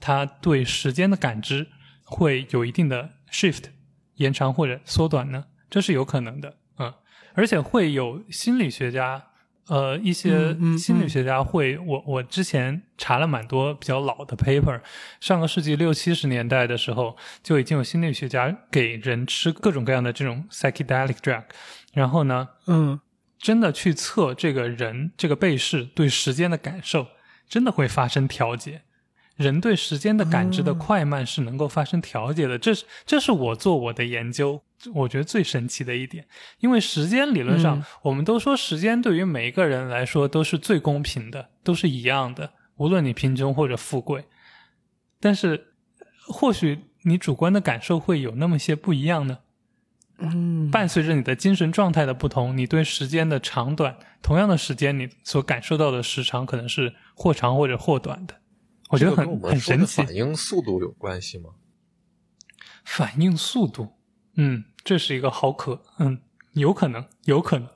[0.00, 1.66] 他对时间的感知
[2.04, 3.64] 会有一定的 shift
[4.14, 5.44] 延长或者缩短呢？
[5.70, 6.92] 这是有可能的，嗯，
[7.34, 9.22] 而且会有心理学家，
[9.66, 14.80] 呃，一些心理学家会，我我之前查了蛮多比较老的 paper，
[15.20, 21.44] 上个世纪六七十年代的时候，就已经有心理学家给人吃各种各样的这种 psychedelic drug，
[21.92, 22.98] 然后呢，嗯
[23.38, 27.06] 真的去测这个人这个被试对时间的感受，
[27.46, 28.82] 真的会发生调节。
[29.38, 34.60] 人对时间的感知的快慢是能够发生调节的，这是这是我做我的研究，
[34.92, 36.26] 我觉得最神奇的一点。
[36.58, 44.24] 因为时间理论上，嗯我们都说时间对于每一个人来说都是最公平的，都是一样的，无论你贫穷或者富贵。
[45.20, 45.68] 但是，
[46.26, 49.38] 或许你主观的感受会有那么些不一样呢。
[50.18, 58.34] 嗯，伴随着你的精神状态的不同，你对时间的长短，同样的时间，你所感受到的时长可能是或长或者或短的。
[58.88, 60.02] 我觉得很这个跟我们很神奇。
[60.02, 61.50] 反应速度有关系吗？
[62.84, 63.88] 反应速度，
[64.36, 66.20] 嗯，这是一个好可，嗯，
[66.52, 67.68] 有可能，有可能。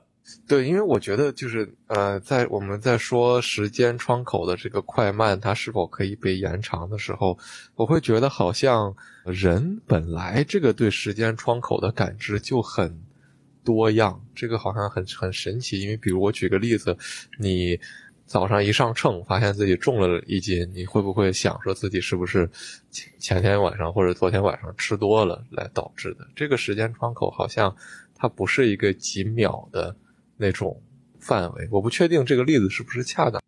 [0.47, 7.37] 对，因为我觉得就是呃，在我们在说时间窗口的这个快慢，它是否可以被延长的时候，
[7.75, 8.95] 我会觉得好像
[9.25, 13.03] 人本来这个对时间窗口的感知就很
[13.65, 15.81] 多样，这个好像很很神奇。
[15.81, 16.97] 因为比如我举个例子，
[17.37, 17.77] 你
[18.33, 22.49] 早上一上秤，发现自己重了一斤，你会不会想说自己是不是
[22.89, 26.27] 前前天晚上或者昨天晚上吃多了来导致的？
[26.35, 27.75] 这个时间窗口好像
[28.15, 29.95] 它不是一个几秒的
[30.35, 30.81] 那种
[31.19, 33.39] 范围，我不确定这个例子是不是恰当。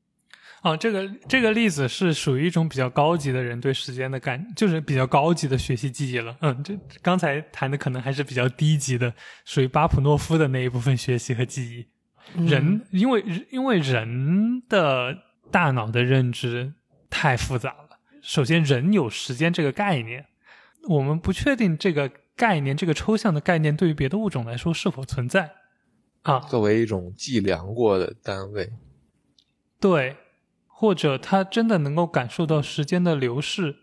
[0.61, 6.37] 啊，这个这个例子是属于一种比较高级的人对时间的感，就是比较高级的学习记忆了。
[6.41, 9.11] 嗯，这刚才谈的可能还是比较低级的，
[9.45, 11.87] 属于巴甫诺夫的那一部分学习和记忆。
[12.33, 15.17] 嗯人因为因为人的
[15.51, 16.73] 大脑的认知
[17.09, 17.99] 太复杂了。
[18.21, 20.25] 首先，人有时间这个概念，
[20.89, 25.51] 我们不确定这个概念，这个抽象的概念对于别的物种来说是否存在
[26.23, 26.39] 啊？
[26.39, 28.73] 作为一种计量过的单位，
[29.79, 30.17] 对，
[30.65, 33.75] 或者他真的能够感受到时间的流逝，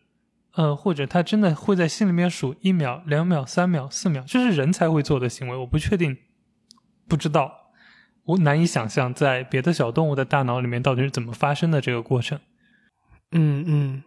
[0.55, 5.57] 呃，或者他真的会在心里面数一秒、两秒、三秒、四秒，这是人才会做的行为。
[5.59, 6.19] 我不确定，
[7.07, 7.62] 不知道，
[8.25, 12.39] 我难以想象在别的小动物的大脑里面到底是怎么发生的这个过程。
[13.33, 14.03] 嗯嗯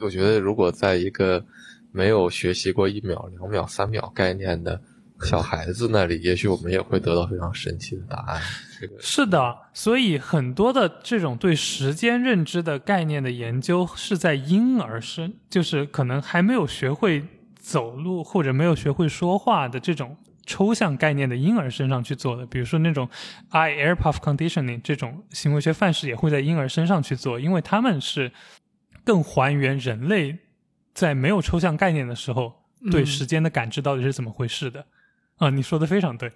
[0.00, 1.44] 我觉得如果在一个
[1.92, 4.80] 没有学习过一秒、两秒、三秒概念的
[5.24, 8.40] 小孩子那里，也许我们也会得到非常神奇的答案。
[8.80, 17.24] 这个是的，所以很多的这种对时间认知的概念的研究是在婴儿身，就是可能还没有学会
[17.58, 20.16] 走路或者没有学会说话的这种
[20.48, 22.46] 抽象概念的婴儿身上去做的。
[22.46, 23.06] 比如说那种
[23.50, 28.32] eye air puff conditioning 这种行为学范式也会在婴儿身上去做，因为他们是
[29.04, 30.38] 更还原人类
[30.94, 34.86] 在没有抽象概念的时候对嗯时间的感知到底是怎么回事的。
[35.36, 36.32] 啊，你说的非常对。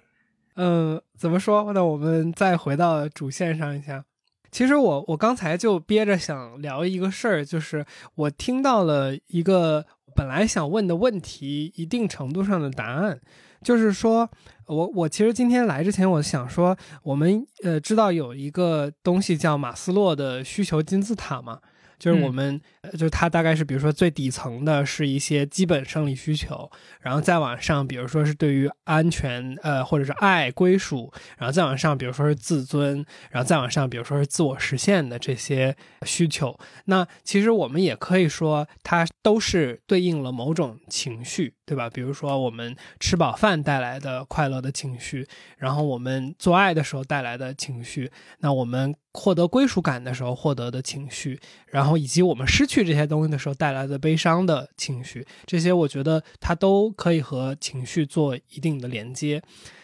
[0.55, 1.73] 嗯，怎么说？
[1.73, 4.05] 那我们再回到主线上一下。
[4.51, 7.83] 其实我我刚才就憋着想聊一个事儿，就是
[8.13, 9.83] 我听到了一个
[10.15, 13.19] 本来想问的问题，一定程度上的答案，
[13.63, 14.29] 就是说
[14.67, 21.59] 我我其实今天来之前，我想说，我们呃知道有一个东西叫马斯洛的需求金字塔嘛，
[21.97, 26.69] 就是我嗯们、呃就是它大概是比如说最底层的是一些基本生理需求，
[27.01, 35.75] 然后再往上，比如说是对于安全呃或者是爱归属，然后再往上，比如说是自尊，然后再往上，比如说是自我实现的这些
[36.05, 36.57] 需求。
[36.85, 41.89] 那其实我们也可以说，它都是对应了某种情绪，对吧？
[41.89, 45.27] 比如说我们吃饱饭带来的快乐的情绪，
[45.57, 59.41] 然后我们做爱的时候带来的情绪，那我们获得归属感的时候获得的情绪，然后以及我们失去这些东西的时候带来的悲伤的情绪，这些我觉得它都可以和情绪做一定的连接。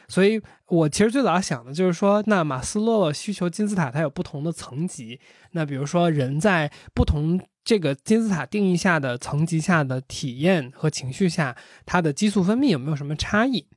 [0.10, 5.20] 所以我其实最早想的就是说，那马斯洛需求金字塔它有不同的层级，
[5.52, 7.40] 那比如说人在不同
[7.70, 11.56] 这个金字塔定义下的层级下的体验和情绪下，
[11.86, 13.68] 它的激素分泌有没有什么差异？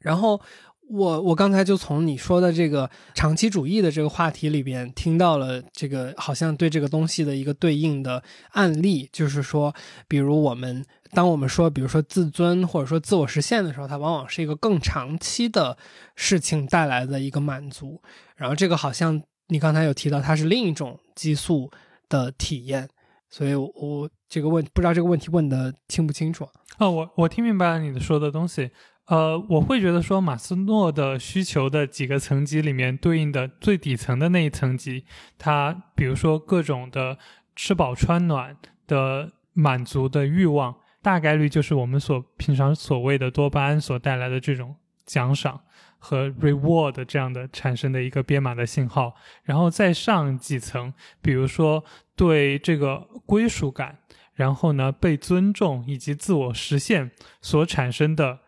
[0.00, 0.40] 然后
[0.88, 8.20] 我我刚才就从你说的这个长期主义的这个话题里边听到了这个好像对这个东西的一个对应的
[8.50, 9.72] 案例，就是说，
[10.08, 15.78] 比如我们当我们说，比如说自尊或者说自我实现的时候，它往往是一个更长期的
[16.16, 18.02] 事情带来的一个满足。
[18.34, 21.70] 然后这个好像你刚才有提到，它是另一种激素
[22.08, 22.88] 的体验。
[23.36, 26.48] 所以我，这个问不知道这个问题问的清不清楚？
[26.78, 28.70] 哦，我我听明白了你的说的东西。
[29.08, 35.04] 呃，我会觉得说马斯诺的需求的几个层级里面对应的最底层的那一层级，
[35.36, 37.18] 它比如说各种的
[37.54, 38.56] 吃饱穿暖
[38.86, 45.60] 的满足的欲望，大概率就是我们所平常所谓的多巴胺所带来的这种奖赏
[45.98, 53.98] 和 reward 这样的产生的一个编码的信号，然后再上几层，比如说对这个归属感。
[54.34, 57.10] 然后呢，被尊重以及自我实现
[57.40, 58.40] 所产生的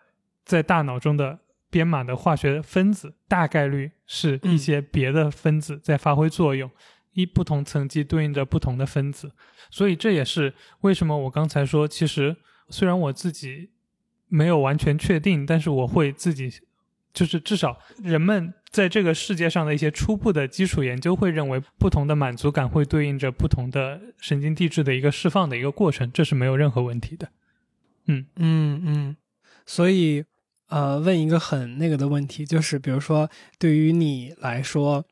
[0.45, 1.39] 在大脑中的
[1.71, 6.71] 编码的化学分子，大概率是一些别的分子在发挥作用，
[7.15, 9.33] 一不同层级对应着不同的分子，
[9.71, 10.53] 所以这也是
[10.83, 12.37] 为什么我刚才说，其实
[12.69, 13.71] 虽然我自己
[14.27, 16.53] 没有完全确定，但是我会自己。
[17.13, 27.29] 就是至少人们在这个世界上的一些初步的基础研究会认为，不同的满足感会对应着不同的神经递质的一个释放的一个过程，这是没有任何问题的。
[28.07, 29.17] 嗯嗯嗯，
[29.67, 30.25] 所以
[30.69, 33.29] 呃，问一个很那个的问题，就是比如说
[33.59, 35.05] 对于你来说，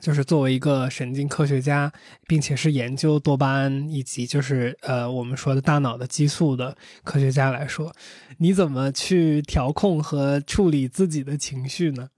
[0.00, 1.92] 就是作为一个神经科学家，
[2.26, 7.94] 并且是研究多巴胺以及就是呃我们说的大脑的激素的科学家来说，
[8.38, 12.10] 你怎么去调控和处理自己的情绪呢？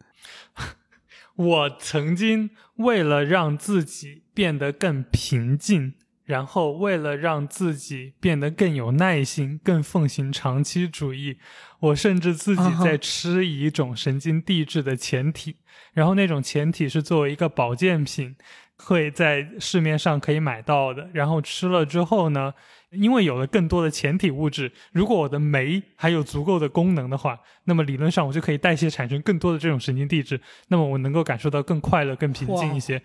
[1.37, 5.95] 我曾经为了让自己变得更平静，
[6.27, 11.39] 然后为了让自己变得更有耐心、更奉行长期主义，
[11.79, 15.57] 我甚至自己在吃一种神经递质的前体，
[15.95, 18.35] 然后那种前体是作为一个保健品，
[18.77, 21.09] 会在市面上可以买到的。
[21.13, 22.53] 然后吃了之后呢，
[22.91, 33.01] 因为有了更多的前体物质，如果我的酶还有足够的功能的话，那么理论上我就可以代谢产生更多的这种神经递质，那么我能够感受到更快乐、更平静一些。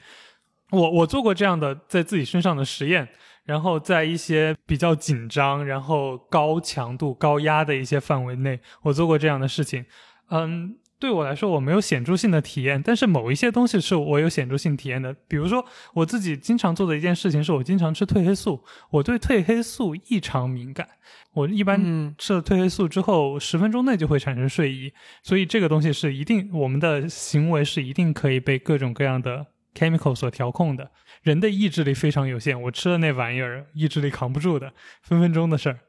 [0.71, 3.07] 我我做过这样的在自己身上的实验，
[3.45, 9.85] 然后在一些比较紧张、然后高强度、高压的一些范围内，我做过这样的事情。
[10.29, 15.13] 嗯，对我来说我没有显著性的体验，但是某一些东西是我有显著性体验的。
[15.27, 20.87] 比如说我自己经常做的一件事情是我经常吃褪黑素，我对褪黑素异常敏感。
[21.33, 24.93] 我一般嗯吃了褪黑素之后，十分钟内就会产生睡意，
[25.23, 30.91] 所以这个东西是一定，我们的行为是一定可以被各种各样的 chemical 所调控的。
[31.21, 35.79] 人的意志力非常有限，我吃了那玩意儿，意志力扛不住的，分分钟的事儿。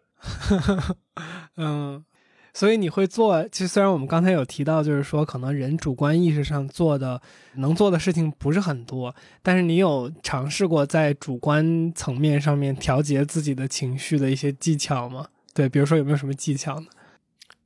[1.57, 2.05] 嗯，
[2.53, 7.21] 所以你会做，其实虽然我们刚才有提到，就是说可能人主观意识上做的
[7.55, 15.29] 能做的事情不是很多，但是你有尝试过在主观层面上面调节自己的情绪的一些技巧吗？
[15.55, 16.87] 对，比如说有没有什么技巧呢？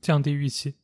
[0.01, 0.77] 降低预期。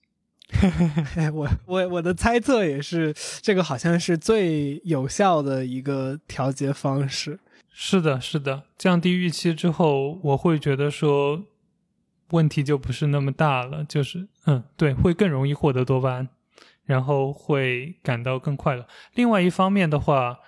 [1.33, 7.39] 我我我的猜测也是，这个好像是最有效的一个调节方式。
[7.73, 11.45] 是的，是的，降低预期之后，我会觉得说。
[12.31, 16.27] 问题就不是那么大了，就是嗯，对，会更容易获得多巴胺，
[16.87, 18.87] 然后会感到更快乐。
[19.13, 20.39] 另外一方面的话，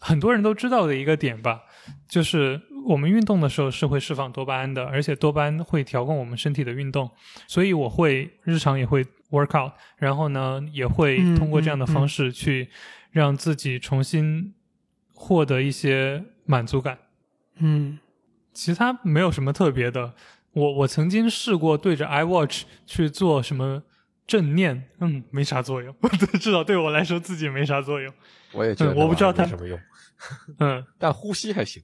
[0.00, 1.60] 很多人都知道的一个点吧，
[2.08, 7.08] 就是我们运动的时候是会释放多巴胺的，而且多巴胺会调控我们身体的运动，
[7.46, 12.68] 所以我会日常也会 work out，然后呢，也会通过这样的方式去
[13.10, 14.54] 让自己重新
[15.14, 16.98] 获得一些满足感。
[17.56, 17.98] 嗯，
[18.52, 20.14] 其他没有什么特别的。
[20.52, 23.82] 我我曾经试过对着 iWatch 去做什么
[24.26, 25.94] 正念，嗯，没啥作用，
[26.40, 28.12] 至少对我来说自己没啥作用。
[28.52, 29.78] 我也觉得，我不知道它什么用，
[30.58, 31.82] 嗯，但呼吸还行。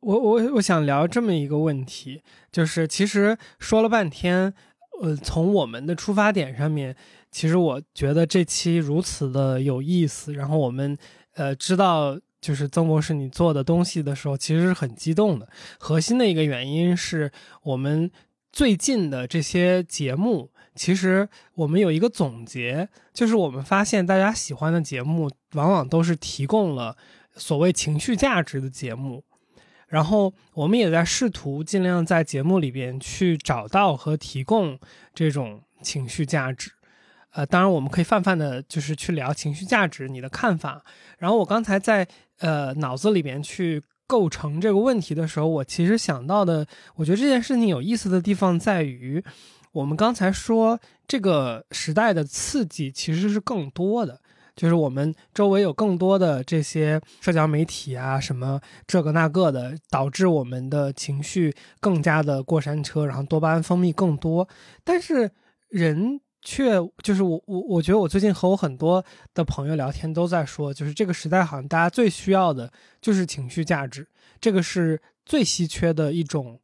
[0.00, 2.22] 我我我想聊这么一个问题，
[2.52, 4.54] 就是其实说了半天，
[5.00, 6.94] 呃，从我们的出发点上面，
[7.30, 10.96] 其实我觉得这期如此的有意思，然后我们
[11.34, 12.18] 呃知道。
[12.38, 15.48] 就是曾博士，你做的东西的时候，其实是很激动的。
[15.80, 17.32] 核心的一个原因是
[17.62, 18.08] 我们
[18.52, 26.96] 最近的这些节目，其实我们有一个总结，就是我们发现大家喜欢的节目，往往都是提供了
[27.34, 29.24] 所谓情绪价值的节目。
[29.86, 34.78] 然后我们也在试图尽量在节目里边去找到和提供
[35.14, 36.72] 这种情绪价值。
[37.32, 40.82] 呃，当然我们可以泛泛的，就是去聊情绪价值，你的看法。
[41.18, 42.08] 然后我刚才在
[42.38, 49.22] 呃脑子里边去构成这个问题的时候，我其实想到的，我觉得这件事情有意思的地方在于，
[49.72, 54.20] 我们刚才说这个时代的刺激其实是更多的，
[54.56, 64.48] 就是我们周围有更多的这些社交媒体啊，什么这个那个的，导致我们的情绪更加的过山车，然后多巴胺分泌更多，
[64.82, 65.30] 但是
[65.68, 66.20] 人。
[66.48, 69.04] 却就是我我我觉得我最近和我很多
[69.34, 74.06] 的朋友聊天都在说，就是这个时代好像大家最需要的就是情绪价值，
[74.40, 76.60] 这个是最稀缺的一种，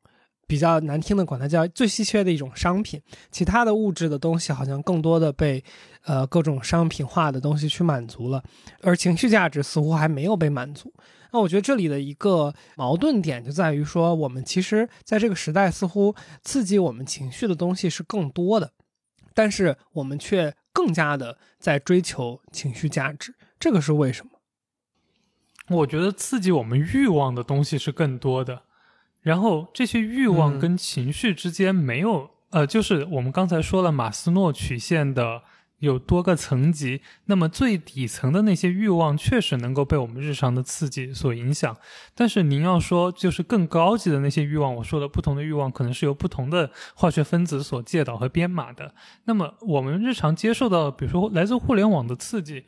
[0.53, 3.01] 比较难听的管它叫最稀缺的一种商品。
[3.31, 5.65] 其他的物质的东西好像更多的被
[6.05, 8.45] 呃各种商品化的东西去满足了，
[8.83, 10.93] 而情绪价值似乎还没有被满足。
[11.31, 18.73] 那我觉得这里的一个矛盾点就在于说，我们其实在这个时代似乎刺激我们情绪的东西是更多的。
[19.33, 24.33] 但是我们却更加的在追求情绪价值，这个是为什么？
[25.79, 28.65] 我觉得刺激我们欲望的东西是更多的，
[29.23, 35.43] 然后这些欲望跟情绪之间没有，呃，就是我们刚才说了马斯诺曲线的。
[35.83, 41.77] 有多个层级，那么最底层的那些欲望确实能够被我们日常的刺激所影响。
[42.15, 48.95] 但是您要说，就是更高级的那些欲望，我说的不同的欲望可能是由不同的化学分子所介导和编码的。
[49.25, 52.65] 那么我们日常接受到，比如说来自互联网的刺激，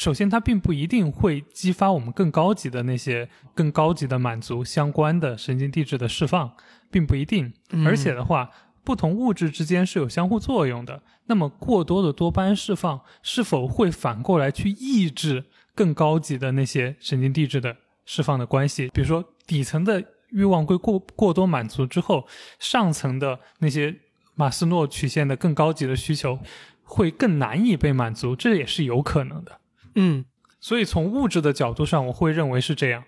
[0.00, 6.52] 首先它并不一定会激发我们更高级的那些更高级的满足相关的神经递质的释放，
[6.90, 7.52] 并不一定。
[7.84, 8.50] 而且的话。
[8.82, 11.02] 不同物质之间是有相互作用的。
[11.26, 15.44] 那么，过多的多巴胺释放是否会反过来去抑制
[15.74, 18.88] 更高级的那些神经递质的释放的关系？
[18.88, 22.26] 比如说，底层的欲望会过过多满足之后，
[22.58, 23.94] 上层的那些
[24.34, 26.38] 马斯诺曲线的更高级的需求
[26.82, 29.60] 会更难以被满足，这也是有可能的。
[29.94, 30.24] 嗯，
[30.60, 33.04] 所以从物质的角度上，我会认为是这样。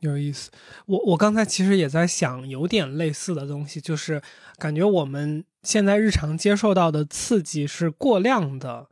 [0.00, 0.50] 有意思，
[0.86, 4.22] 我我刚才其实也在想，有点类似的东西，就是
[4.58, 8.88] 感觉我们现在日常接受到的刺激是过量的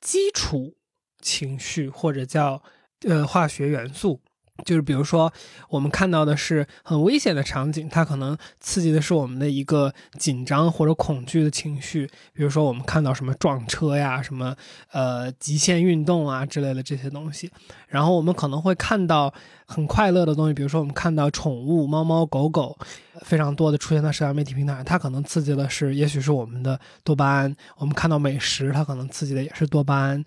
[0.00, 0.76] 基础
[1.20, 2.62] 情绪，或者叫
[3.02, 4.20] 呃化学元素。
[4.64, 5.32] 就是比如说，
[5.68, 12.06] 我们看到的是很危险的场景，它可能刺激的是我们的一个紧张或者恐惧的情绪。
[12.32, 14.56] 比如说，我们看到什么撞车呀、什么
[14.90, 17.50] 呃极限运动啊之类的这些东西。
[17.86, 19.32] 然后我们可能会看到
[19.64, 22.76] 很快乐的东西，比如说我们看到宠物猫猫狗狗
[23.22, 27.56] 非常多的出现在社交媒体平台，它可能刺激的是也许是我们的多巴胺。
[27.76, 30.24] 我们看到美食，它可能刺激的也是多巴胺。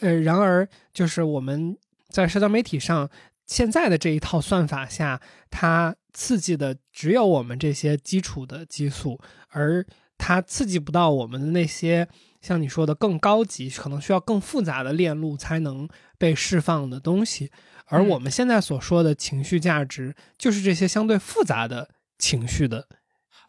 [0.00, 1.76] 呃，然而就是我们
[2.10, 3.08] 在社交媒体上。
[3.50, 5.20] 现在的这一套算法下，
[5.50, 9.84] 它刺激的只有我们这些基础的激素，而
[10.16, 12.06] 它刺激不到我们的那些
[12.40, 17.50] 像你说的更高级、可能需要更复杂的链路才能被释放的东西。
[17.86, 22.86] 而我们现在所说的情绪价值，就是这些相对复杂的情绪的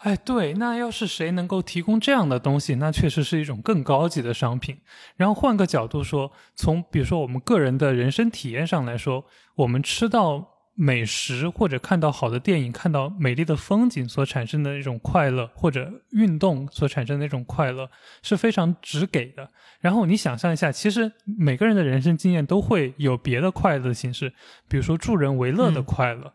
[0.01, 4.79] 哎，对，那要是谁能够提供这样的东西，那确实是一种更高级的商品。
[5.15, 9.23] 然后换个角度说，从比如说我们个人的人生体验上来说，
[9.53, 17.87] 我们吃到美食或者看到好的电影、看到美丽的风景所产生的那种快乐，或者运动所产生的那种快乐，
[18.23, 19.51] 是非常直给的。
[19.81, 24.33] 然后你想象一下，其实每个人的人生经验都会有别的快乐的形式，
[24.67, 26.33] 比如说助人为乐的快乐，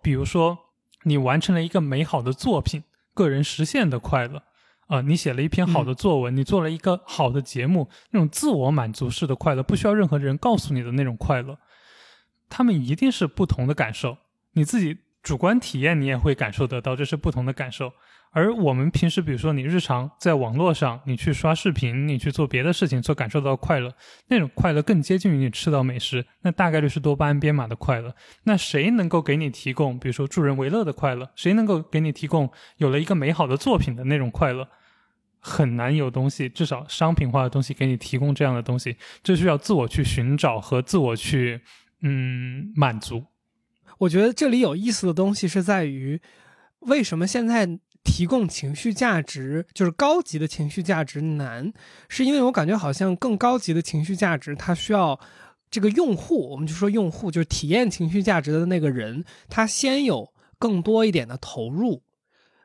[0.00, 0.56] 比如说
[1.02, 2.82] 你完成了一个美好的作品。
[3.14, 4.42] 个人实现的快乐，
[4.86, 11.58] 啊，你写了一篇好的作文，你做了一个好的节目，那种自我满足式的快乐，不需要任何人告诉你的那种快乐，
[12.48, 14.16] 他们一定是不同的感受，
[14.52, 17.92] 你自己主观体验你也会感受得到，这是不同的感受。
[18.34, 23.94] 而我们平时，比如说你日常在网络上，你去刷视频，你去做别的事情，所感受到快乐，
[24.28, 28.14] 那种快乐更接近于你吃到美食，那大概率是多巴胺编码的快乐。
[28.44, 31.30] 那谁能够给你提供，比如说助人为乐的快乐？
[31.36, 34.66] 谁能够给你提供有了一个美好的作品的那种快乐？
[35.38, 41.60] 很难有东西，至少商品化的东西给你提供这样的东西，这需要自我去寻找和自我去
[42.00, 43.26] 嗯满足。
[43.98, 46.18] 我觉得这里有意思的东西是在于，
[46.78, 47.78] 为什么现在？
[48.04, 51.72] 提供情绪价值就是高级的情绪价值难，
[52.08, 55.18] 是因为我感觉好像更高级的情绪价值，它需要
[55.70, 62.02] 这个用户，我们就说用户就是体验情绪价值的那个人，他先有更多一点的投入，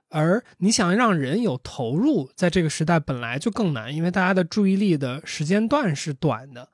[0.09, 6.69] 而你想让人有投入，在这个时代本来就更难，因为大家的注意力的时间段是短的。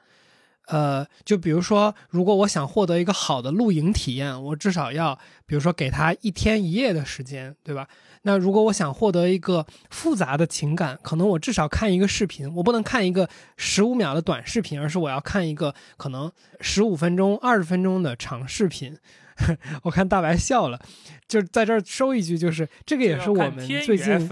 [0.67, 7.85] 呃，就比如说，如果我想获得一个好的露营体验，我至少要，比如说给他一天一夜的时间，对吧？
[8.25, 16.31] 那如果我想获得一个复杂的情感，可能我至少看一个视频，我不能看一个十五秒的短视频，而是我要看一个可能
[16.61, 18.97] 十五分钟、二十分钟的长视频。
[19.83, 20.79] 我看大白笑了，
[21.27, 24.29] 就在这儿说一句，就是这个也是我们最近，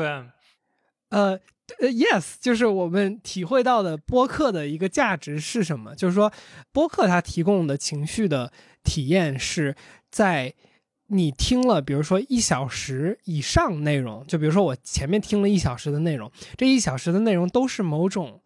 [1.10, 1.38] 呃
[1.80, 5.94] 呃，yes，就是我们体会到的播客的一个价值是什么？
[5.96, 6.32] 就是说，
[6.72, 8.54] 播客它提供的情绪的
[8.84, 9.76] 体验是
[10.10, 10.54] 在。
[11.12, 18.42] 你听了，比如说一小时以上内容，就比如说我前面听了一小时的内容，这一小时的内容都是某种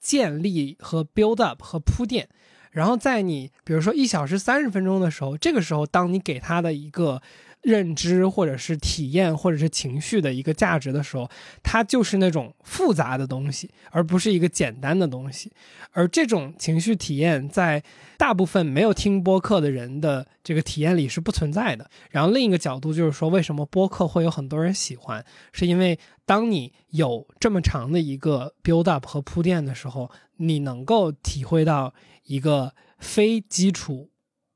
[0.00, 2.28] 建立和 build up 和铺垫，
[2.70, 7.22] 然后在你比如说一小时三十分钟的时候，这个时候当你给他的一个。
[7.66, 11.28] 认知或者是体验或者是情绪的一个价值的时候，
[11.64, 15.50] 它就是那种复杂的东西，而不是一个简单的东西。
[15.90, 17.82] 而这种情绪体验在
[18.16, 21.90] 大部分没有听播客的人的这个体验里是不存在的。
[22.08, 31.92] 然后另一个角度就是说，为什么播客会有很多人喜欢，是因为当你有这么长的一个 build up 和铺垫的时候，你能够体会到
[32.26, 34.10] 一个非基础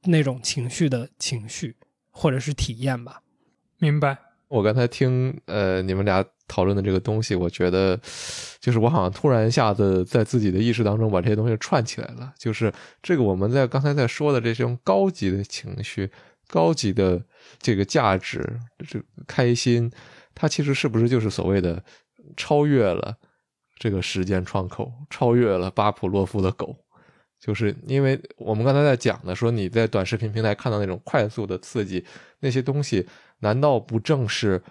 [0.05, 1.75] 那种情绪的情绪。
[2.21, 3.23] 或者是体验吧，
[3.79, 4.19] 明白。
[4.49, 7.99] 我刚才听呃你们俩讨论的这个东西，我觉得
[8.61, 12.31] 就是我好像突然一下子在自己的意识当中把这些东西串起来了。
[12.37, 12.71] 就是
[13.03, 16.11] 这个我们在刚才在说的这种高级的情绪、
[16.47, 17.25] 高级的
[17.59, 18.45] 这个价值、
[18.87, 19.91] 这开心，
[20.35, 21.83] 它其实是不是就是所谓的
[22.37, 23.17] 超越了
[23.79, 26.77] 这个时间窗口，超越了巴甫洛夫的狗？
[27.41, 32.05] 就是因为我们刚才在讲的，说你在短视频平台看到那种快速的刺激，
[32.41, 33.07] 那些东西
[33.39, 34.63] 难道不正是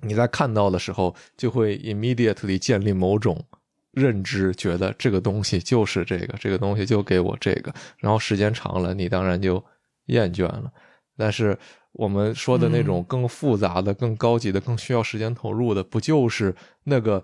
[0.00, 3.44] 你在看到的时候就会 immediately 建立某种
[3.92, 9.62] 认知，觉得这个东西就是这个，这个东西就给我这个，然后时间长了，你当然就
[10.06, 10.72] 厌倦了。
[11.16, 11.58] 但是
[11.92, 16.54] 我们说的那种更复杂的、更高级的、更需要时间投入的，不就是
[16.84, 17.22] 那个？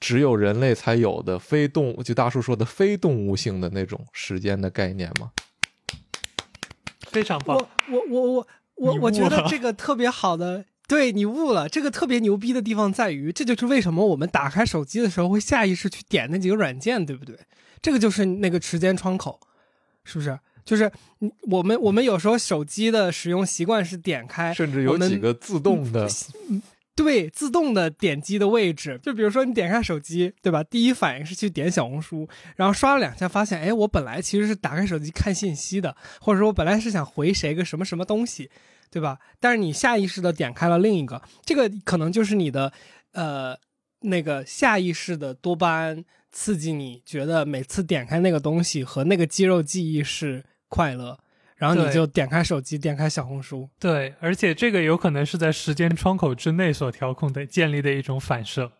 [0.00, 5.32] 只有人类才有的非动物，就大叔说的非动物性的那种时间的概念吗？
[7.08, 7.56] 非常棒！
[7.56, 8.46] 我我我我
[8.76, 11.68] 我我觉得这个特别好的，对你悟了。
[11.68, 17.38] 这个特别牛逼的地方在于，这就是为什么我们打开手机的时候会下意识去点那几个软件，对不对？
[17.80, 19.40] 这个就是那个时间窗口，
[20.04, 20.38] 是不是？
[20.64, 20.92] 就是
[21.50, 26.06] 我们我们有时候手机的使用习惯是点开，甚至有几个自动的。
[27.04, 30.64] 对，自动的点击的位置，就比如说你点开手机，对吧？
[30.64, 38.50] 第一反应是去点小红书，然后刷了两下，发现，哎，我本来其实是打开手机看信息的，或者说我本来是想回谁个什么什么东西，
[38.90, 39.18] 对吧？
[39.38, 42.72] 但是你下意识的点开了另一个，这个可能就是你的，
[43.12, 43.56] 呃，
[44.00, 51.16] 那个下意识的多巴胺刺激，你觉得每次点开那个东西和那个肌肉记忆是快乐。
[51.58, 53.68] 然后你就点开手机，点开小红书。
[53.78, 58.72] 对，而且这个有可能是在时间窗口之内所调控的、建立的一种反射。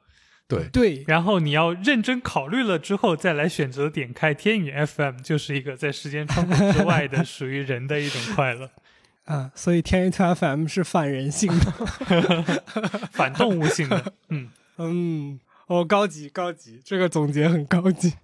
[0.47, 1.05] 对对。
[1.07, 8.71] 然后你要认真考虑了之后，再来选择点开天宇 FM，就是一个在时间窗口之外的 属于人的一种快乐。
[9.27, 12.63] 啊，所以天娱特 FM 是反人性的，
[13.13, 14.49] 反动物性的，嗯，
[14.79, 18.15] 嗯，哦，高级高级，这个总结很高级。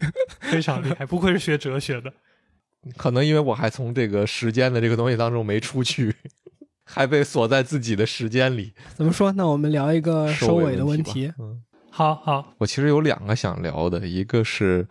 [0.40, 2.10] 非常厉害，不愧是学哲学的。
[2.96, 6.14] 可能因为我还从这个时间的这个东西当中没出去，
[6.84, 8.72] 还被锁在自己的时间里。
[8.94, 9.32] 怎么说？
[9.32, 11.28] 那我们聊一个收尾的问题。
[11.28, 14.86] 吧嗯，好好，我其实有两个想聊的，一个是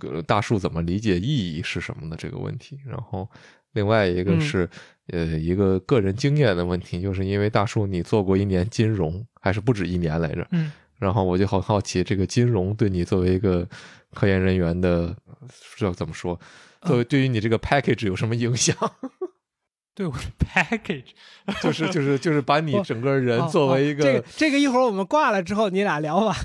[0.00, 3.28] 呃大树怎么理解意义是什么的这个问题，然后
[3.72, 4.68] 另外一个嗯是、
[5.08, 13.66] 呃一个个人经验的问题，就是因为大树你做过一年金融，还是不止一年来着，嗯，然后我就很好奇，这个金融对你作为一个
[14.12, 15.14] 科研人员的，
[15.76, 16.38] 这要怎么说？
[16.82, 18.76] 作为对于你这个 package 有什么影响？
[19.94, 21.06] 对我的 package，
[21.60, 26.36] 就是就是就是把你整个人哦作为一哦这个这个一会儿我们挂了之后，你俩聊吧。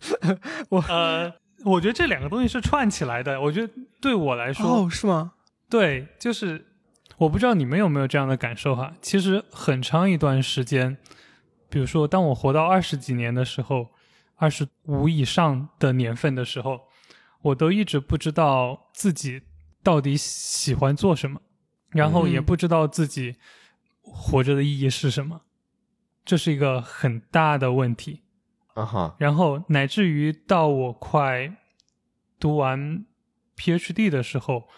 [0.70, 1.30] 我呃，
[1.66, 3.38] 我觉得这两个东西是串起来的。
[3.38, 3.70] 我觉得
[4.00, 5.32] 对我来说，哦，是吗？
[5.68, 6.64] 对，就是
[7.18, 8.94] 我不知道你们有没有这样的感受哈。
[9.02, 10.96] 其实很长一段时间，
[11.68, 13.88] 比如说当我活到二十几年的时候，
[14.36, 16.80] 二十五以上的年份的时候，
[17.42, 19.42] 我都一直不知道自己
[19.82, 21.40] 到底喜欢做什么，
[21.90, 23.36] 然后也嗯不知道自己
[24.00, 25.42] 活着的意义是什么，
[26.24, 28.22] 这是一个很大的问题。
[28.74, 31.56] 啊哈，然后乃至于到我快
[32.38, 33.04] 读完
[33.56, 34.68] PhD 的时候，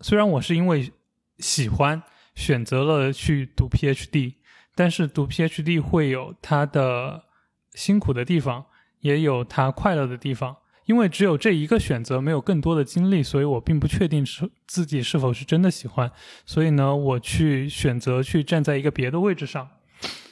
[0.00, 0.92] 虽然我是因为
[1.38, 2.02] 喜欢
[2.34, 4.34] 选择了去读 PhD，
[4.74, 7.24] 但是读 PhD 会有它的
[7.72, 8.66] 辛苦的地方，
[9.00, 10.58] 也有它快乐的地方。
[10.86, 16.10] 因为只有这一个选择，没有更多的经历，所以我并不确定是自己是否是真的喜欢。
[16.44, 19.68] 所以呢，我去选择去站在一个别的位置上，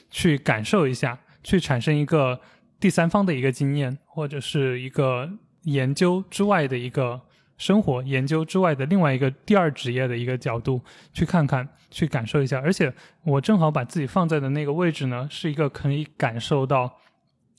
[0.09, 2.41] 去感受一下，去产生一个
[2.79, 5.29] 第三方的一个经验，或者是一个
[5.63, 7.21] 研究之外的一个
[7.57, 10.81] 生活研究之外的另外一个第二职业的一个角度
[11.13, 12.59] 去看看，去感受一下。
[12.59, 16.97] 而且我正好把自己放在的那个位置呢，是一个可以感受到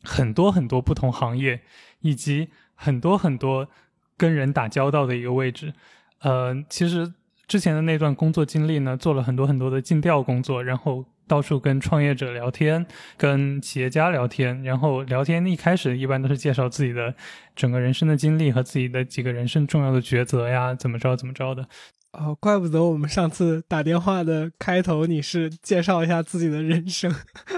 [0.03, 1.61] 很多很多不同行业
[2.01, 2.49] 以及
[2.83, 3.69] 很多很多
[4.17, 5.73] 跟人打交道的一个位置。
[6.21, 7.13] 呃，其实
[7.47, 12.85] 之前的那段工作经历呢，做了很多很多的尽调工作，然后到处跟创业者聊天，
[13.17, 17.15] 跟企业家聊天，然后聊天一开始一般都是介绍自己的
[17.55, 21.67] 整个人生的经历和自己的几个人生重要的抉择呀，怎么着怎么着的。
[22.13, 27.13] 哦，怪不得我们上次打电话的开头你是介绍一下自己的人生，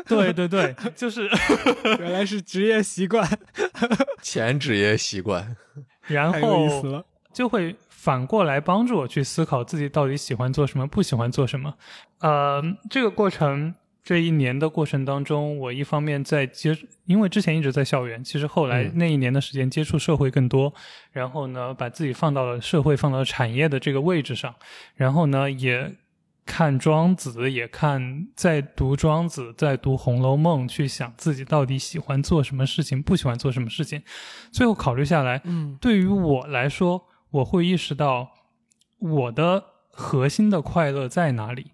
[0.07, 1.29] 对对对，就是，
[1.99, 3.29] 原来是职业习惯，
[4.23, 5.57] 前职业习惯，
[6.07, 7.05] 然后。
[7.35, 11.75] 就会反过来帮助我去思考自己到底喜欢做什么，不喜欢做什么。
[12.21, 13.75] 呃，这个过程。
[14.05, 16.77] 这一年的过程当中，我一方面在接，
[17.07, 18.93] 因为之前一直在校园，其实后来嗯。
[18.97, 20.75] 那一年的时间接触社会更多，
[21.11, 24.55] 然后呢，把自己放到了社会、放到了产业的这个位置上，
[24.95, 25.95] 然后呢，也
[26.45, 34.03] 看庄子，也看在读庄子，在读《红楼梦》，去想自己到底喜欢做什么事情，不喜欢做什么事情，
[34.53, 35.79] 最后考虑下来，嗯。
[35.81, 38.31] 对于我来说，我会意识到
[38.99, 41.69] 我的核心的快乐在哪里。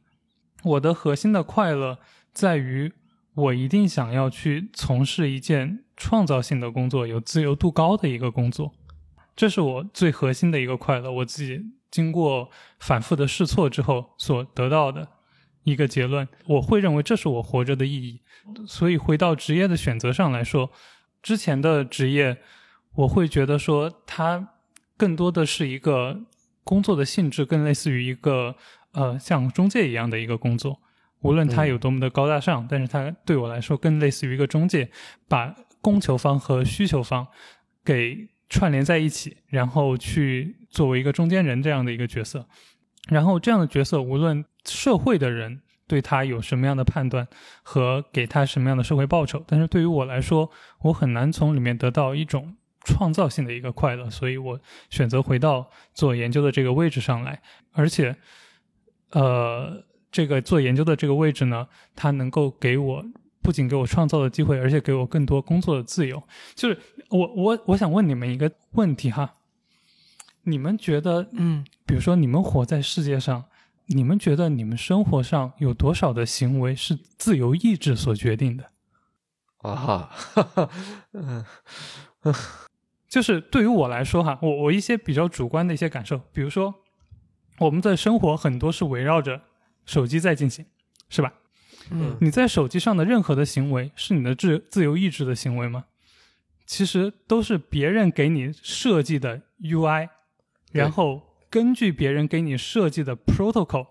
[0.62, 1.98] 我的核心的快乐
[2.32, 2.92] 在于，
[3.34, 8.72] 我一定想要去从事一件创造性的工作，有自由度高的一个工作，
[9.36, 11.10] 这是我最核心的一个快乐。
[11.10, 15.08] 我自己经过反复的试错之后所得到的
[15.64, 18.20] 一个结论，我会认为这是我活着的意义。
[18.66, 20.70] 所以回到职业的选择上来说，
[21.22, 22.38] 之前的职业，
[22.94, 24.54] 我会觉得说它
[24.96, 26.20] 更多的是一个
[26.64, 28.56] 工作的性质，更类似于一个
[28.92, 30.80] 呃像中介一样的一个工作。
[31.20, 34.90] 无论它有多么的高大上，但是它对我来说更类似于一个中介，
[35.28, 37.26] 把供求方和需求方
[37.84, 42.46] 给串联在一起，然后去作为一个中间人这样的一个角色。
[43.08, 47.26] 然后这样的角色，无论社会的人对他有什么样的判断
[47.62, 50.50] 和给他什么样的社会报酬，但是对于我来说，
[50.82, 54.60] 我很难从里面得到一种创造性的一个快乐，所以我
[54.90, 57.40] 选择回到做研究的这个位置上来，
[57.72, 58.14] 而且，
[59.10, 63.04] 呃，这个做研究的这个位置呢，它能够给我
[63.42, 66.22] 不仅给我创造的机会，而且给我更多工作的自由。
[66.54, 66.78] 就是
[67.08, 69.34] 我我我想问你们一个问题哈，
[70.42, 73.44] 你们觉得嗯比如说，你们活在世界上，
[73.86, 78.64] 你们觉得你们生活上有多少的行为是自由意志所决定的？
[79.58, 80.70] 啊哈，哈哈
[81.12, 81.44] 嗯
[83.08, 86.74] 就是对于我来说哈，我我一些比较主观的一些感受，比如说，
[87.58, 89.42] 我们在生活很多是围绕着
[89.90, 90.64] 手机在进行，
[91.08, 91.32] 是吧？
[91.90, 95.86] 嗯你在手机上的任何的行为是你的自自由意志的行为吗？
[96.64, 100.08] 其实都是别人给你设计的 UI，
[100.70, 103.88] 然后根据别人给你设计的 protocol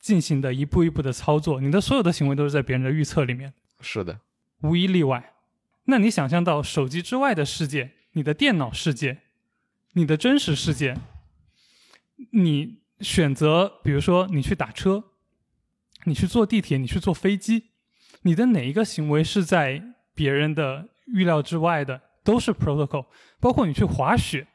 [0.00, 4.18] 进行的一步一步的操作，你的所有的行为都是在别人的预测里面，是的，
[4.62, 5.34] 无一例外。
[5.84, 9.18] 那你想象到手机之外的世界，你的电脑世界，
[9.92, 10.96] 你的真实世界，
[12.32, 15.07] 你选择，比如说你去打车，
[16.04, 17.64] 你去坐地铁，你去坐飞机，
[18.22, 19.82] 你的哪一个行为是在
[20.14, 23.06] 别人的预料之外的，都是 protocol。
[23.40, 24.46] 包括你去滑雪，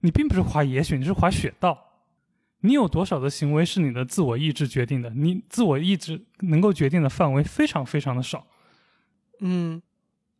[0.00, 1.78] 你并不是滑野雪，你是滑雪道。
[2.60, 5.10] 你有多少的行为是你的自我意志决定的？
[5.10, 8.46] 你自我意志能够决定的范围非常非常的少。
[9.40, 9.80] 嗯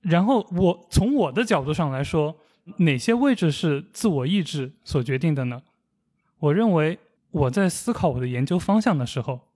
[0.01, 2.37] 然后我从我的角度上来说，
[2.79, 5.63] 哪些位置是自我意志所决定的呢？
[6.39, 6.99] 我认为
[7.31, 9.49] 我在思考我的研究方向的时候，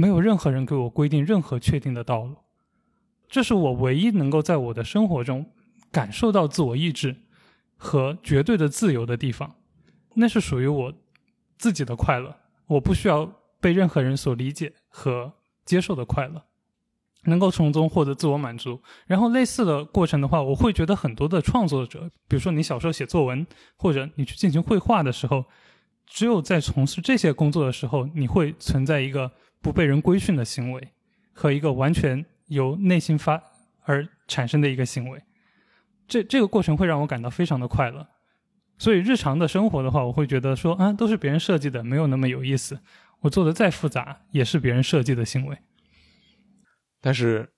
[0.00, 2.34] 没有任何人给我规定任何确定的道路，
[3.28, 5.44] 这是我唯一能够在我的生活中
[5.92, 7.14] 感受到自我意志
[7.76, 9.56] 和绝对的自由的地方，
[10.14, 10.94] 那是属于我
[11.58, 12.34] 自己的快乐，
[12.66, 15.34] 我不需要被任何人所理解和
[15.66, 16.42] 接受的快乐。
[17.24, 18.80] 能够从中获得自我满足。
[19.06, 23.46] 然后类似的过程的话，我会觉得很多的创作者，比如说你小时候写作文，
[23.76, 25.44] 或者你去进行绘画的时候，
[26.06, 29.30] 只有在从事这些工作的时候，你会存在一个
[29.60, 30.92] 不被人规训的行为，
[31.32, 33.42] 和一个完全由内心发
[33.82, 35.22] 而产生的一个行为。
[36.08, 38.08] 这这个过程会让我感到非常的快乐。
[38.78, 42.80] 所以日常的生活的话，我会觉得说啊，都是别人设计的，没有那么有意思。
[43.20, 45.58] 我做的再复杂，也是别人设计的行为。
[47.02, 47.50] 但是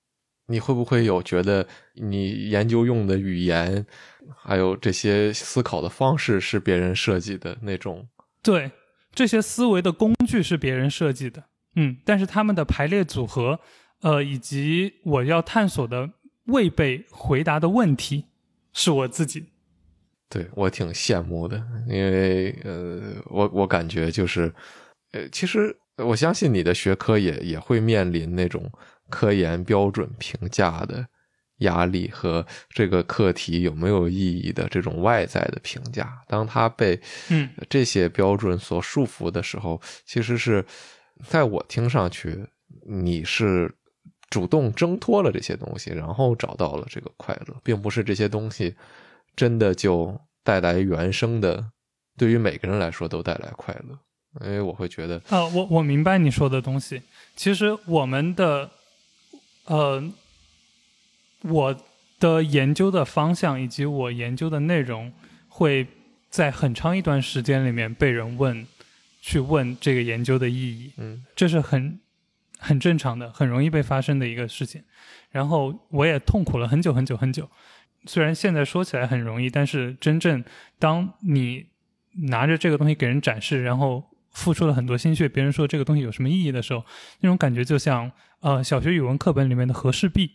[0.47, 3.87] 你会不会有觉得你研究用的语言，
[4.37, 8.09] 还有这些思考的方式是别人设计的那种？
[8.43, 8.73] 对，
[9.12, 13.61] 这些思维的工具是别人设计的，嗯，但是他们的排列组合，
[14.01, 16.11] 呃，以及我要探索的
[16.47, 18.27] 未被回答的问题，
[18.73, 19.47] 是我自己。
[20.28, 24.53] 对我挺羡慕的，因为呃，我我感觉就是，
[25.12, 28.70] 呃，其实我相信你的学科也也会面临那种
[29.11, 31.07] 科研标准评价的
[31.59, 36.11] 压力和这个课题有没有意义的这种外在的评价。
[36.27, 40.65] 当它被嗯这些标准所束缚的时候，其实是
[41.27, 42.47] 在我听上去，
[42.86, 43.74] 你是
[44.28, 48.74] 主动挣脱了这些东西，然后找到了这个快乐，并不是这些东西
[49.36, 51.73] 真的就带来原生的，
[52.16, 53.99] 对于每个人来说都带来快乐。
[54.47, 57.03] 因为我会觉得，啊、我我明白你说的东西。
[57.36, 58.70] 其实我们的，
[59.66, 60.03] 呃，
[61.43, 61.77] 我
[62.19, 65.12] 的研究的方向以及我研究的内容，
[65.49, 65.86] 会
[66.31, 68.66] 在很长一段时间里面被人问，
[69.23, 70.93] 去问这个研究的意义。
[70.99, 71.99] 嗯这是很
[72.59, 74.82] 很正常的，很容易被发生的一个事情。
[75.31, 77.49] 然后我也痛苦了很久很久很久。
[78.05, 80.44] 虽然现在说起来很容易，但是真正
[80.78, 81.69] 当你
[82.28, 86.85] 拿着这个东西给人展示，然后付出了很多心血，别人说这个东西有什么意义的时候，
[87.20, 90.32] 那种感觉就像呃小学语文课本里面的和氏璧，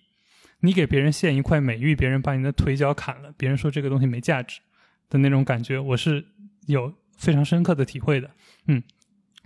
[0.62, 4.62] 你给别人献一块美玉，别人把你的腿脚砍了，别人说这个东西没价值
[5.10, 6.26] 的那种感觉，我是
[6.68, 8.32] 有非常深刻的体会的。
[8.68, 8.82] 嗯，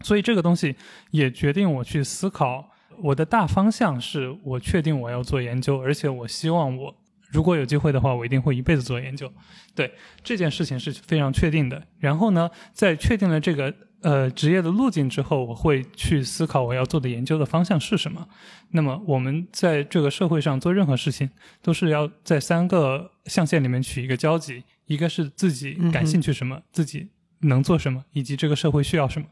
[0.01, 0.75] 所以这个东西
[1.11, 2.71] 也决定我去思考，
[3.01, 6.95] 我的大方向是我确定我要做研究，而且我希望我
[7.31, 9.31] 如果有机会的话，我一定会一辈子做研究。
[9.73, 11.81] 对这件事情是非常确定的。
[11.97, 18.27] 然后呢，在确定了这个呃职业的路径之后，我会去思考我要做的研究的方向是什么。
[18.71, 21.29] 那么我们在这个社会上做任何事情，
[21.61, 27.07] 都是要在三个象限里面取一个交集，一个是自己感兴趣什么，自己
[27.41, 29.27] 能做什么，以及这个社会需要什么。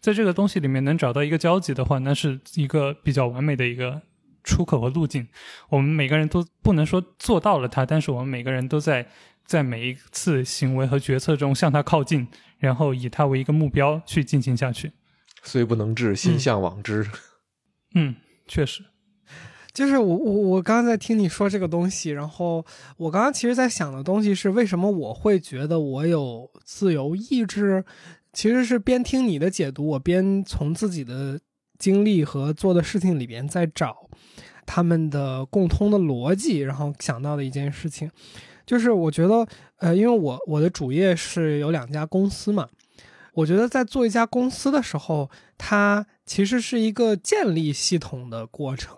[0.00, 4.00] 在这个东西里面能找到一个交集的话，那是一个比较完美的一个
[4.42, 5.28] 出口和路径。
[5.68, 9.06] 我们每个人都不能说做到了它，但是我们每个人都在
[9.44, 12.26] 在每一次行为和决策中向它靠近，
[12.58, 14.92] 然后以它为一个目标去进行下去。
[15.42, 17.06] 虽不能至，心向往之。
[17.94, 18.16] 嗯，
[18.46, 18.82] 确实，
[19.72, 22.64] 就是我我我刚刚在听你说这个东西，然后
[22.96, 27.84] 我刚刚其实在想的东西是为什么我会觉得我有自由意志，
[28.32, 31.38] 其实是边听你的解读，我边从自己的
[31.78, 34.08] 经历和做的事情里边在找
[34.66, 38.10] 他们的共通的逻辑，然后想到的一件事情，
[38.66, 39.46] 就是我觉得
[39.78, 42.68] 呃，因为我我的主业是有两家公司嘛，
[43.34, 48.96] 我觉得在做一家公司的时候，它其实是一个建立系统的过程。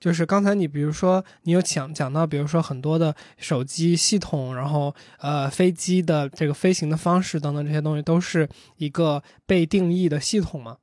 [0.00, 10.76] 就是刚才你比如说，你有讲讲到，比如说很多的手机系统，然后呃飞机的这个飞行的方式等等这些东西，都是一个被定义的系统嘛。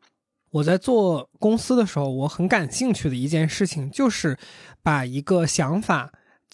[0.52, 4.38] 我在做公司的时候，我很感兴趣的一件事情就是
[4.84, 6.12] 把一个想法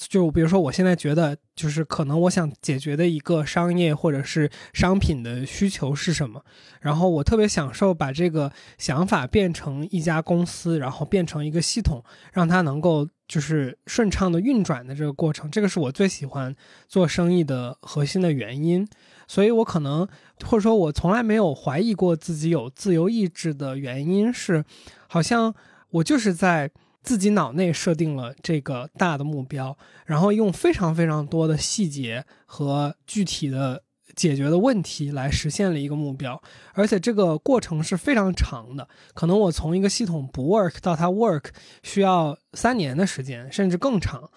[0.10, 6.44] 就比如说，我现在觉得，就是可能我想解决的一个商业或者是商品的需求是什么，
[6.82, 12.04] 然后我特别享受把这个想法变成一家公司，然后变成一个系统，
[12.34, 16.56] 让它能够就是顺畅的运转的这个过程，这个是我最喜欢
[16.88, 18.88] 做生意的核心的原因。
[19.28, 20.08] 所以我可能
[20.44, 24.66] 或者说我从来没有怀疑过自己有自由意志的原因是，
[25.08, 25.54] 好像
[25.92, 26.72] 我就是在。
[27.04, 29.76] 自己脑内设定了这个大的目标，
[30.06, 33.84] 然后用非常非常多的细节和具体的
[34.16, 36.40] 解决的问题来实现了一个目标，
[36.74, 38.88] 而且这个过程是非常长的。
[39.16, 41.46] 可能我从一个系统不 work 到它 work
[41.82, 44.30] 需要三年的时间，甚至更长。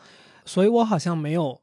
[0.47, 1.61] 所以我好像没有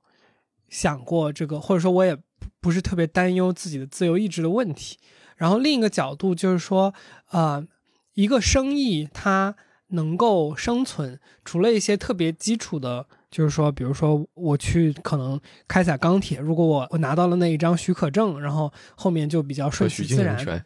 [0.69, 2.15] 想过这个，或者说我也
[2.59, 4.99] 不是特别担忧自己的自由意志的问题。
[5.35, 6.93] 然后另一个角度就是说，
[7.31, 7.65] 呃，
[8.13, 9.55] 一个生意它。
[9.91, 20.63] 能够生存，除了一些特别基础的，就是说，比如说我去可能开采钢铁，如果我我拿到了那一张许可证，然后后面就比较顺其自然。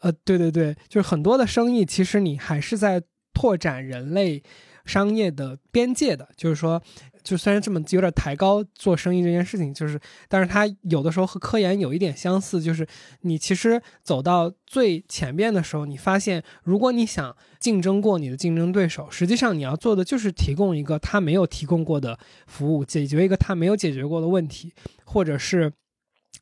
[0.00, 3.02] 呃，对对对，就是很多的生意，其实你还是在
[3.34, 4.42] 拓展人类
[4.84, 6.82] 商业的边界的，就是说。
[7.22, 12.86] 就虽然这么有点抬高做生意这件事情，就是，但是它有的时候和科研有一点相似，就是
[13.22, 24.72] 你其实走到最前边的时候，你发现，如果你想竞争过你的竞争对手，实际上你要做的就是提供一个他没有提供过的服务，解决一个他没有解决过的问题，
[25.04, 25.72] 或者是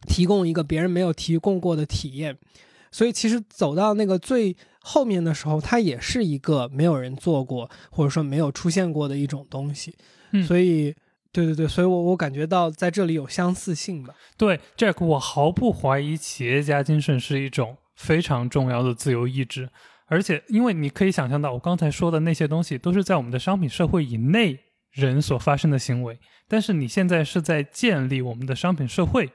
[0.07, 2.39] 提供一个别人没有提供过的体验。
[2.91, 9.95] 所以，其实走到那个最后面的时候，它也是一个没有人做过，或者说没有出现过的一种东西。
[10.47, 10.95] 所以，
[11.33, 14.15] 对对对，所以我我感觉到在这里有相似性吧。
[14.37, 19.69] 对，Jack，我毫不怀疑企业家精神是一种非常重要的自由意志，
[20.07, 24.59] 而且因为你可以想象到，我刚才说的那些东西都是在我们的商品社会以内
[24.91, 26.19] 人所发生的行为，
[26.49, 29.31] 但是你现在是在建立我们的商品社会，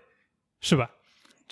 [0.60, 0.90] 是吧？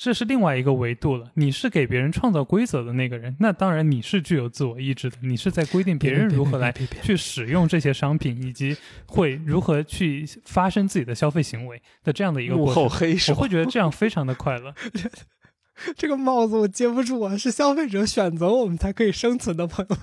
[0.04, 1.30] 这是另外一个维度了。
[1.36, 5.18] 你是给别人创造规则的那个人，那当然你是具有自我意志的。
[5.22, 6.74] 你是在规定别人如何来
[7.04, 8.76] 去使用这些商品，以及
[9.06, 12.84] 会如何去发生自己的消费行为的这样的一个过程。
[12.84, 12.90] 我
[13.36, 14.74] 会觉得这样非常的快乐。
[15.96, 17.38] 这个帽子我接不住啊！
[17.38, 19.98] 是消费者选择我们才可以生存的朋友。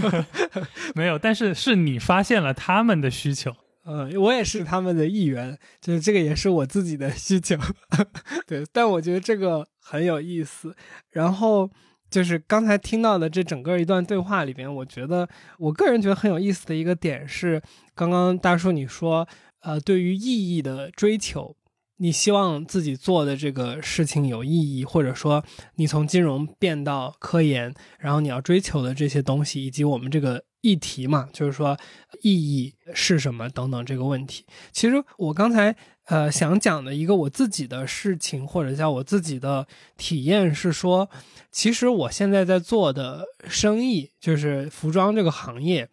[0.94, 3.54] 没有，但是是你发现了他们的需求。
[3.88, 7.56] 嗯，我也是他们的一员，就是这个也是我自己的需求，
[8.44, 8.64] 对。
[8.72, 10.74] 但我觉得这个很有意思。
[11.12, 11.70] 然后
[12.10, 17.62] 就是刚才听到的这整个一段对话里边，我觉得我个人觉得很有意思的一个点是，
[17.94, 19.28] 刚刚大叔你说，
[19.60, 21.54] 呃，对于意义的追求，
[21.98, 25.44] 你希望自己做的这个事情有意义，或者说
[25.76, 30.42] 你从金融变到科研，然后你要追求的这些东西，以及我们这个。
[30.66, 31.78] 议题嘛，就是说
[32.22, 34.44] 意义是什么等等这个问题。
[34.72, 35.74] 其实我刚才
[36.06, 39.66] 呃想讲的一个我自己的事情，或者叫我自己的
[39.96, 41.08] 体验是说，
[41.52, 45.88] 其实我现在在做的生意就是服装这个行业，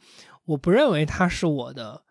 [0.45, 2.01] 我不认为它是我的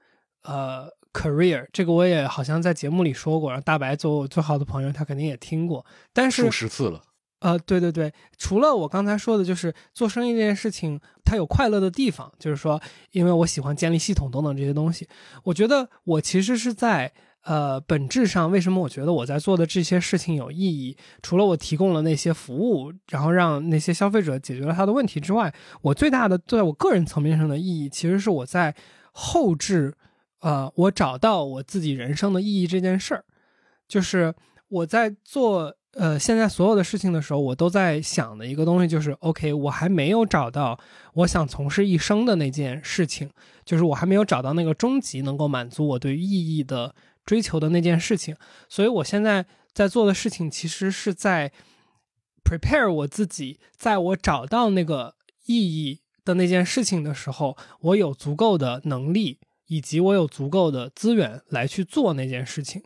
[0.45, 1.67] 呃 career。
[1.73, 5.85] 这个我也好像在节目里说过，然后大白作为我最好的朋友，他肯定也听过。
[6.13, 7.03] 但是数十次了。
[7.43, 15.09] 呃，对对对，除了我刚才说的，就是做生意这件事情，它有快乐的地方，就是说，因为我喜欢建立系统等等这些东西。
[15.43, 17.13] 我觉得我其实是在
[17.43, 20.97] 呃本质上，为什么我觉得我在做的这些事情有意义？
[21.21, 28.73] 除了我提供了那些服务，然后让那些消费者解决了他的问题之外，我最大的在我个人层面上的意义，其实是我在
[29.11, 29.93] 后置，
[30.43, 33.25] 呃，我找到我自己人生的意义这件事儿，
[33.89, 34.33] 就是
[34.69, 35.75] 我在做。
[35.95, 40.81] 呃，现在所有的事情的时候，我都在想的一个东西就是 OK，我还没有找到
[41.13, 43.31] 我想从事一生的那件事情，
[43.65, 46.95] 就是我还没有找到那个终极能够满足我对意义的
[47.27, 48.35] 追求的那件事情，
[48.71, 49.45] 所以我现在
[49.75, 51.53] 在做的事情其实是在
[52.43, 55.15] prepare 我自己，在我找到那个
[55.45, 62.83] 意义的那件事情的时候，我有足够的能力以及我有足够的资源来去做那件事情。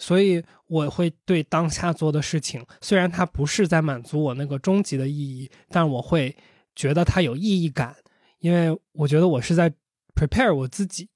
[0.00, 6.34] 所以我会对当下做的事情，虽然它不是在满足我那个终极的意义，但我会
[6.74, 7.94] 觉得它有意义感，
[8.38, 9.70] 因为我觉得我是在
[10.14, 11.10] prepare 我自己。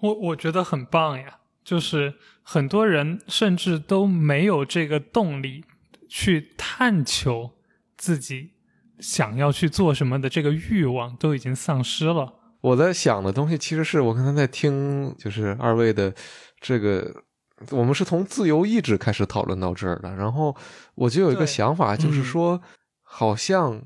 [0.00, 2.12] 我我觉得很棒呀，就是
[2.42, 5.64] 很多人甚至都没有这个动力
[6.06, 7.52] 去探求
[7.96, 8.50] 自己
[8.98, 12.34] 想要去做什么的这个欲望都已经丧失了。
[12.60, 16.14] 我在想的东西，其实是我刚才在听，就是二位的
[16.60, 17.22] 这个。
[17.70, 20.54] 我们是从自由意志开始讨论到这儿的，然后
[20.94, 22.60] 我就有一个想法，就是说，
[23.02, 23.82] 好像，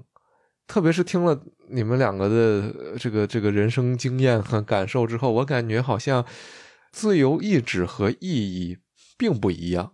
[0.67, 6.25] 特别是听了你们两个的这个这个人生经验和感受之后，我感觉好像
[6.91, 8.79] 自由意志和意义
[9.17, 9.93] 并不一样。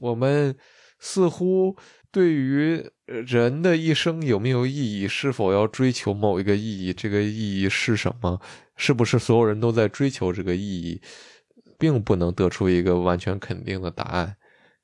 [0.00, 0.56] 我们
[0.98, 1.76] 似乎
[2.10, 8.40] 对于人的一生有没有意义，是否要追求某一个意义，这个意义是什么？
[8.76, 11.00] 是不是所有人都在追求这个意义，
[11.84, 14.34] 并不能得出一个完全肯定的答案。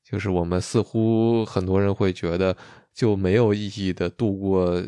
[0.03, 2.55] 就是我们似乎很多人会觉得，
[2.93, 4.83] 就没有意义的度过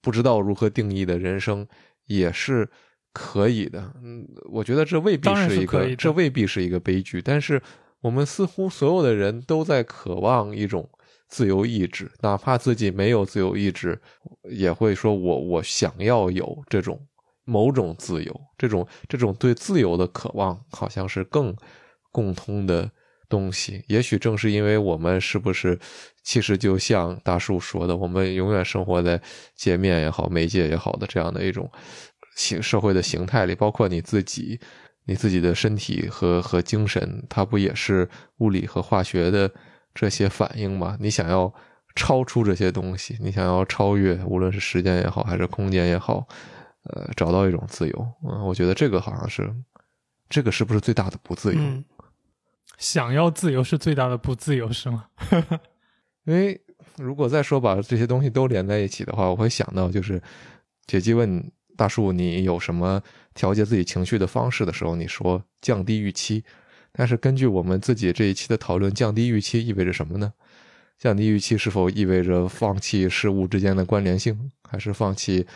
[0.00, 1.66] 不知道如何定义的人生，
[2.06, 2.66] 也是
[3.12, 3.92] 可以的。
[4.02, 7.20] 嗯，我觉得这未必是一个，这未必是一个悲剧。
[7.20, 7.60] 但是
[8.00, 10.88] 我们似乎所有的人都在渴望一种
[11.28, 14.00] 自由意志，哪怕自己没有自由意志，
[14.50, 16.98] 也会说我我想要有这种
[17.44, 21.54] 某种自由，这种这种对自由的渴望，好像是更
[22.10, 22.90] 共通的
[23.28, 23.84] 东西。
[23.88, 25.78] 也许正是因为我们是不是，
[26.22, 29.20] 其实就像大树说的，我们永远生活在
[29.54, 31.70] 界面也好、媒介也好的这样的一种
[32.36, 34.60] 形社会的形态里，包括你自己。
[35.06, 39.50] 你自己的身体和和精神，它不也是物理和化学的
[39.92, 40.96] 这些反应吗？
[41.00, 41.52] 你想要
[41.96, 46.28] 超出这些东西，你想要超越，无论是时间也好，还是空间也好，
[46.84, 48.12] 呃，找到一种自由。
[48.24, 49.54] 嗯，我觉得这个好像是，
[50.28, 51.60] 这个是不是最大的不自由？
[51.60, 51.84] 嗯
[52.78, 55.04] 想要自由是最大的不自由，是吗？
[56.24, 56.58] 因为
[56.96, 60.22] 如果再说把这些东西都连在一起的话，我会想到就是，
[60.86, 63.02] 姐姐问大树你有什么
[63.34, 66.42] 调节自己情绪的方式的时候，你说降低预期。
[66.92, 70.32] 但是根据我们自己这一期的讨论，降低预期意味着什么呢？
[70.98, 75.46] 降低预期是否意味着放弃事物之间的关联性，还是放弃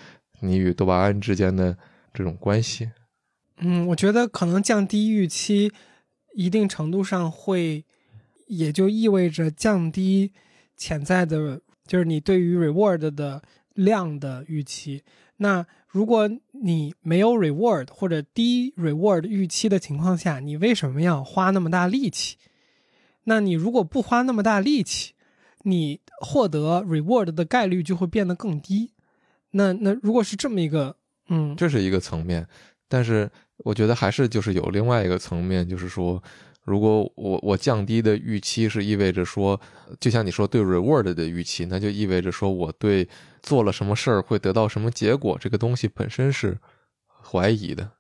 [0.41, 1.77] 你与多巴胺之间的
[2.13, 2.91] 这种关系？
[3.59, 5.73] 嗯，我觉得可能降低预期，
[6.35, 7.85] 一定程度上会，
[8.49, 10.33] 也就意味着降低
[10.77, 13.43] 潜在的，就是你对于 reward 的
[13.75, 15.05] 量的预期。
[15.37, 22.37] 那如果你没有 reward 或者低 reward 预期的情况下，你为什么要花那么大力气？
[23.25, 25.15] 那你如果不花那么大力气，
[25.63, 28.91] 你获得 reward 的概率就会变得更低。
[29.57, 30.95] 那那如果是这么一个，
[31.29, 32.47] 嗯，这是一个层面，
[32.89, 36.23] 但是我觉得还是就是有另外一个层面，就是说，
[36.65, 39.61] 如果我我降低的预期是意味着说，
[40.01, 43.09] 就像你说对 reward 的预期，那就意味着说我对
[43.43, 46.59] 做了什么事儿会得到什么结果，这个东西本身是
[47.23, 47.93] 怀疑的。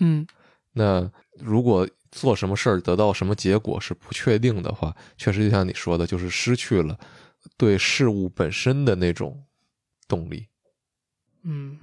[0.00, 0.26] 嗯
[0.72, 6.98] 那如果做什么事儿得到什么结果是不确定的话，确实就像你说的，就是失去了
[7.56, 9.44] 对事物本身的那种
[10.06, 10.46] 动力。
[11.50, 11.78] 嗯，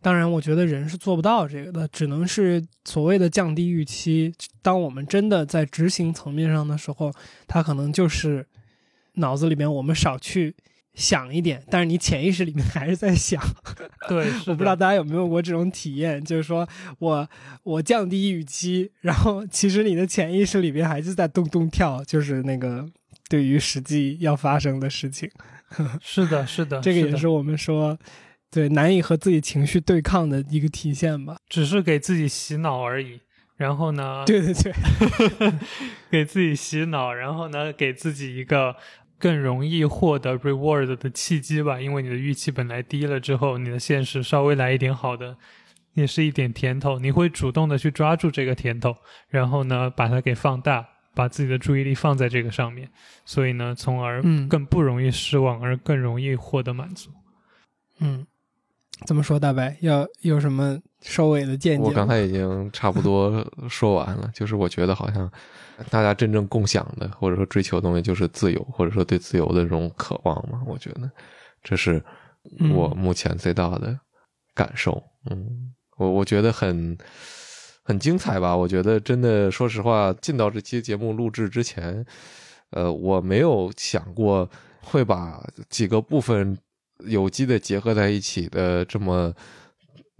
[0.00, 4.32] 当然，我觉得人是做不到这个的，只能是所谓的降低预期。
[4.62, 7.12] 当我们真的在执行层面上的时候，
[7.46, 8.46] 它可能就是
[9.14, 10.56] 脑子里面我们少去
[10.94, 13.38] 想一点，但是你潜意识里面还是在想。
[14.08, 16.66] 对， 我不知道大家有没有过这种体验，就是说
[16.98, 17.28] 我
[17.62, 22.86] 我降低预期，然后其实你的潜意识里面还是在咚咚跳，就是那个
[23.28, 25.30] 对于实际要发生的事情。
[26.02, 27.96] 是的，是的，这个也是我们说
[28.50, 31.36] 对难以和自己情绪对抗的一个体现吧。
[31.48, 33.20] 只是给自己洗脑而已。
[33.56, 34.72] 然后呢，对对对，
[36.10, 38.74] 给自己洗脑，然后呢，给自己一个
[39.18, 41.78] 更容易获得 reward 的契机吧。
[41.78, 45.36] 因为你的预期本来低了之后，你的现实稍微来一点好的，
[45.92, 48.96] 也是一点甜头，你会主动的去抓住这个甜头，
[49.28, 52.88] 然后呢，把它给放大，把自己的注意力放在这个上面，
[53.26, 57.10] 所以呢，从而嗯更不容易失望，而更容易获得满足。
[57.98, 58.26] 嗯，
[59.06, 61.84] 怎么说，大白要有什么收尾的见解？
[61.84, 65.30] 我刚才已经差不多说完了，就是我觉得好像
[65.88, 70.60] 大家真正共享的，或者说追求的东西，就是自由，或者说对自由的这种渴望嘛。
[70.66, 71.10] 我觉得
[71.62, 72.02] 这是
[72.74, 73.98] 我目前最大的
[74.54, 75.02] 感受。
[75.30, 76.96] 嗯，我我觉得很
[77.82, 78.54] 很精彩吧。
[78.54, 82.04] 我觉得真的，说实话，进到这期节目录制之前，
[82.70, 84.48] 呃，我没有想过
[84.82, 86.56] 会把几个部分
[87.06, 89.34] 有机的结合在一起的这么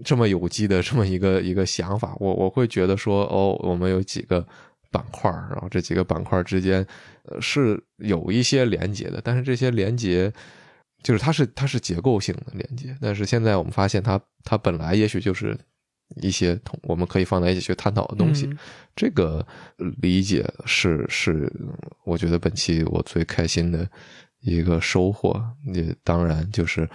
[0.04, 4.46] 这么有机的这么一个一个想法，我我会觉得说，哦，我们有几个
[4.90, 6.86] 板块，然后这几个板块之间，
[7.24, 10.32] 呃，是有一些连接的，但是这些连接
[11.02, 15.56] 就是它是它是结构性的连接，但是现在我们发现它它本来也许就是
[16.22, 18.58] 一些同我们可以放在一起去探讨的东西，嗯。
[18.96, 19.46] 这个
[20.02, 21.50] 理解是是
[22.04, 23.88] 我觉得本期我最开心的
[24.40, 25.42] 一个收获，
[25.72, 26.88] 也当然就是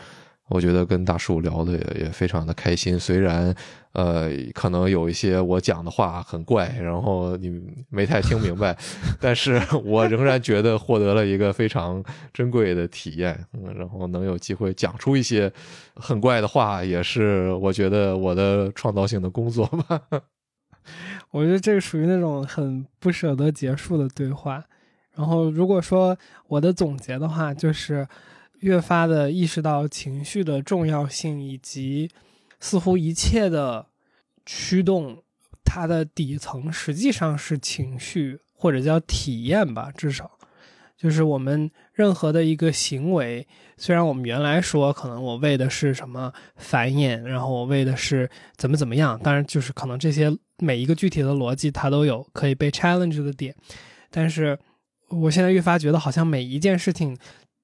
[0.49, 3.55] 我觉得跟大树聊的也也非常的开心，虽然
[3.93, 8.77] 呃可能有一些我讲的话很怪，然后你没太听明白，
[9.19, 12.03] 但是我仍然觉得获得了一个非常
[12.33, 15.51] 珍贵的体验，嗯，然后能有机会讲出一些
[15.95, 20.01] 很怪的话，也是我觉得我的创造性的工作吧。
[21.31, 24.63] 我觉得这个属于那种很不舍得结束的对话。
[25.15, 26.17] 然后，如果说
[26.47, 28.07] 我的总结的话，就是
[28.59, 32.09] 越发的意识到情绪的重要性，以及
[32.59, 33.87] 似乎一切的
[34.45, 35.23] 驱动，
[35.63, 40.31] 它的底层实际上是情绪或者叫体验吧，至少。
[40.97, 43.45] 就是我们任何的一个行为，
[43.77, 53.53] 虽然我们原来说可能我为的是什么繁衍，然后我为的是怎么怎么样，当然就是可能这些每一个具体的逻辑它都有可以被 challenge 的点，
[54.09, 54.57] 但是
[55.09, 57.17] 我现在越发觉得好像每一件事情，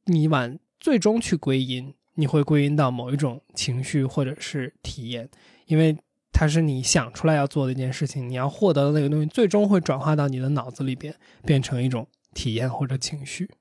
[0.06, 5.30] 你往最终去归因，你会归因到某一种情绪或者是体验，
[5.66, 5.98] 因为
[6.32, 11.14] 它是你想出来要做的一件事情，你要获得的那个东西，最终会转化到你的脑子里边，
[11.46, 12.08] 变成一种。
[12.34, 13.52] 体验或者情绪，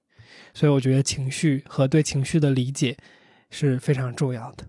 [0.54, 2.96] 所以我觉得情绪和对情绪的理解
[3.50, 4.64] 是非常重要的。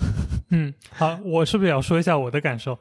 [0.52, 2.78] 嗯，好，我是不是也要说一下我的感受？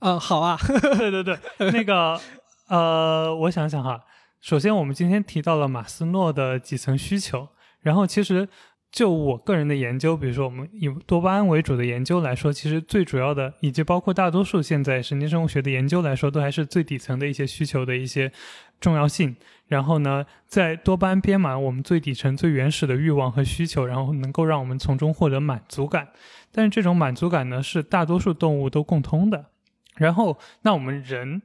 [0.00, 0.58] 嗯，好啊，
[0.98, 1.38] 对对对，
[1.70, 2.20] 那个
[2.66, 4.04] 呃，我想想哈，
[4.40, 7.48] 首先我们今天提到了马斯诺的几层需求，
[7.80, 8.48] 然后其实。
[8.90, 18.32] 就我个人的研究，比如说我们以多巴胺为主的研究来说，其实最主要的，以及包括大多数现在神经生物学的研究来说，都还是最底层的一些需求的一些
[18.80, 19.36] 重要性。
[19.66, 26.08] 然后呢，在多巴胺编码我们最底层、最原始的欲望和需求，然后能够让我们从中获得满足感。
[26.50, 29.50] 但是这种满足感呢，是大多数动物都共通的。
[29.96, 31.42] 然后，那我们人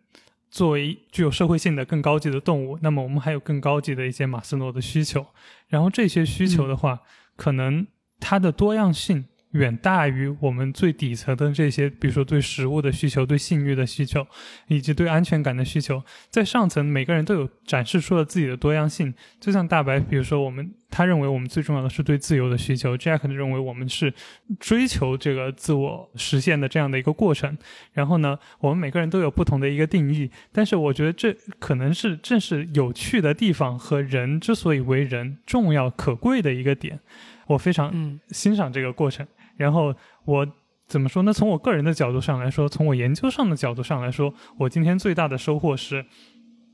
[0.54, 5.26] 作为具有社会性的更高级的动物，那么我们还有更高级的一些马斯诺的需求。
[5.68, 7.02] 然后这些需求的话，
[7.36, 7.88] 可能
[8.20, 14.26] 它的多样性远大于我们最底层的这些，比如说对食物的需求、对性欲的需求，
[14.68, 16.04] 以及对安全感的需求。
[16.30, 19.14] 在上层，每个人都有展示出了自己的多样性。
[19.40, 24.12] 就像大白，比如说我们，他认为我们最重要的是对自由的需求；Jack 认为我们是
[24.60, 27.56] 追求这个自我实现的这样的一个过程。
[27.92, 30.32] 然后呢，我们每个人都有不同的一个定义。
[30.52, 37.00] 但是我觉得这可能是正是有趣的地方和人之所以为人重要可贵的一个点。
[37.46, 39.28] 我非常欣赏这个过程。
[39.56, 39.94] 然后
[40.26, 40.48] 我
[40.88, 41.32] 怎么说呢？
[41.32, 46.06] 从我个人的角度上来说，从我研究上的角度上来说，我今天最大的收获是，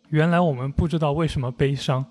[0.10, 2.06] 原来我们不知道为什么悲伤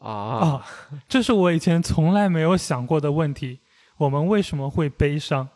[0.00, 0.64] 啊！
[1.08, 3.60] 这是我以前从来没有想过的问题。
[3.98, 5.48] 我们为什么会悲伤？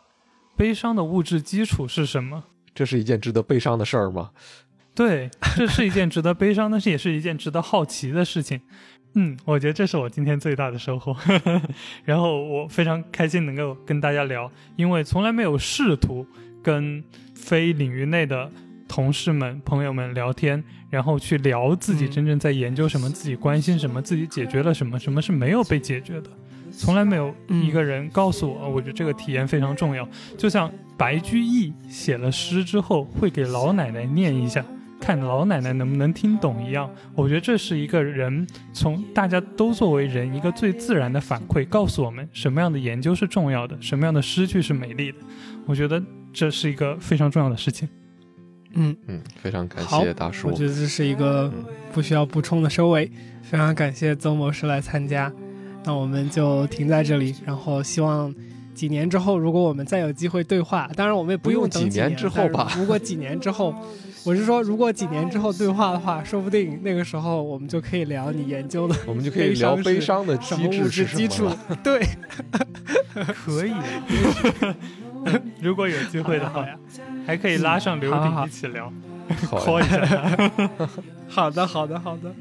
[0.55, 2.45] 悲伤的物质基础是什么？
[2.73, 4.31] 这是一件值得悲伤的事儿吗？
[4.95, 8.61] 对，这是一件值得悲伤，但是也是一件值得好奇的事情。
[9.19, 11.15] 嗯，我觉得这是我今天最大的收获，
[12.05, 16.23] 然后我非常开心能够跟大家聊，因为从来没有试图
[16.61, 17.03] 跟
[17.33, 18.47] 非领域内的
[18.87, 26.29] 同事们、朋友们聊天，然后去聊自己真正在研究什么，自己关心什么，自己解决了什么，什么是没有被解决的，
[26.71, 30.07] 从来没有一个人告诉我，我觉得这个体验非常重要。
[30.37, 34.63] 就像白居易写了诗之后，会给老奶奶念一下。
[35.07, 45.19] 看老奶奶能不能听懂一样，我觉得这是一个人从大家都作为人一个最自然的反馈，告诉我们什么样的研究是重要的，什么样的诗句是美丽的。
[45.65, 46.03] 我觉得
[46.33, 47.87] 这是一个非常重要的事情。
[48.73, 50.49] 嗯嗯，非常感谢大叔。
[50.49, 51.49] 我觉得这是一个
[51.93, 53.09] 不需要补充的收尾。
[53.43, 55.31] 非常感谢曾博士来参加，
[55.85, 57.33] 那我们就停在这里。
[57.45, 58.35] 然后希望
[58.75, 62.73] 几年之后，如果我们再有机会对话，当然我们也不用等几年之后吧。
[62.75, 63.73] 如果几年之后。
[64.27, 71.49] 我是说，如果几年之后对话的话，说不定那个时候我们就可以聊你研究的， 我们就可以聊悲伤的机制是基础。
[71.81, 72.05] 对，
[73.33, 73.71] 可以。
[75.61, 76.67] 如果有机会的话，
[77.25, 78.91] 还可以拉上刘鼎一起聊。
[79.45, 79.59] 好
[81.29, 82.35] 好的，好的，好的。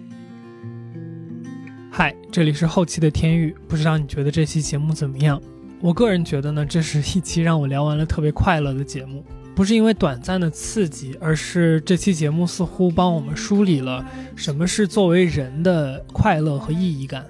[1.92, 5.40] 嗨，这里是后期的天域，不知道你觉得这期节目怎么样？
[5.80, 9.24] 我个人觉得呢，这是一期让我聊完了特别快乐的节目。
[9.56, 14.04] 不是因为短暂的刺激，而是这期节目似乎帮我们梳理了
[14.36, 17.24] 什么是作为人的快乐和意义感。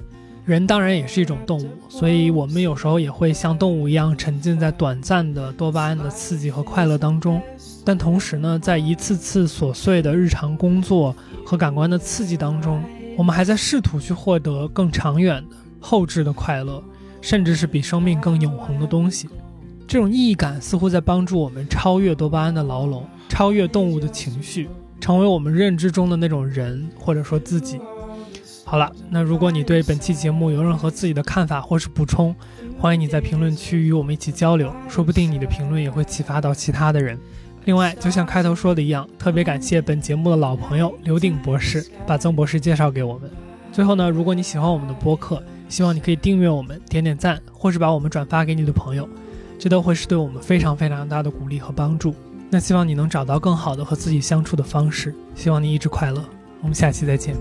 [0.45, 7.41] 人当然也是一种动物，所以我们有时候也会像动物一样沉浸在短暂的多巴胺的刺激和快乐当中。
[7.85, 12.83] 但同时呢，在一次次琐碎的日常工作和感官的刺激当中，
[13.17, 16.83] 我们还在试图去获得更长远的后置的快乐，
[17.21, 19.29] 甚至是比生命更永恒的东西。
[19.87, 24.69] 这种意义感似乎在帮助我们超越多巴胺的牢笼，超越动物的情绪，
[25.01, 27.81] 成为我们认知中的那种人，或者说自己。
[28.65, 32.35] 好了，那如果你对本期节目有任何自己的看法或是补充，
[32.79, 37.17] 欢迎你在评论区与我们一起交流，说不定你的评论也会启发到其他的人。
[37.65, 43.31] 另外，就像开头说的一样，特别感谢本节目的老朋友刘鼎博士把曾博士介绍给我们。
[43.71, 49.09] 最后呢，如果你喜欢我们的播客，希望你可以订阅我们，点点赞，或是把我们转发给你的朋友。
[49.59, 52.15] 这都会是对我们非常非常大的鼓励和帮助。
[52.51, 56.25] 那希望你能找到更好的和自己相处的方式，希望你一直快乐。
[56.63, 57.35] 我们下期再见。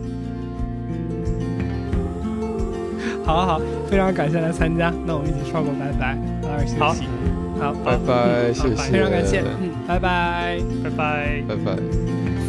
[3.24, 7.08] 好好好，非常感谢来参加，那我们一起说个拜拜，早点休息。
[7.60, 11.78] 好，拜拜，谢谢，非常感谢，嗯，拜拜，拜拜，拜拜。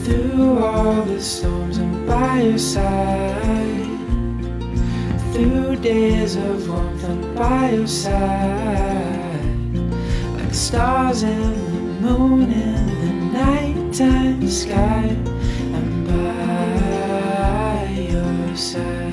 [0.05, 2.83] through all the storms and by your side.
[5.33, 9.26] Through days of warmth and by your side.
[10.57, 11.55] Stars and
[12.03, 15.15] the moon in the nighttime sky.
[15.77, 19.06] And by your side.